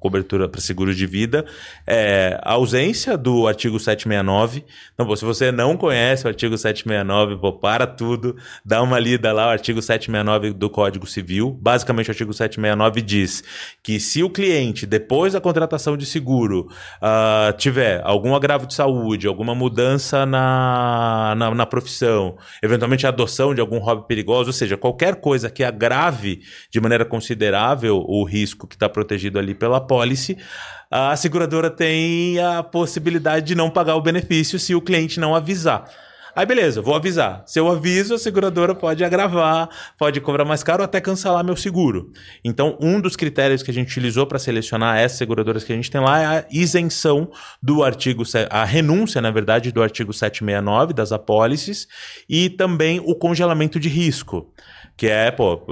cobertura 0.00 0.48
para 0.48 0.60
seguro 0.60 0.94
de 0.94 1.06
vida 1.06 1.44
é 1.86 2.38
a 2.42 2.52
ausência 2.52 3.16
do 3.16 3.46
artigo 3.46 3.78
769. 3.78 4.64
Então, 4.94 5.06
pô, 5.06 5.16
se 5.16 5.24
você 5.24 5.50
não 5.50 5.76
conhece 5.76 6.24
o 6.24 6.28
artigo 6.28 6.56
769, 6.56 7.36
pô, 7.36 7.52
para 7.52 7.86
tudo, 7.86 8.36
dá 8.64 8.82
uma 8.82 8.98
lida 8.98 9.32
lá, 9.32 9.48
o 9.48 9.50
artigo 9.50 9.82
769 9.82 10.52
do 10.52 10.70
Código 10.70 11.06
Civil. 11.06 11.17
Basicamente, 11.60 12.08
o 12.08 12.12
artigo 12.12 12.32
769 12.32 13.02
diz 13.02 13.44
que 13.82 14.00
se 14.00 14.22
o 14.22 14.30
cliente 14.30 14.48
cliente, 14.48 14.86
depois 14.86 15.32
da 15.32 15.40
contratação 15.40 15.96
de 15.96 16.06
seguro, 16.06 16.68
uh, 17.02 17.56
tiver 17.56 18.00
algum 18.04 18.34
agravo 18.34 18.66
de 18.66 18.74
saúde, 18.74 19.26
alguma 19.26 19.54
mudança 19.54 20.26
na, 20.26 21.34
na, 21.36 21.54
na, 21.54 21.66
profissão, 21.66 22.36
eventualmente 22.62 23.06
a 23.06 23.10
adoção 23.10 23.54
de 23.54 23.60
algum 23.60 23.78
hobby 23.78 24.06
perigoso, 24.06 24.48
ou 24.48 24.52
seja, 24.52 24.76
qualquer 24.76 25.16
coisa 25.16 25.50
que 25.50 25.62
agrave 25.62 26.40
de 26.70 26.80
maneira 26.80 27.04
considerável 27.04 28.04
o 28.06 28.24
risco 28.24 28.66
que 28.66 28.74
está 28.74 28.88
protegido 28.88 29.38
ali 29.38 29.54
pela 29.54 29.80
pólice, 29.80 30.36
a 30.90 31.14
seguradora 31.16 31.70
tem 31.70 32.40
a 32.40 32.62
possibilidade 32.62 33.46
de 33.46 33.54
não 33.54 33.70
pagar 33.70 33.96
o 33.96 34.02
benefício 34.02 34.58
se 34.58 34.74
o 34.74 34.80
cliente 34.80 35.20
não 35.20 35.34
avisar. 35.34 35.84
Aí 36.38 36.46
beleza, 36.46 36.80
vou 36.80 36.94
avisar. 36.94 37.42
Se 37.48 37.58
eu 37.58 37.68
aviso, 37.68 38.14
a 38.14 38.18
seguradora 38.18 38.72
pode 38.72 39.02
agravar, 39.02 39.68
pode 39.98 40.20
cobrar 40.20 40.44
mais 40.44 40.62
caro 40.62 40.84
até 40.84 41.00
cancelar 41.00 41.44
meu 41.44 41.56
seguro. 41.56 42.12
Então, 42.44 42.78
um 42.80 43.00
dos 43.00 43.16
critérios 43.16 43.60
que 43.60 43.72
a 43.72 43.74
gente 43.74 43.88
utilizou 43.88 44.24
para 44.24 44.38
selecionar 44.38 44.98
essas 44.98 45.18
seguradoras 45.18 45.64
que 45.64 45.72
a 45.72 45.74
gente 45.74 45.90
tem 45.90 46.00
lá 46.00 46.20
é 46.20 46.26
a 46.26 46.44
isenção 46.48 47.28
do 47.60 47.82
artigo, 47.82 48.22
a 48.50 48.64
renúncia, 48.64 49.20
na 49.20 49.32
verdade, 49.32 49.72
do 49.72 49.82
artigo 49.82 50.12
769 50.12 50.92
das 50.92 51.10
apólices 51.10 51.88
e 52.28 52.48
também 52.48 53.00
o 53.04 53.16
congelamento 53.16 53.80
de 53.80 53.88
risco. 53.88 54.54
Que 54.98 55.06
é, 55.06 55.30
pô, 55.30 55.62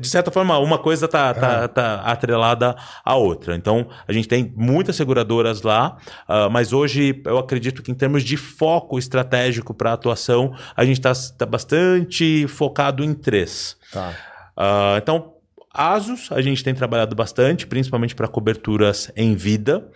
de 0.00 0.08
certa 0.08 0.30
forma, 0.30 0.58
uma 0.58 0.78
coisa 0.78 1.06
tá, 1.06 1.34
tá, 1.34 1.68
tá 1.68 1.96
atrelada 1.96 2.74
à 3.04 3.14
outra. 3.14 3.54
Então, 3.54 3.86
a 4.08 4.12
gente 4.14 4.26
tem 4.26 4.50
muitas 4.56 4.96
seguradoras 4.96 5.60
lá, 5.60 5.98
uh, 6.26 6.48
mas 6.50 6.72
hoje 6.72 7.20
eu 7.26 7.36
acredito 7.36 7.82
que 7.82 7.92
em 7.92 7.94
termos 7.94 8.24
de 8.24 8.38
foco 8.38 8.98
estratégico 8.98 9.74
para 9.74 9.92
atuação, 9.92 10.56
a 10.74 10.86
gente 10.86 10.96
está 10.96 11.12
tá 11.36 11.44
bastante 11.44 12.46
focado 12.48 13.04
em 13.04 13.12
três. 13.12 13.76
Tá. 13.92 14.14
Uh, 14.56 14.96
então, 14.96 15.34
ASUS, 15.70 16.32
a 16.32 16.40
gente 16.40 16.64
tem 16.64 16.74
trabalhado 16.74 17.14
bastante, 17.14 17.66
principalmente 17.66 18.14
para 18.14 18.26
coberturas 18.26 19.12
em 19.14 19.34
vida. 19.34 19.86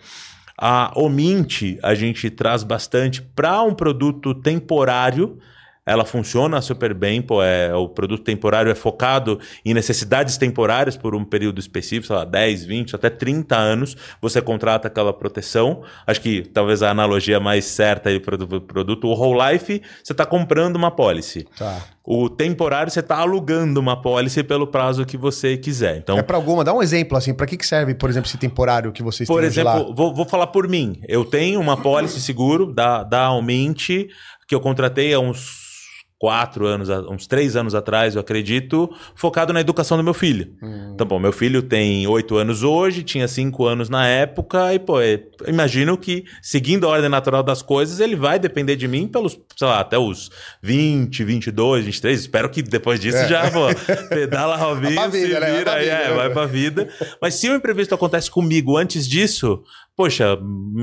A 0.55 0.91
Omint, 0.95 1.79
a 1.81 1.95
gente 1.95 2.29
traz 2.29 2.61
bastante 2.61 3.23
para 3.23 3.63
um 3.63 3.73
produto 3.73 4.35
temporário 4.35 5.39
ela 5.87 6.03
funciona 6.03 6.61
super 6.61 6.93
bem, 6.93 7.21
pô, 7.21 7.41
é, 7.41 7.73
o 7.73 7.87
produto 7.87 8.21
temporário 8.21 8.69
é 8.69 8.75
focado 8.75 9.39
em 9.63 9.73
necessidades 9.73 10.35
temporárias 10.37 10.97
por 10.97 11.15
um 11.15 11.23
período 11.23 11.59
específico, 11.59 12.07
sei 12.07 12.15
lá, 12.17 12.25
10, 12.25 12.65
20, 12.65 12.95
até 12.95 13.09
30 13.09 13.55
anos, 13.55 13.95
você 14.21 14.41
contrata 14.41 14.89
aquela 14.89 15.13
proteção. 15.13 15.83
Acho 16.05 16.19
que 16.19 16.41
talvez 16.41 16.83
a 16.83 16.89
analogia 16.91 17.39
mais 17.39 17.63
certa 17.63 18.09
aí 18.09 18.19
para 18.19 18.35
o 18.35 18.59
produto, 18.59 19.07
o 19.07 19.13
whole 19.13 19.53
life, 19.53 19.81
você 20.03 20.11
está 20.11 20.25
comprando 20.25 20.75
uma 20.75 20.91
policy. 20.91 21.47
Tá. 21.57 21.81
O 22.03 22.29
temporário 22.29 22.91
você 22.91 22.99
está 22.99 23.17
alugando 23.17 23.79
uma 23.79 24.01
policy 24.01 24.43
pelo 24.43 24.67
prazo 24.67 25.05
que 25.05 25.15
você 25.15 25.55
quiser. 25.55 25.97
Então, 25.97 26.17
é 26.17 26.21
para 26.21 26.35
alguma, 26.35 26.65
dá 26.65 26.73
um 26.73 26.83
exemplo 26.83 27.17
assim, 27.17 27.33
para 27.33 27.45
que, 27.45 27.55
que 27.55 27.65
serve, 27.65 27.93
por 27.93 28.09
exemplo, 28.09 28.27
esse 28.27 28.37
temporário 28.37 28.91
que 28.91 29.01
vocês 29.01 29.27
Por 29.27 29.43
exemplo, 29.43 29.93
vou, 29.95 30.13
vou, 30.13 30.25
falar 30.25 30.47
por 30.47 30.67
mim. 30.67 30.99
Eu 31.07 31.23
tenho 31.23 31.61
uma 31.61 31.77
policy 31.77 32.19
seguro 32.19 32.73
da, 32.73 33.03
da 33.03 33.25
Aumente 33.25 34.09
que 34.47 34.55
eu 34.55 34.61
contratei 34.61 35.13
há 35.13 35.19
uns 35.19 35.66
quatro 36.19 36.65
anos, 36.65 36.89
uns 36.89 37.27
três 37.27 37.55
anos 37.55 37.75
atrás, 37.75 38.15
eu 38.15 38.21
acredito, 38.21 38.89
focado 39.15 39.53
na 39.53 39.61
educação 39.61 39.97
do 39.97 40.03
meu 40.03 40.13
filho. 40.13 40.55
Hum. 40.61 40.91
Então, 40.93 41.05
bom, 41.05 41.19
meu 41.19 41.31
filho 41.31 41.61
tem 41.61 42.07
oito 42.07 42.37
anos 42.37 42.63
hoje, 42.63 43.03
tinha 43.03 43.27
cinco 43.27 43.65
anos 43.65 43.87
na 43.87 44.07
época, 44.07 44.73
e, 44.73 44.79
pô, 44.79 44.99
é, 44.99 45.21
imagino 45.47 45.97
que, 45.97 46.25
seguindo 46.41 46.87
a 46.87 46.89
ordem 46.89 47.09
natural 47.09 47.43
das 47.43 47.61
coisas, 47.61 47.99
ele 47.99 48.15
vai 48.15 48.39
depender 48.39 48.75
de 48.75 48.87
mim 48.87 49.07
pelos, 49.07 49.39
sei 49.55 49.67
lá, 49.67 49.79
até 49.79 49.97
os 49.97 50.31
20, 50.63 51.23
22, 51.23 51.85
23. 51.85 52.19
Espero 52.19 52.49
que 52.49 52.63
depois 52.63 52.99
disso 52.99 53.17
é. 53.17 53.27
já, 53.27 53.51
pô, 53.51 53.67
pedala 54.09 54.55
Robinho, 54.55 54.99
se 55.11 55.27
vira, 55.27 55.39
né? 55.39 55.59
vida, 55.59 55.71
é, 55.71 56.13
vai 56.13 56.29
pra 56.31 56.45
vida. 56.45 56.89
Mas 57.21 57.35
se 57.35 57.47
o 57.47 57.55
imprevisto 57.55 57.93
acontece 57.93 58.31
comigo 58.31 58.75
antes 58.75 59.07
disso, 59.07 59.63
poxa, 59.97 60.37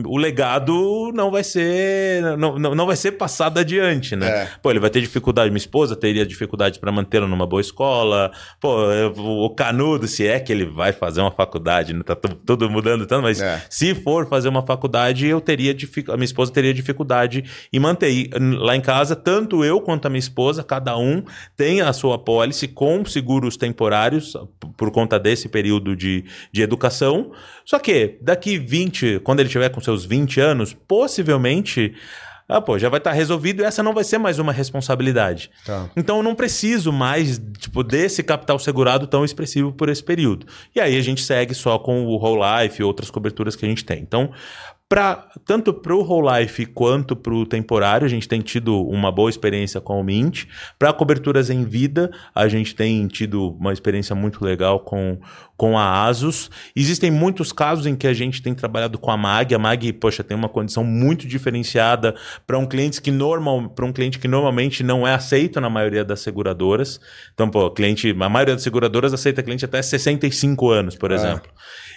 o 0.06 0.18
legado 0.18 1.12
não 1.14 1.30
vai 1.30 1.44
ser 1.44 2.36
não, 2.36 2.58
não, 2.58 2.74
não 2.74 2.84
vai 2.84 2.96
ser 2.96 3.12
passado 3.12 3.58
adiante, 3.58 4.16
né? 4.16 4.28
É. 4.28 4.48
Pô, 4.60 4.70
ele 4.70 4.80
vai 4.80 4.90
ter 4.90 5.00
dificuldade, 5.00 5.50
minha 5.50 5.56
esposa 5.56 5.94
teria 5.94 6.26
dificuldade 6.26 6.80
para 6.80 6.90
mantê-lo 6.90 7.28
numa 7.28 7.46
boa 7.46 7.60
escola. 7.60 8.32
Pô, 8.60 8.76
o 9.16 9.48
canudo, 9.50 10.08
se 10.08 10.26
é 10.26 10.40
que 10.40 10.50
ele 10.50 10.64
vai 10.66 10.92
fazer 10.92 11.20
uma 11.20 11.30
faculdade, 11.30 11.94
né? 11.94 12.02
tá 12.02 12.16
tudo 12.16 12.68
mudando 12.68 13.06
tanto, 13.06 13.22
mas 13.22 13.40
é. 13.40 13.62
se 13.70 13.94
for 13.94 14.28
fazer 14.28 14.48
uma 14.48 14.66
faculdade, 14.66 15.28
eu 15.28 15.40
teria 15.40 15.76
a 16.08 16.16
minha 16.16 16.24
esposa 16.24 16.52
teria 16.52 16.74
dificuldade 16.74 17.44
em 17.72 17.78
manter. 17.78 18.10
E 18.10 18.30
lá 18.58 18.74
em 18.74 18.80
casa, 18.80 19.14
tanto 19.14 19.64
eu 19.64 19.80
quanto 19.80 20.06
a 20.06 20.10
minha 20.10 20.18
esposa, 20.18 20.64
cada 20.64 20.98
um 20.98 21.22
tem 21.56 21.80
a 21.80 21.92
sua 21.92 22.18
pólice 22.18 22.66
com 22.66 23.04
seguros 23.04 23.56
temporários 23.56 24.36
por 24.76 24.90
conta 24.90 25.20
desse 25.20 25.48
período 25.48 25.94
de, 25.94 26.24
de 26.50 26.62
educação. 26.62 27.30
Só 27.64 27.78
que 27.78 28.18
daqui 28.20 28.58
20 28.58 28.84
20, 28.84 29.20
quando 29.20 29.40
ele 29.40 29.48
tiver 29.48 29.68
com 29.70 29.80
seus 29.80 30.04
20 30.04 30.40
anos, 30.40 30.72
possivelmente 30.72 31.94
ah, 32.46 32.60
pô, 32.60 32.78
já 32.78 32.90
vai 32.90 32.98
estar 32.98 33.10
tá 33.10 33.16
resolvido 33.16 33.62
e 33.62 33.64
essa 33.64 33.82
não 33.82 33.94
vai 33.94 34.04
ser 34.04 34.18
mais 34.18 34.38
uma 34.38 34.52
responsabilidade. 34.52 35.50
Tá. 35.64 35.88
Então 35.96 36.18
eu 36.18 36.22
não 36.22 36.34
preciso 36.34 36.92
mais 36.92 37.40
tipo, 37.58 37.82
desse 37.82 38.22
capital 38.22 38.58
segurado 38.58 39.06
tão 39.06 39.24
expressivo 39.24 39.72
por 39.72 39.88
esse 39.88 40.02
período. 40.02 40.46
E 40.74 40.78
aí 40.78 40.98
a 40.98 41.00
gente 41.00 41.22
segue 41.22 41.54
só 41.54 41.78
com 41.78 42.04
o 42.04 42.16
whole 42.16 42.42
life 42.62 42.80
e 42.82 42.84
outras 42.84 43.10
coberturas 43.10 43.56
que 43.56 43.64
a 43.64 43.68
gente 43.68 43.82
tem. 43.82 44.00
Então, 44.00 44.30
Pra, 44.86 45.28
tanto 45.46 45.72
para 45.72 45.94
o 45.94 46.02
whole 46.02 46.28
life 46.40 46.66
quanto 46.66 47.16
para 47.16 47.32
o 47.32 47.46
temporário, 47.46 48.04
a 48.04 48.08
gente 48.08 48.28
tem 48.28 48.42
tido 48.42 48.82
uma 48.86 49.10
boa 49.10 49.30
experiência 49.30 49.80
com 49.80 49.98
o 49.98 50.04
Mint. 50.04 50.44
Para 50.78 50.92
coberturas 50.92 51.48
em 51.48 51.64
vida, 51.64 52.10
a 52.34 52.46
gente 52.48 52.74
tem 52.74 53.08
tido 53.08 53.56
uma 53.58 53.72
experiência 53.72 54.14
muito 54.14 54.44
legal 54.44 54.80
com, 54.80 55.18
com 55.56 55.78
a 55.78 56.04
Asus. 56.04 56.50
Existem 56.76 57.10
muitos 57.10 57.50
casos 57.50 57.86
em 57.86 57.96
que 57.96 58.06
a 58.06 58.12
gente 58.12 58.42
tem 58.42 58.54
trabalhado 58.54 58.98
com 58.98 59.10
a 59.10 59.16
Mag. 59.16 59.54
A 59.54 59.58
Mag, 59.58 59.90
poxa, 59.94 60.22
tem 60.22 60.36
uma 60.36 60.50
condição 60.50 60.84
muito 60.84 61.26
diferenciada 61.26 62.14
para 62.46 62.58
um 62.58 62.66
cliente 62.66 63.00
que 63.00 63.10
normal, 63.10 63.70
para 63.70 63.86
um 63.86 63.92
cliente 63.92 64.18
que 64.18 64.28
normalmente 64.28 64.82
não 64.82 65.08
é 65.08 65.14
aceito 65.14 65.62
na 65.62 65.70
maioria 65.70 66.04
das 66.04 66.20
seguradoras. 66.20 67.00
Então, 67.32 67.48
pô, 67.48 67.70
cliente, 67.70 68.10
a 68.10 68.28
maioria 68.28 68.54
das 68.54 68.62
seguradoras 68.62 69.14
aceita 69.14 69.42
cliente 69.42 69.64
até 69.64 69.80
65 69.80 70.70
anos, 70.70 70.94
por 70.94 71.10
é. 71.10 71.14
exemplo. 71.14 71.50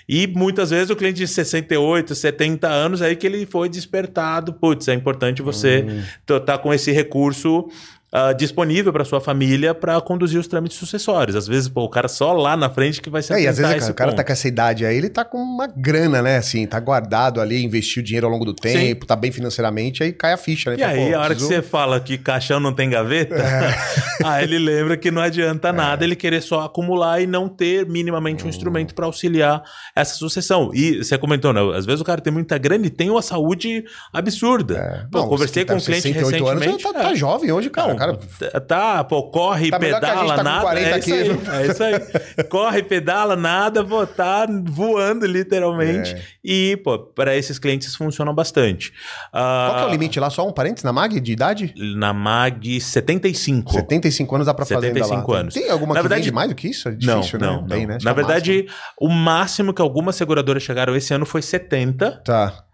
E 0.07 0.25
muitas 0.27 0.69
vezes 0.69 0.89
o 0.89 0.95
cliente 0.95 1.17
de 1.17 1.27
68, 1.27 2.15
70 2.15 2.67
anos, 2.67 3.01
aí 3.01 3.15
que 3.15 3.27
ele 3.27 3.45
foi 3.45 3.67
despertado. 3.67 4.53
Putz, 4.53 4.87
é 4.87 4.93
importante 4.93 5.41
você 5.41 5.85
estar 6.21 6.35
hum. 6.35 6.39
tá 6.39 6.57
com 6.57 6.73
esse 6.73 6.91
recurso 6.91 7.67
uh, 8.13 8.35
disponível 8.35 8.91
para 8.93 9.03
sua 9.03 9.19
família 9.19 9.73
para 9.73 9.99
conduzir 10.01 10.39
os 10.39 10.47
trâmites 10.47 10.77
sucessórios. 10.77 11.35
Às 11.35 11.47
vezes, 11.47 11.67
pô, 11.67 11.83
o 11.83 11.89
cara 11.89 12.07
só 12.07 12.33
lá 12.33 12.55
na 12.55 12.69
frente 12.69 13.01
que 13.01 13.09
vai 13.09 13.21
se 13.21 13.33
é, 13.33 13.41
e 13.41 13.47
às 13.47 13.57
vezes 13.57 13.89
o 13.89 13.93
cara 13.93 14.11
ponto. 14.11 14.17
tá 14.17 14.23
com 14.23 14.31
essa 14.31 14.47
idade 14.47 14.85
aí, 14.85 14.97
ele 14.97 15.09
tá 15.09 15.25
com 15.25 15.37
uma 15.37 15.67
grana, 15.67 16.21
né? 16.21 16.37
Assim, 16.37 16.65
tá 16.65 16.79
guardado 16.79 17.41
ali, 17.41 17.63
investiu 17.63 18.01
dinheiro 18.01 18.27
ao 18.27 18.31
longo 18.31 18.45
do 18.45 18.53
tempo, 18.53 19.01
Sim. 19.01 19.07
tá 19.07 19.15
bem 19.15 19.31
financeiramente, 19.31 20.03
aí 20.03 20.11
cai 20.11 20.33
a 20.33 20.37
ficha, 20.37 20.71
né? 20.71 20.77
E 20.79 20.83
aí, 20.83 21.13
a 21.13 21.19
hora 21.19 21.29
preciso... 21.29 21.49
que 21.49 21.55
você 21.55 21.61
fala 21.61 21.99
que 21.99 22.17
caixão 22.17 22.59
não 22.59 22.73
tem 22.73 22.89
gaveta, 22.89 23.35
é. 23.35 23.75
aí 24.23 24.43
ele 24.43 24.59
lembra 24.59 24.97
que 24.97 25.11
não 25.11 25.21
adianta 25.21 25.69
é. 25.69 25.71
nada 25.71 26.03
ele 26.03 26.15
querer 26.15 26.41
só 26.41 26.61
acumular 26.61 27.21
e 27.21 27.27
não 27.27 27.49
ter 27.49 27.85
minimamente 27.85 28.43
um 28.43 28.47
hum. 28.47 28.49
instrumento 28.49 28.93
para 28.93 29.05
auxiliar 29.05 29.63
essa 29.95 30.15
sucessão. 30.15 30.71
E 30.73 31.03
você 31.03 31.17
comentou, 31.17 31.53
né? 31.53 31.61
Às 31.75 31.85
vezes 31.85 32.01
o 32.01 32.03
cara 32.03 32.21
tem 32.21 32.31
muita 32.31 32.57
grana 32.57 32.85
e 32.85 32.89
tem 32.89 33.09
uma 33.09 33.21
saúde 33.21 33.83
absurda. 34.13 34.77
É. 34.77 35.07
Pô, 35.11 35.27
conversei 35.27 35.65
com 35.65 35.73
um 35.73 35.79
cliente 35.79 36.11
recentemente. 36.11 36.69
Anos, 36.69 36.83
tá, 36.83 36.93
tá, 36.93 37.15
jovem 37.15 37.51
hoje, 37.51 37.69
cara. 37.69 37.96
Cara 37.97 38.17
tá, 38.61 39.03
pô, 39.03 39.23
corre, 39.23 39.69
tá 39.69 39.79
pedala, 39.79 40.35
tá 40.35 40.43
nada. 40.43 40.79
É 40.79 40.99
isso, 40.99 41.13
aí, 41.13 41.63
é 41.63 41.67
isso 41.67 41.83
aí. 41.83 42.43
corre, 42.49 42.83
pedala, 42.83 43.35
nada, 43.35 43.83
pô, 43.83 44.05
tá 44.05 44.47
voando 44.65 45.25
literalmente. 45.25 46.13
É. 46.13 46.21
E, 46.43 46.77
pô, 46.77 46.99
para 46.99 47.35
esses 47.35 47.59
clientes 47.59 47.95
funcionam 47.95 48.33
bastante. 48.33 48.93
Qual 49.31 49.75
que 49.75 49.81
é 49.81 49.85
o 49.85 49.87
ah, 49.87 49.91
limite 49.91 50.19
lá? 50.19 50.29
Só 50.29 50.47
um 50.47 50.51
parênteses 50.51 50.83
na 50.83 50.93
MAG 50.93 51.19
de 51.19 51.31
idade? 51.31 51.73
Na 51.95 52.13
MAG, 52.13 52.79
75. 52.79 53.73
75 53.73 54.35
anos 54.35 54.47
dá 54.47 54.53
pra 54.53 54.65
fazer 54.65 54.87
75 54.87 55.33
anos. 55.33 55.53
Tem 55.53 55.69
alguma 55.69 55.93
na 55.93 56.01
que 56.01 56.07
verdade, 56.07 56.31
mais 56.31 56.49
do 56.49 56.55
que 56.55 56.67
isso? 56.67 56.89
É 56.89 56.91
difícil, 56.91 57.39
não, 57.39 57.47
né? 57.47 57.59
Não, 57.61 57.67
Bem, 57.67 57.87
não. 57.87 57.93
Né? 57.95 57.99
Na 58.03 58.11
é 58.11 58.13
verdade, 58.13 58.67
o 58.99 59.07
máximo. 59.07 59.07
o 59.07 59.09
máximo 59.09 59.73
que 59.73 59.81
algumas 59.81 60.15
seguradoras 60.15 60.63
chegaram 60.63 60.95
esse 60.95 61.13
ano 61.13 61.25
foi 61.25 61.41
70. 61.41 62.21
Tá. 62.23 62.66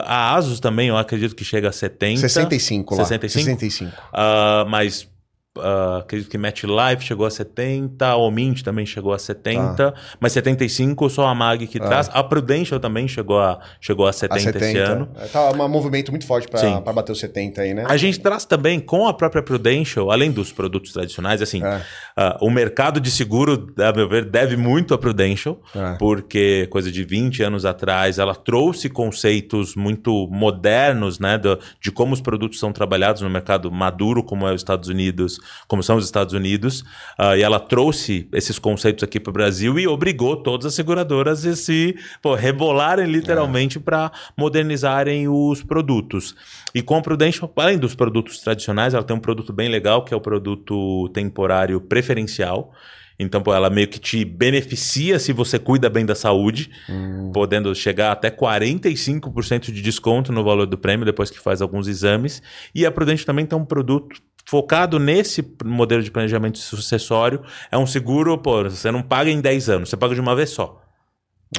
A 0.00 0.34
Asus 0.34 0.58
também, 0.60 0.88
eu 0.88 0.96
acredito 0.96 1.34
que 1.34 1.44
chega 1.44 1.68
a 1.68 1.72
70. 1.72 2.20
65 2.20 2.94
lá. 2.94 3.04
65? 3.04 3.44
65. 3.60 3.90
Uh, 3.90 4.68
mas 4.68 5.08
Uh, 5.54 5.98
acredito 5.98 6.30
que 6.30 6.38
MetLife 6.38 7.04
chegou 7.04 7.26
a 7.26 7.30
70, 7.30 8.06
a 8.06 8.16
Omint 8.16 8.62
também 8.62 8.86
chegou 8.86 9.12
a 9.12 9.18
70, 9.18 9.88
ah. 9.88 9.94
mas 10.18 10.32
75 10.32 11.10
só 11.10 11.26
a 11.26 11.34
Mag 11.34 11.66
que 11.66 11.76
ah. 11.76 11.86
traz. 11.86 12.10
A 12.10 12.24
Prudential 12.24 12.80
também 12.80 13.06
chegou 13.06 13.38
a, 13.38 13.60
chegou 13.78 14.06
a 14.06 14.14
70, 14.14 14.34
a 14.34 14.40
70. 14.40 14.64
esse 14.64 14.78
ano. 14.78 15.08
É, 15.14 15.26
tá 15.26 15.50
um 15.50 15.68
movimento 15.68 16.10
muito 16.10 16.26
forte 16.26 16.48
para 16.48 16.80
bater 16.94 17.12
os 17.12 17.20
70 17.20 17.60
aí, 17.60 17.74
né? 17.74 17.84
A 17.86 17.98
gente 17.98 18.18
traz 18.18 18.46
também 18.46 18.80
com 18.80 19.06
a 19.06 19.12
própria 19.12 19.42
Prudential, 19.42 20.10
além 20.10 20.32
dos 20.32 20.52
produtos 20.52 20.90
tradicionais, 20.90 21.42
assim, 21.42 21.62
é. 21.62 21.76
uh, 21.76 22.46
o 22.46 22.48
mercado 22.48 22.98
de 22.98 23.10
seguro, 23.10 23.74
a 23.78 23.92
meu 23.92 24.08
ver, 24.08 24.24
deve 24.24 24.56
muito 24.56 24.94
a 24.94 24.98
Prudential, 24.98 25.60
é. 25.76 25.96
porque 25.98 26.66
coisa 26.70 26.90
de 26.90 27.04
20 27.04 27.42
anos 27.42 27.66
atrás 27.66 28.18
ela 28.18 28.34
trouxe 28.34 28.88
conceitos 28.88 29.76
muito 29.76 30.26
modernos, 30.30 31.18
né, 31.18 31.36
do, 31.36 31.58
de 31.78 31.92
como 31.92 32.14
os 32.14 32.22
produtos 32.22 32.58
são 32.58 32.72
trabalhados 32.72 33.20
no 33.20 33.28
mercado 33.28 33.70
maduro, 33.70 34.24
como 34.24 34.48
é 34.48 34.54
os 34.54 34.62
Estados 34.62 34.88
Unidos 34.88 35.41
como 35.66 35.82
são 35.82 35.96
os 35.96 36.04
Estados 36.04 36.34
Unidos, 36.34 36.80
uh, 37.18 37.36
e 37.36 37.42
ela 37.42 37.60
trouxe 37.60 38.28
esses 38.32 38.58
conceitos 38.58 39.02
aqui 39.02 39.18
para 39.18 39.30
o 39.30 39.32
Brasil 39.32 39.78
e 39.78 39.86
obrigou 39.86 40.36
todas 40.36 40.66
as 40.66 40.74
seguradoras 40.74 41.44
a 41.44 41.56
se 41.56 41.96
pô, 42.20 42.34
rebolarem 42.34 43.06
literalmente 43.06 43.78
é. 43.78 43.80
para 43.80 44.12
modernizarem 44.36 45.28
os 45.28 45.62
produtos. 45.62 46.34
E 46.74 46.82
com 46.82 46.96
a 46.96 47.02
Prudential, 47.02 47.52
além 47.56 47.78
dos 47.78 47.94
produtos 47.94 48.38
tradicionais, 48.38 48.94
ela 48.94 49.04
tem 49.04 49.16
um 49.16 49.20
produto 49.20 49.52
bem 49.52 49.68
legal 49.68 50.04
que 50.04 50.14
é 50.14 50.16
o 50.16 50.20
produto 50.20 51.08
temporário 51.12 51.80
preferencial. 51.80 52.72
Então, 53.18 53.42
pô, 53.42 53.54
ela 53.54 53.70
meio 53.70 53.88
que 53.88 54.00
te 54.00 54.24
beneficia 54.24 55.18
se 55.18 55.32
você 55.32 55.58
cuida 55.58 55.88
bem 55.88 56.04
da 56.04 56.14
saúde, 56.14 56.70
hum. 56.88 57.30
podendo 57.32 57.74
chegar 57.74 58.12
até 58.12 58.30
45% 58.30 59.70
de 59.72 59.82
desconto 59.82 60.32
no 60.32 60.42
valor 60.42 60.66
do 60.66 60.78
prêmio 60.78 61.06
depois 61.06 61.30
que 61.30 61.38
faz 61.38 61.62
alguns 61.62 61.86
exames. 61.86 62.42
E 62.74 62.84
a 62.84 62.90
Prudente 62.90 63.24
também 63.24 63.46
tem 63.46 63.58
um 63.58 63.64
produto 63.64 64.20
focado 64.44 64.98
nesse 64.98 65.44
modelo 65.64 66.02
de 66.02 66.10
planejamento 66.10 66.58
sucessório, 66.58 67.42
é 67.70 67.78
um 67.78 67.86
seguro, 67.86 68.36
pô, 68.38 68.64
você 68.64 68.90
não 68.90 69.02
paga 69.02 69.30
em 69.30 69.40
10 69.40 69.68
anos, 69.68 69.88
você 69.88 69.96
paga 69.96 70.14
de 70.14 70.20
uma 70.20 70.34
vez 70.34 70.50
só. 70.50 70.80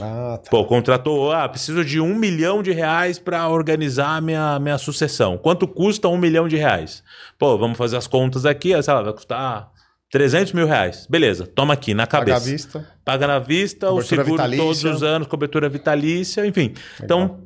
Ah, 0.01 0.39
tá. 0.43 0.49
Pô, 0.49 0.65
contratou, 0.65 1.31
ah, 1.31 1.47
preciso 1.47 1.85
de 1.85 1.99
um 1.99 2.15
milhão 2.15 2.63
de 2.63 2.71
reais 2.71 3.19
para 3.19 3.47
organizar 3.47 4.21
minha, 4.21 4.57
minha 4.59 4.77
sucessão. 4.77 5.37
Quanto 5.37 5.67
custa 5.67 6.07
um 6.07 6.17
milhão 6.17 6.47
de 6.47 6.55
reais? 6.55 7.03
Pô, 7.37 7.57
vamos 7.57 7.77
fazer 7.77 7.97
as 7.97 8.07
contas 8.07 8.45
aqui, 8.45 8.69
sei 8.81 8.93
lá, 8.93 9.03
vai 9.03 9.13
custar 9.13 9.71
300 10.09 10.53
mil 10.53 10.65
reais. 10.65 11.05
Beleza, 11.07 11.45
toma 11.45 11.73
aqui, 11.73 11.93
na 11.93 12.07
cabeça. 12.07 12.39
Paga 12.39 12.47
à 12.47 12.51
vista. 12.51 12.87
Paga 13.05 13.27
na 13.27 13.39
vista, 13.39 13.87
cobertura 13.87 14.03
o 14.03 14.07
seguro 14.07 14.31
vitalícia. 14.31 14.63
todos 14.63 14.83
os 14.83 15.03
anos, 15.03 15.27
cobertura 15.27 15.69
vitalícia, 15.69 16.45
enfim. 16.45 16.73
Legal. 16.99 17.03
Então, 17.03 17.39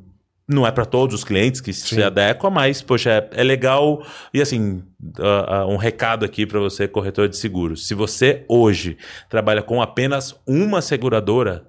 não 0.48 0.66
é 0.66 0.70
para 0.70 0.86
todos 0.86 1.14
os 1.14 1.24
clientes 1.24 1.60
que 1.60 1.72
Sim. 1.72 1.96
se 1.96 2.02
adequa, 2.02 2.48
mas, 2.48 2.80
poxa, 2.80 3.10
é, 3.10 3.40
é 3.40 3.44
legal. 3.44 4.02
E 4.32 4.40
assim, 4.40 4.82
uh, 5.18 5.66
uh, 5.66 5.68
um 5.68 5.76
recado 5.76 6.24
aqui 6.24 6.46
para 6.46 6.58
você, 6.58 6.88
corretor 6.88 7.28
de 7.28 7.36
seguros. 7.36 7.86
Se 7.86 7.94
você 7.94 8.44
hoje 8.48 8.96
trabalha 9.28 9.62
com 9.62 9.82
apenas 9.82 10.34
uma 10.46 10.80
seguradora, 10.80 11.66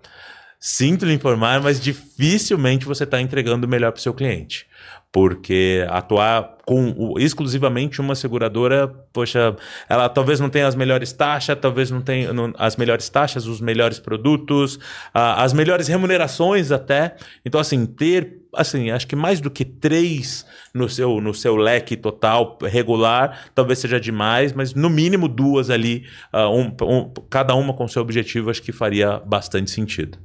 sinto 0.58 1.06
lhe 1.06 1.14
informar, 1.14 1.62
mas 1.62 1.80
dificilmente 1.80 2.86
você 2.86 3.04
está 3.04 3.20
entregando 3.20 3.68
o 3.68 3.70
melhor 3.70 3.92
para 3.92 4.00
o 4.00 4.02
seu 4.02 4.14
cliente 4.14 4.66
porque 5.12 5.86
atuar 5.90 6.58
com 6.66 7.16
exclusivamente 7.18 8.00
uma 8.00 8.14
seguradora, 8.14 8.88
poxa, 9.12 9.56
ela 9.88 10.08
talvez 10.08 10.40
não 10.40 10.50
tenha 10.50 10.68
as 10.68 10.76
melhores 10.76 11.12
taxas, 11.12 11.58
talvez 11.60 11.90
não 11.90 12.00
tenha 12.00 12.32
não, 12.32 12.54
as 12.58 12.76
melhores 12.76 13.10
taxas, 13.10 13.48
os 13.48 13.60
melhores 13.60 13.98
produtos, 13.98 14.76
uh, 14.76 15.38
as 15.38 15.52
melhores 15.52 15.88
remunerações 15.88 16.72
até. 16.72 17.16
Então, 17.44 17.60
assim, 17.60 17.88
ter, 17.88 18.39
assim, 18.56 18.92
acho 18.92 19.08
que 19.08 19.16
mais 19.16 19.40
do 19.40 19.50
que 19.50 19.64
três 19.64 20.46
no 20.74 20.90
seu, 20.90 21.22
no 21.22 21.34
seu 21.34 21.56
leque 21.56 21.96
total 21.96 22.58
regular, 22.64 23.50
talvez 23.54 23.80
seja 23.80 24.00
demais, 24.00 24.54
mas 24.54 24.74
no 24.74 24.90
mínimo 24.90 25.28
duas 25.28 25.70
ali, 25.70 26.06
uh, 26.34 26.50
um, 26.50 26.72
um, 26.84 27.14
cada 27.30 27.56
uma 27.56 27.74
com 27.74 27.88
seu 27.88 28.02
objetivo, 28.02 28.50
acho 28.50 28.62
que 28.62 28.72
faria 28.72 29.20
bastante 29.20 29.72
sentido. 29.72 30.18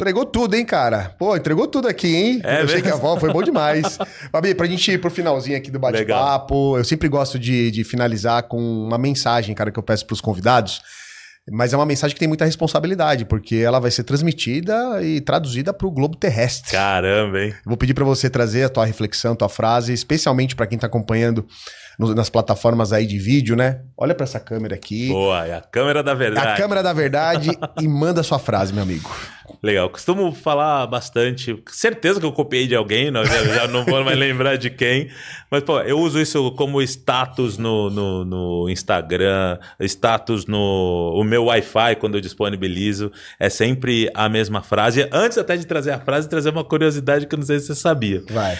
Entregou 0.00 0.26
tudo, 0.26 0.54
hein, 0.54 0.64
cara? 0.64 1.14
Pô, 1.16 1.36
entregou 1.36 1.68
tudo 1.68 1.86
aqui, 1.86 2.16
hein? 2.16 2.40
É, 2.42 2.60
eu 2.60 2.64
achei 2.64 2.82
que 2.82 2.88
a 2.88 2.94
avó 2.94 3.16
foi 3.16 3.32
bom 3.32 3.40
demais. 3.44 3.96
Fabi, 4.32 4.52
pra 4.52 4.66
gente 4.66 4.90
ir 4.90 5.00
pro 5.00 5.08
finalzinho 5.08 5.56
aqui 5.56 5.70
do 5.70 5.78
bate-papo, 5.78 6.76
eu 6.76 6.82
sempre 6.82 7.08
gosto 7.08 7.38
de, 7.38 7.70
de 7.70 7.84
finalizar 7.84 8.42
com 8.42 8.58
uma 8.58 8.98
mensagem, 8.98 9.54
cara, 9.54 9.70
que 9.70 9.78
eu 9.78 9.84
peço 9.84 10.04
pros 10.04 10.20
convidados. 10.20 10.82
Mas 11.50 11.72
é 11.72 11.76
uma 11.76 11.84
mensagem 11.84 12.14
que 12.14 12.18
tem 12.18 12.28
muita 12.28 12.44
responsabilidade, 12.44 13.26
porque 13.26 13.56
ela 13.56 13.78
vai 13.78 13.90
ser 13.90 14.04
transmitida 14.04 15.02
e 15.02 15.20
traduzida 15.20 15.74
para 15.74 15.86
o 15.86 15.90
globo 15.90 16.16
terrestre. 16.16 16.72
Caramba, 16.72 17.38
hein? 17.38 17.54
Vou 17.66 17.76
pedir 17.76 17.92
para 17.92 18.04
você 18.04 18.30
trazer 18.30 18.64
a 18.64 18.68
tua 18.68 18.86
reflexão, 18.86 19.36
tua 19.36 19.48
frase, 19.48 19.92
especialmente 19.92 20.56
para 20.56 20.66
quem 20.66 20.76
está 20.76 20.86
acompanhando 20.86 21.46
nas 21.98 22.30
plataformas 22.30 22.92
aí 22.92 23.06
de 23.06 23.18
vídeo, 23.18 23.56
né? 23.56 23.80
Olha 23.96 24.14
para 24.14 24.24
essa 24.24 24.40
câmera 24.40 24.74
aqui. 24.74 25.08
Boa, 25.08 25.46
é 25.46 25.54
a 25.54 25.60
câmera 25.60 26.02
da 26.02 26.14
verdade. 26.14 26.48
A 26.48 26.56
câmera 26.56 26.82
da 26.82 26.92
verdade 26.92 27.50
e 27.80 27.88
manda 27.88 28.22
sua 28.22 28.38
frase, 28.38 28.72
meu 28.72 28.82
amigo. 28.82 29.10
Legal. 29.62 29.88
Costumo 29.90 30.32
falar 30.32 30.86
bastante. 30.86 31.62
Certeza 31.68 32.18
que 32.18 32.26
eu 32.26 32.32
copiei 32.32 32.66
de 32.66 32.74
alguém, 32.74 33.10
não, 33.10 33.24
já, 33.24 33.44
já 33.44 33.68
não 33.68 33.84
vou 33.84 34.02
mais 34.04 34.18
lembrar 34.18 34.56
de 34.56 34.70
quem. 34.70 35.08
Mas, 35.50 35.62
pô, 35.62 35.80
eu 35.80 35.98
uso 35.98 36.20
isso 36.20 36.50
como 36.52 36.82
status 36.82 37.58
no, 37.58 37.90
no, 37.90 38.24
no 38.24 38.68
Instagram, 38.68 39.58
status 39.80 40.46
no 40.46 41.14
o 41.14 41.22
meu 41.22 41.44
Wi-Fi 41.44 41.96
quando 41.96 42.16
eu 42.16 42.20
disponibilizo. 42.20 43.12
É 43.38 43.48
sempre 43.48 44.10
a 44.14 44.28
mesma 44.28 44.62
frase. 44.62 45.08
Antes 45.12 45.38
até 45.38 45.56
de 45.56 45.66
trazer 45.66 45.92
a 45.92 46.00
frase, 46.00 46.28
trazer 46.28 46.50
uma 46.50 46.64
curiosidade 46.64 47.26
que 47.26 47.34
eu 47.34 47.38
não 47.38 47.46
sei 47.46 47.60
se 47.60 47.66
você 47.66 47.74
sabia. 47.74 48.22
Vai. 48.30 48.58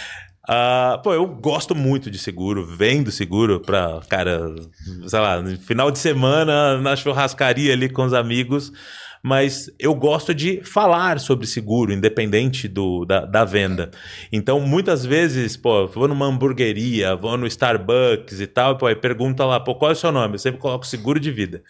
Uh, 0.48 1.02
pô, 1.02 1.14
eu 1.14 1.26
gosto 1.26 1.74
muito 1.74 2.10
de 2.10 2.18
seguro, 2.18 2.66
vendo 2.66 3.10
seguro 3.10 3.60
pra, 3.60 4.00
cara, 4.08 4.54
sei 5.06 5.18
lá, 5.18 5.42
final 5.58 5.90
de 5.90 5.98
semana 5.98 6.78
na 6.78 6.94
churrascaria 6.94 7.72
ali 7.72 7.88
com 7.88 8.04
os 8.04 8.12
amigos 8.12 8.72
mas 9.24 9.70
eu 9.78 9.94
gosto 9.94 10.34
de 10.34 10.60
falar 10.62 11.18
sobre 11.18 11.46
seguro, 11.46 11.94
independente 11.94 12.68
do, 12.68 13.06
da, 13.06 13.24
da 13.24 13.42
venda. 13.42 13.90
Então, 14.30 14.60
muitas 14.60 15.06
vezes, 15.06 15.56
pô, 15.56 15.86
vou 15.86 16.06
numa 16.06 16.26
hamburgueria, 16.26 17.16
vou 17.16 17.34
no 17.38 17.46
Starbucks 17.46 18.38
e 18.38 18.46
tal, 18.46 18.76
pô, 18.76 18.84
aí 18.84 18.94
pergunta 18.94 19.42
lá, 19.46 19.58
pô, 19.58 19.74
qual 19.76 19.92
é 19.92 19.94
o 19.94 19.96
seu 19.96 20.12
nome? 20.12 20.34
Eu 20.34 20.38
sempre 20.38 20.60
coloco 20.60 20.86
seguro 20.86 21.18
de 21.18 21.30
vida. 21.30 21.62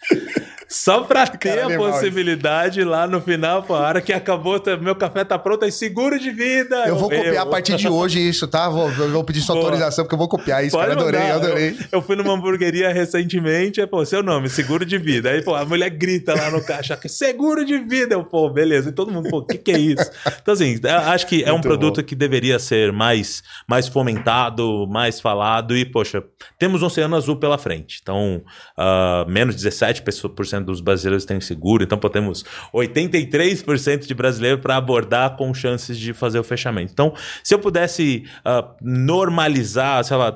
Só 0.67 1.03
pra 1.03 1.27
ter 1.27 1.59
a 1.59 1.77
possibilidade 1.77 2.83
lá 2.83 3.07
no 3.07 3.21
final, 3.21 3.63
pô, 3.63 3.75
a 3.75 3.79
hora 3.79 4.01
que 4.01 4.11
acabou, 4.11 4.61
meu 4.81 4.95
café 4.95 5.23
tá 5.23 5.37
pronto, 5.37 5.63
aí 5.63 5.71
seguro 5.71 6.19
de 6.19 6.31
vida. 6.31 6.75
Eu, 6.83 6.87
eu 6.87 6.95
vou 6.95 7.09
copiar 7.09 7.43
a 7.43 7.45
partir 7.45 7.75
de 7.75 7.87
hoje 7.87 8.19
isso, 8.19 8.47
tá? 8.47 8.67
Vou, 8.69 8.89
vou 8.89 9.23
pedir 9.23 9.41
sua 9.41 9.55
Boa. 9.55 9.65
autorização, 9.67 10.03
porque 10.05 10.15
eu 10.15 10.19
vou 10.19 10.27
copiar 10.27 10.65
isso, 10.65 10.75
Pode 10.75 10.89
cara. 10.89 10.99
Adorei, 10.99 11.19
mandar. 11.21 11.35
adorei. 11.35 11.69
Eu, 11.69 11.75
eu, 11.93 12.01
fui 12.01 12.15
numa 12.15 12.33
hamburgueria 12.33 12.91
recentemente, 12.91 13.79
é, 13.79 13.85
pô, 13.85 14.03
seu 14.05 14.23
nome, 14.23 14.49
seguro 14.49 14.85
de 14.85 14.97
vida. 14.97 15.29
Aí, 15.29 15.41
pô, 15.43 15.53
a 15.55 15.65
mulher 15.65 15.89
grita 15.89 16.33
lá 16.33 16.49
no 16.49 16.63
caixa, 16.63 16.99
seguro 17.07 17.63
de 17.63 17.77
vida. 17.77 18.15
Eu, 18.15 18.23
pô, 18.23 18.49
beleza. 18.49 18.89
E 18.89 18.91
todo 18.91 19.11
mundo, 19.11 19.29
pô, 19.29 19.39
o 19.39 19.45
que, 19.45 19.57
que 19.57 19.71
é 19.71 19.77
isso? 19.77 20.09
Então, 20.41 20.53
assim, 20.53 20.79
acho 21.07 21.27
que 21.27 21.43
é 21.43 21.53
um 21.53 21.61
produto 21.61 22.01
bom. 22.01 22.03
que 22.03 22.15
deveria 22.15 22.59
ser 22.59 22.91
mais, 22.91 23.43
mais 23.67 23.87
fomentado, 23.87 24.87
mais 24.87 25.19
falado. 25.19 25.75
E, 25.75 25.85
poxa, 25.85 26.23
temos 26.57 26.81
um 26.81 26.85
oceano 26.85 27.15
azul 27.15 27.37
pela 27.37 27.57
frente. 27.57 27.99
Então, 28.01 28.43
uh, 28.77 29.29
menos 29.29 29.55
17% 29.55 30.54
60% 30.55 30.65
dos 30.65 30.81
brasileiros 30.81 31.25
têm 31.25 31.39
seguro, 31.41 31.83
então 31.83 31.97
pô, 31.97 32.09
temos 32.09 32.43
83% 32.73 34.05
de 34.05 34.13
brasileiros 34.13 34.61
para 34.61 34.77
abordar 34.77 35.35
com 35.35 35.53
chances 35.53 35.97
de 35.97 36.13
fazer 36.13 36.39
o 36.39 36.43
fechamento. 36.43 36.91
Então, 36.91 37.13
se 37.43 37.53
eu 37.53 37.59
pudesse 37.59 38.25
uh, 38.45 38.73
normalizar, 38.81 40.03
sei 40.03 40.17
lá, 40.17 40.31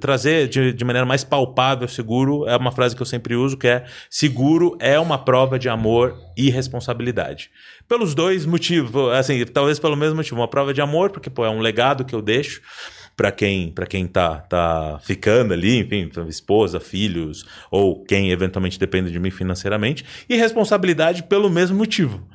trazer 0.00 0.48
de, 0.48 0.72
de 0.72 0.84
maneira 0.84 1.06
mais 1.06 1.24
palpável 1.24 1.88
seguro, 1.88 2.46
é 2.48 2.56
uma 2.56 2.72
frase 2.72 2.94
que 2.94 3.02
eu 3.02 3.06
sempre 3.06 3.34
uso, 3.34 3.56
que 3.56 3.68
é 3.68 3.84
seguro 4.10 4.76
é 4.80 4.98
uma 4.98 5.18
prova 5.18 5.58
de 5.58 5.68
amor 5.68 6.16
e 6.36 6.50
responsabilidade. 6.50 7.50
Pelos 7.88 8.14
dois 8.14 8.46
motivos, 8.46 9.12
assim, 9.12 9.44
talvez 9.44 9.78
pelo 9.78 9.96
mesmo 9.96 10.16
motivo, 10.16 10.36
uma 10.36 10.48
prova 10.48 10.72
de 10.72 10.80
amor, 10.80 11.10
porque 11.10 11.28
pô, 11.28 11.44
é 11.44 11.50
um 11.50 11.60
legado 11.60 12.04
que 12.04 12.14
eu 12.14 12.22
deixo, 12.22 12.62
para 13.16 13.30
quem 13.30 13.70
para 13.70 13.86
quem 13.86 14.06
tá 14.06 14.38
tá 14.38 14.98
ficando 15.02 15.52
ali, 15.52 15.78
enfim, 15.78 16.08
esposa, 16.28 16.80
filhos 16.80 17.46
ou 17.70 18.02
quem 18.04 18.30
eventualmente 18.30 18.78
depende 18.78 19.10
de 19.10 19.18
mim 19.18 19.30
financeiramente, 19.30 20.04
e 20.28 20.36
responsabilidade 20.36 21.22
pelo 21.22 21.50
mesmo 21.50 21.76
motivo. 21.76 22.26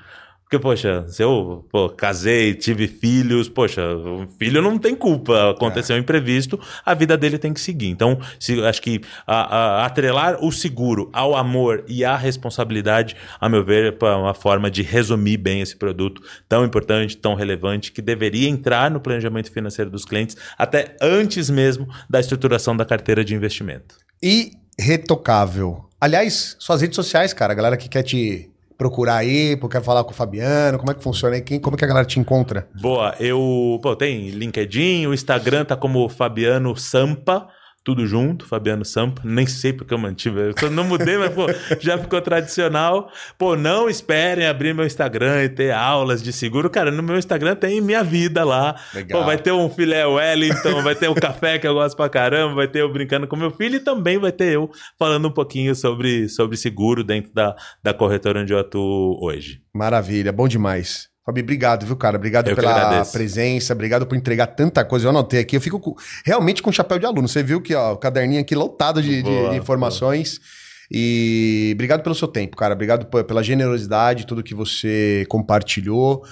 Porque, 0.47 0.59
poxa, 0.59 1.05
se 1.09 1.21
eu 1.21 1.67
pô, 1.69 1.89
casei, 1.89 2.53
tive 2.55 2.87
filhos, 2.87 3.49
poxa, 3.49 3.85
o 3.85 4.25
filho 4.39 4.61
não 4.61 4.77
tem 4.77 4.95
culpa, 4.95 5.51
aconteceu 5.51 5.93
é. 5.93 5.99
um 5.99 6.01
imprevisto, 6.01 6.57
a 6.85 6.93
vida 6.93 7.17
dele 7.17 7.37
tem 7.37 7.53
que 7.53 7.59
seguir. 7.59 7.89
Então, 7.89 8.17
se, 8.39 8.63
acho 8.63 8.81
que 8.81 9.01
a, 9.27 9.81
a, 9.81 9.85
atrelar 9.85 10.37
o 10.41 10.49
seguro 10.49 11.09
ao 11.11 11.35
amor 11.35 11.83
e 11.85 12.05
à 12.05 12.15
responsabilidade, 12.15 13.13
a 13.41 13.49
meu 13.49 13.61
ver, 13.61 13.97
é 14.01 14.05
uma 14.05 14.33
forma 14.33 14.71
de 14.71 14.81
resumir 14.83 15.35
bem 15.35 15.59
esse 15.59 15.75
produto 15.75 16.21
tão 16.47 16.63
importante, 16.63 17.17
tão 17.17 17.35
relevante, 17.35 17.91
que 17.91 18.01
deveria 18.01 18.47
entrar 18.47 18.89
no 18.89 19.01
planejamento 19.01 19.51
financeiro 19.51 19.91
dos 19.91 20.05
clientes 20.05 20.37
até 20.57 20.95
antes 21.01 21.49
mesmo 21.49 21.89
da 22.09 22.21
estruturação 22.21 22.75
da 22.77 22.85
carteira 22.85 23.21
de 23.21 23.35
investimento. 23.35 23.97
E 24.23 24.53
retocável. 24.79 25.89
Aliás, 25.99 26.55
suas 26.57 26.79
redes 26.79 26.95
sociais, 26.95 27.33
cara, 27.33 27.51
a 27.51 27.55
galera 27.55 27.75
que 27.75 27.89
quer 27.89 28.03
te 28.03 28.49
procurar 28.77 29.17
aí, 29.17 29.55
porque 29.57 29.77
quer 29.77 29.83
falar 29.83 30.03
com 30.03 30.11
o 30.11 30.13
Fabiano? 30.13 30.77
Como 30.77 30.91
é 30.91 30.93
que 30.93 31.03
funciona 31.03 31.35
aí? 31.35 31.41
Quem, 31.41 31.59
como 31.59 31.75
é 31.75 31.79
que 31.79 31.85
a 31.85 31.87
galera 31.87 32.05
te 32.05 32.19
encontra? 32.19 32.67
Boa, 32.79 33.15
eu. 33.19 33.79
Pô, 33.81 33.95
tem 33.95 34.29
LinkedIn, 34.29 35.07
o 35.07 35.13
Instagram 35.13 35.65
tá 35.65 35.75
como 35.75 36.07
Fabiano 36.07 36.75
Sampa 36.75 37.47
tudo 37.87 38.05
junto, 38.05 38.45
Fabiano 38.45 38.83
Sampa, 38.83 39.21
nem 39.23 39.47
sei 39.47 39.71
porque 39.71 39.93
eu 39.93 39.97
mantive, 39.97 40.53
eu 40.61 40.69
não 40.69 40.83
mudei, 40.83 41.17
mas 41.17 41.33
pô, 41.33 41.45
já 41.79 41.97
ficou 41.97 42.19
tradicional. 42.19 43.09
Pô, 43.37 43.55
não 43.55 43.87
esperem 43.87 44.45
abrir 44.45 44.73
meu 44.73 44.85
Instagram 44.85 45.45
e 45.45 45.47
ter 45.47 45.71
aulas 45.71 46.21
de 46.21 46.33
seguro. 46.33 46.69
Cara, 46.69 46.91
no 46.91 47.01
meu 47.01 47.17
Instagram 47.17 47.55
tem 47.55 47.79
minha 47.79 48.03
vida 48.03 48.43
lá. 48.43 48.75
Legal. 48.93 49.21
Pô, 49.21 49.25
vai 49.25 49.37
ter 49.37 49.53
um 49.53 49.69
filé 49.69 50.05
Wellington, 50.05 50.83
vai 50.83 50.95
ter 50.95 51.09
um 51.09 51.13
café 51.15 51.57
que 51.57 51.65
eu 51.65 51.75
gosto 51.75 51.95
pra 51.95 52.09
caramba, 52.09 52.55
vai 52.55 52.67
ter 52.67 52.81
eu 52.81 52.91
brincando 52.91 53.25
com 53.25 53.37
meu 53.37 53.51
filho 53.51 53.77
e 53.77 53.79
também 53.79 54.17
vai 54.17 54.33
ter 54.33 54.51
eu 54.51 54.69
falando 54.99 55.29
um 55.29 55.31
pouquinho 55.31 55.73
sobre, 55.73 56.27
sobre 56.27 56.57
seguro 56.57 57.05
dentro 57.05 57.33
da, 57.33 57.55
da 57.81 57.93
corretora 57.93 58.41
onde 58.41 58.51
eu 58.51 58.59
atuo 58.59 59.17
hoje. 59.23 59.61
Maravilha, 59.73 60.33
bom 60.33 60.49
demais. 60.49 61.07
Fabi, 61.27 61.41
obrigado, 61.41 61.85
viu, 61.85 61.97
cara? 61.97 62.15
Obrigado 62.15 62.49
eu 62.49 62.55
pela 62.55 63.03
presença, 63.03 63.73
obrigado 63.73 64.07
por 64.07 64.15
entregar 64.15 64.47
tanta 64.47 64.85
coisa. 64.85 65.07
Eu 65.07 65.09
anotei 65.09 65.41
aqui, 65.41 65.57
eu 65.57 65.61
fico 65.61 65.77
com, 65.77 65.93
realmente 66.23 66.63
com 66.63 66.71
chapéu 66.71 66.97
de 66.97 67.05
aluno. 67.05 67.27
Você 67.27 67.43
viu 67.43 67.59
que 67.59 67.75
ó, 67.75 67.91
o 67.91 67.97
caderninho 67.97 68.39
aqui 68.39 68.55
lotado 68.55 69.01
de, 69.03 69.21
boa, 69.21 69.49
de, 69.49 69.57
informações. 69.57 70.37
Boa. 70.37 70.47
E 70.89 71.71
obrigado 71.73 72.01
pelo 72.01 72.15
seu 72.15 72.29
tempo, 72.29 72.55
cara. 72.55 72.73
Obrigado 72.73 73.07
pela 73.25 73.43
generosidade, 73.43 74.25
tudo 74.25 74.41
que 74.41 74.55
você 74.55 75.25
compartilhou. 75.27 76.23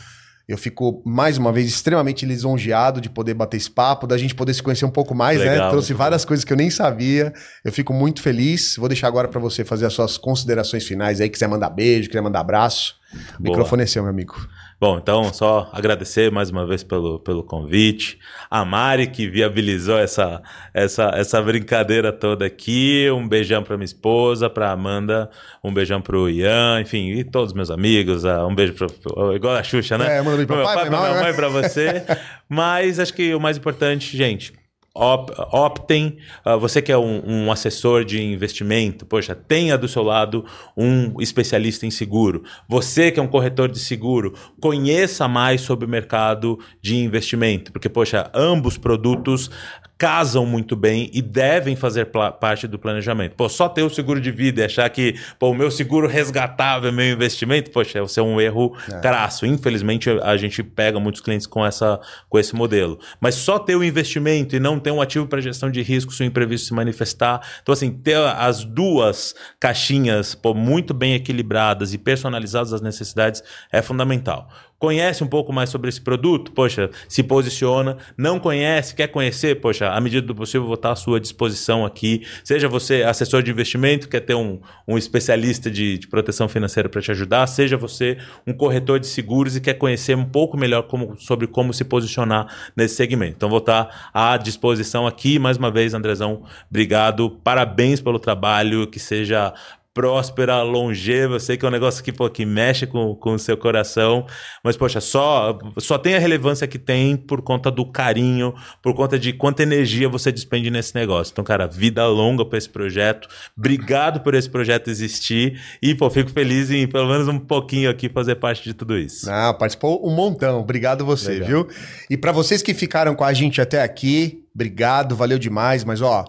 Eu 0.47 0.57
fico, 0.57 1.03
mais 1.05 1.37
uma 1.37 1.51
vez, 1.51 1.67
extremamente 1.67 2.25
lisonjeado 2.25 3.01
de 3.01 3.09
poder 3.09 3.33
bater 3.33 3.57
esse 3.57 3.69
papo, 3.69 4.07
da 4.07 4.17
gente 4.17 4.33
poder 4.33 4.53
se 4.53 4.63
conhecer 4.63 4.85
um 4.85 4.91
pouco 4.91 5.13
mais, 5.13 5.39
né? 5.39 5.49
Legal, 5.49 5.65
né? 5.65 5.71
Trouxe 5.71 5.93
várias 5.93 6.23
bom. 6.23 6.29
coisas 6.29 6.45
que 6.45 6.53
eu 6.53 6.57
nem 6.57 6.69
sabia. 6.69 7.33
Eu 7.65 7.73
fico 7.73 7.91
muito 7.91 8.21
feliz. 8.21 8.77
Vou 8.77 8.87
deixar 8.87 9.07
agora 9.07 9.27
para 9.27 9.41
você 9.41 9.65
fazer 9.65 9.87
as 9.87 9.91
suas 9.91 10.17
considerações 10.17 10.87
finais 10.87 11.19
aí. 11.19 11.29
Quiser 11.29 11.49
mandar 11.49 11.69
beijo, 11.69 12.07
quiser 12.07 12.21
mandar 12.21 12.39
abraço. 12.39 12.95
O 13.37 13.43
microfone 13.43 13.83
é 13.83 13.85
seu, 13.85 14.01
meu 14.03 14.11
amigo. 14.11 14.35
Bom, 14.77 14.97
então 14.97 15.33
só 15.33 15.69
agradecer 15.71 16.29
mais 16.29 16.49
uma 16.49 16.65
vez 16.65 16.83
pelo, 16.83 17.17
pelo 17.19 17.43
convite. 17.43 18.19
A 18.51 18.65
Mari 18.65 19.07
que 19.07 19.25
viabilizou 19.27 19.97
essa, 19.97 20.41
essa, 20.73 21.11
essa 21.15 21.41
brincadeira 21.41 22.11
toda 22.11 22.45
aqui. 22.45 23.09
Um 23.09 23.25
beijão 23.25 23.63
para 23.63 23.77
minha 23.77 23.85
esposa, 23.85 24.49
para 24.49 24.71
Amanda, 24.71 25.29
um 25.63 25.73
beijão 25.73 26.01
para 26.01 26.17
o 26.17 26.29
Ian, 26.29 26.81
enfim, 26.81 27.11
e 27.11 27.23
todos 27.23 27.51
os 27.51 27.55
meus 27.55 27.71
amigos. 27.71 28.25
Ah, 28.25 28.45
um 28.45 28.53
beijo 28.53 28.73
para 28.73 29.35
igual 29.35 29.55
a 29.55 29.63
Xuxa, 29.63 29.97
né? 29.97 30.17
É, 30.17 30.21
manda 30.21 30.33
um 30.33 30.45
beijo 30.45 30.47
para 30.47 30.63
pai, 30.63 30.75
pai 30.75 30.89
minha 30.89 31.21
mãe, 31.23 31.33
para 31.33 31.47
você. 31.47 32.03
Mas 32.49 32.99
acho 32.99 33.13
que 33.13 33.33
o 33.33 33.39
mais 33.39 33.57
importante, 33.57 34.15
gente, 34.17 34.51
optem, 34.95 36.17
uh, 36.45 36.57
você 36.57 36.81
que 36.81 36.91
é 36.91 36.97
um, 36.97 37.21
um, 37.25 37.51
assessor 37.51 38.05
de 38.05 38.23
investimento, 38.23 39.05
poxa, 39.05 39.35
tenha 39.35 39.77
do 39.77 39.89
seu 39.89 40.01
lado 40.01 40.45
um 40.75 41.19
especialista 41.21 41.85
em 41.85 41.91
seguro. 41.91 42.43
Você 42.69 43.11
que 43.11 43.19
é 43.19 43.23
um 43.23 43.27
corretor 43.27 43.69
de 43.69 43.79
seguro, 43.79 44.33
conheça 44.61 45.27
mais 45.27 45.59
sobre 45.59 45.85
o 45.85 45.89
mercado 45.89 46.57
de 46.81 46.95
investimento, 46.95 47.73
porque, 47.73 47.89
poxa, 47.89 48.31
ambos 48.33 48.77
produtos 48.77 49.51
casam 49.97 50.45
muito 50.45 50.75
bem 50.75 51.09
e 51.13 51.21
devem 51.21 51.75
fazer 51.75 52.05
parte 52.39 52.67
do 52.67 52.77
planejamento. 52.77 53.35
Pô, 53.35 53.47
só 53.47 53.69
ter 53.69 53.83
o 53.83 53.89
seguro 53.89 54.19
de 54.19 54.31
vida 54.31 54.61
e 54.61 54.65
achar 54.65 54.89
que 54.89 55.15
pô, 55.39 55.49
o 55.51 55.53
meu 55.53 55.71
seguro 55.71 56.07
resgatável 56.07 56.89
é 56.89 56.91
meu 56.91 57.05
investimento, 57.05 57.71
poxa, 57.71 58.01
isso 58.01 58.19
é 58.19 58.23
um 58.23 58.39
erro 58.39 58.75
é. 58.91 58.99
crasso. 58.99 59.45
Infelizmente, 59.45 60.09
a 60.09 60.35
gente 60.37 60.61
pega 60.63 60.99
muitos 60.99 61.21
clientes 61.21 61.47
com, 61.47 61.65
essa, 61.65 61.99
com 62.29 62.37
esse 62.37 62.53
modelo. 62.55 62.99
Mas 63.19 63.35
só 63.35 63.57
ter 63.57 63.75
o 63.75 63.83
investimento 63.83 64.55
e 64.55 64.59
não 64.59 64.79
ter 64.79 64.91
um 64.91 65.01
ativo 65.01 65.27
para 65.27 65.41
gestão 65.41 65.71
de 65.71 65.81
risco 65.81 66.13
se 66.13 66.23
o 66.23 66.25
imprevisto 66.25 66.67
se 66.67 66.73
manifestar. 66.73 67.41
Então, 67.61 67.71
assim, 67.71 67.91
ter 67.91 68.17
as 68.17 68.63
duas 68.63 69.33
caixinhas 69.59 70.35
pô, 70.35 70.53
muito 70.53 70.93
bem 70.93 71.13
equilibradas 71.13 71.93
e 71.93 71.97
personalizadas 71.97 72.73
às 72.73 72.81
necessidades 72.81 73.41
é 73.71 73.81
fundamental. 73.81 74.49
Conhece 74.77 75.23
um 75.23 75.27
pouco 75.27 75.53
mais 75.53 75.69
sobre 75.69 75.87
esse 75.87 76.01
produto? 76.01 76.51
Poxa, 76.51 76.89
se 77.07 77.23
posiciona. 77.23 77.97
Não 78.17 78.39
conhece, 78.39 78.93
quer 78.93 79.07
conhecer? 79.07 79.61
Poxa, 79.61 79.89
à 79.89 80.01
medida 80.01 80.27
do 80.27 80.35
possível, 80.35 80.65
vou 80.65 80.75
estar 80.75 80.91
à 80.91 80.95
sua 80.95 81.19
disposição 81.19 81.85
aqui. 81.85 82.25
Seja 82.43 82.67
você 82.67 83.03
assessor 83.03 83.41
de 83.41 83.51
investimento, 83.51 84.09
quer 84.09 84.19
ter 84.19 84.35
um, 84.35 84.59
um 84.85 84.97
especialista 84.97 85.71
de, 85.71 85.97
de 85.97 86.07
proteção 86.07 86.49
financeira 86.49 86.89
para 86.89 87.01
te 87.01 87.09
ajudar, 87.11 87.47
seja 87.47 87.77
você 87.77 88.17
um 88.45 88.53
corretor 88.53 88.99
de 88.99 89.07
seguros 89.07 89.55
e 89.55 89.61
quer 89.61 89.75
conhecer 89.75 90.15
um 90.15 90.25
pouco 90.25 90.57
melhor 90.57 90.83
como, 90.83 91.15
sobre 91.17 91.47
como 91.47 91.73
se 91.73 91.85
posicionar 91.85 92.47
nesse 92.75 92.95
segmento. 92.95 93.35
Então, 93.37 93.49
vou 93.49 93.59
estar 93.59 94.09
à 94.13 94.35
disposição 94.35 95.07
aqui. 95.07 95.39
Mais 95.39 95.57
uma 95.57 95.71
vez, 95.71 95.93
Andrezão, 95.93 96.43
obrigado. 96.69 97.29
Parabéns 97.43 98.01
pelo 98.01 98.19
trabalho, 98.19 98.87
que 98.87 98.99
seja 98.99 99.53
próspera, 99.95 100.61
longeva. 100.61 101.35
Eu 101.35 101.39
sei 101.39 101.55
que 101.55 101.65
é 101.65 101.69
um 101.69 101.71
negócio 101.71 102.03
que, 102.03 102.11
pô, 102.11 102.29
que 102.29 102.45
mexe 102.45 102.85
com, 102.85 103.15
com 103.15 103.33
o 103.33 103.39
seu 103.39 103.55
coração. 103.55 104.27
Mas, 104.61 104.75
poxa, 104.75 104.99
só, 104.99 105.57
só 105.77 105.97
tem 105.97 106.15
a 106.15 106.19
relevância 106.19 106.67
que 106.67 106.77
tem 106.77 107.15
por 107.15 107.41
conta 107.41 107.71
do 107.71 107.89
carinho, 107.89 108.53
por 108.83 108.93
conta 108.93 109.17
de 109.17 109.31
quanta 109.31 109.63
energia 109.63 110.09
você 110.09 110.33
despende 110.33 110.69
nesse 110.69 110.93
negócio. 110.93 111.31
Então, 111.31 111.45
cara, 111.45 111.65
vida 111.65 112.05
longa 112.05 112.43
para 112.43 112.57
esse 112.57 112.69
projeto. 112.69 113.29
Obrigado 113.57 114.19
por 114.19 114.35
esse 114.35 114.49
projeto 114.49 114.89
existir. 114.89 115.61
E, 115.81 115.95
pô, 115.95 116.09
fico 116.09 116.29
feliz 116.29 116.69
em 116.69 116.85
pelo 116.85 117.07
menos 117.07 117.29
um 117.29 117.39
pouquinho 117.39 117.89
aqui 117.89 118.09
fazer 118.09 118.35
parte 118.35 118.63
de 118.65 118.73
tudo 118.73 118.97
isso. 118.97 119.31
Ah, 119.31 119.53
participou 119.53 120.05
um 120.05 120.13
montão. 120.13 120.59
Obrigado 120.59 121.05
você, 121.05 121.31
Legal. 121.31 121.47
viu? 121.47 121.67
E 122.09 122.17
para 122.17 122.33
vocês 122.33 122.61
que 122.61 122.73
ficaram 122.73 123.15
com 123.15 123.23
a 123.23 123.31
gente 123.31 123.61
até 123.61 123.81
aqui, 123.81 124.43
obrigado, 124.53 125.15
valeu 125.15 125.39
demais. 125.39 125.85
Mas, 125.85 126.01
ó, 126.01 126.25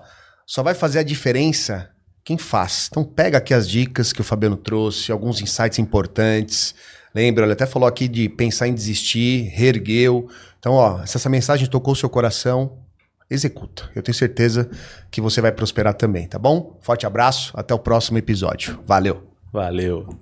só 0.46 0.62
vai 0.62 0.74
fazer 0.74 1.00
a 1.00 1.02
diferença 1.02 1.95
quem 2.26 2.36
faz. 2.36 2.88
Então 2.90 3.04
pega 3.04 3.38
aqui 3.38 3.54
as 3.54 3.68
dicas 3.68 4.12
que 4.12 4.20
o 4.20 4.24
Fabiano 4.24 4.56
trouxe, 4.56 5.12
alguns 5.12 5.40
insights 5.40 5.78
importantes. 5.78 6.74
Lembra, 7.14 7.44
ele 7.44 7.52
até 7.52 7.64
falou 7.64 7.88
aqui 7.88 8.08
de 8.08 8.28
pensar 8.28 8.66
em 8.66 8.74
desistir, 8.74 9.44
reergueu. 9.54 10.28
Então, 10.58 10.74
ó, 10.74 11.06
se 11.06 11.16
essa 11.16 11.28
mensagem 11.28 11.68
tocou 11.68 11.92
o 11.92 11.96
seu 11.96 12.10
coração, 12.10 12.78
executa. 13.30 13.88
Eu 13.94 14.02
tenho 14.02 14.14
certeza 14.14 14.68
que 15.08 15.20
você 15.20 15.40
vai 15.40 15.52
prosperar 15.52 15.94
também, 15.94 16.26
tá 16.26 16.38
bom? 16.38 16.76
Forte 16.80 17.06
abraço, 17.06 17.52
até 17.54 17.72
o 17.72 17.78
próximo 17.78 18.18
episódio. 18.18 18.80
Valeu. 18.84 19.30
Valeu. 19.52 20.08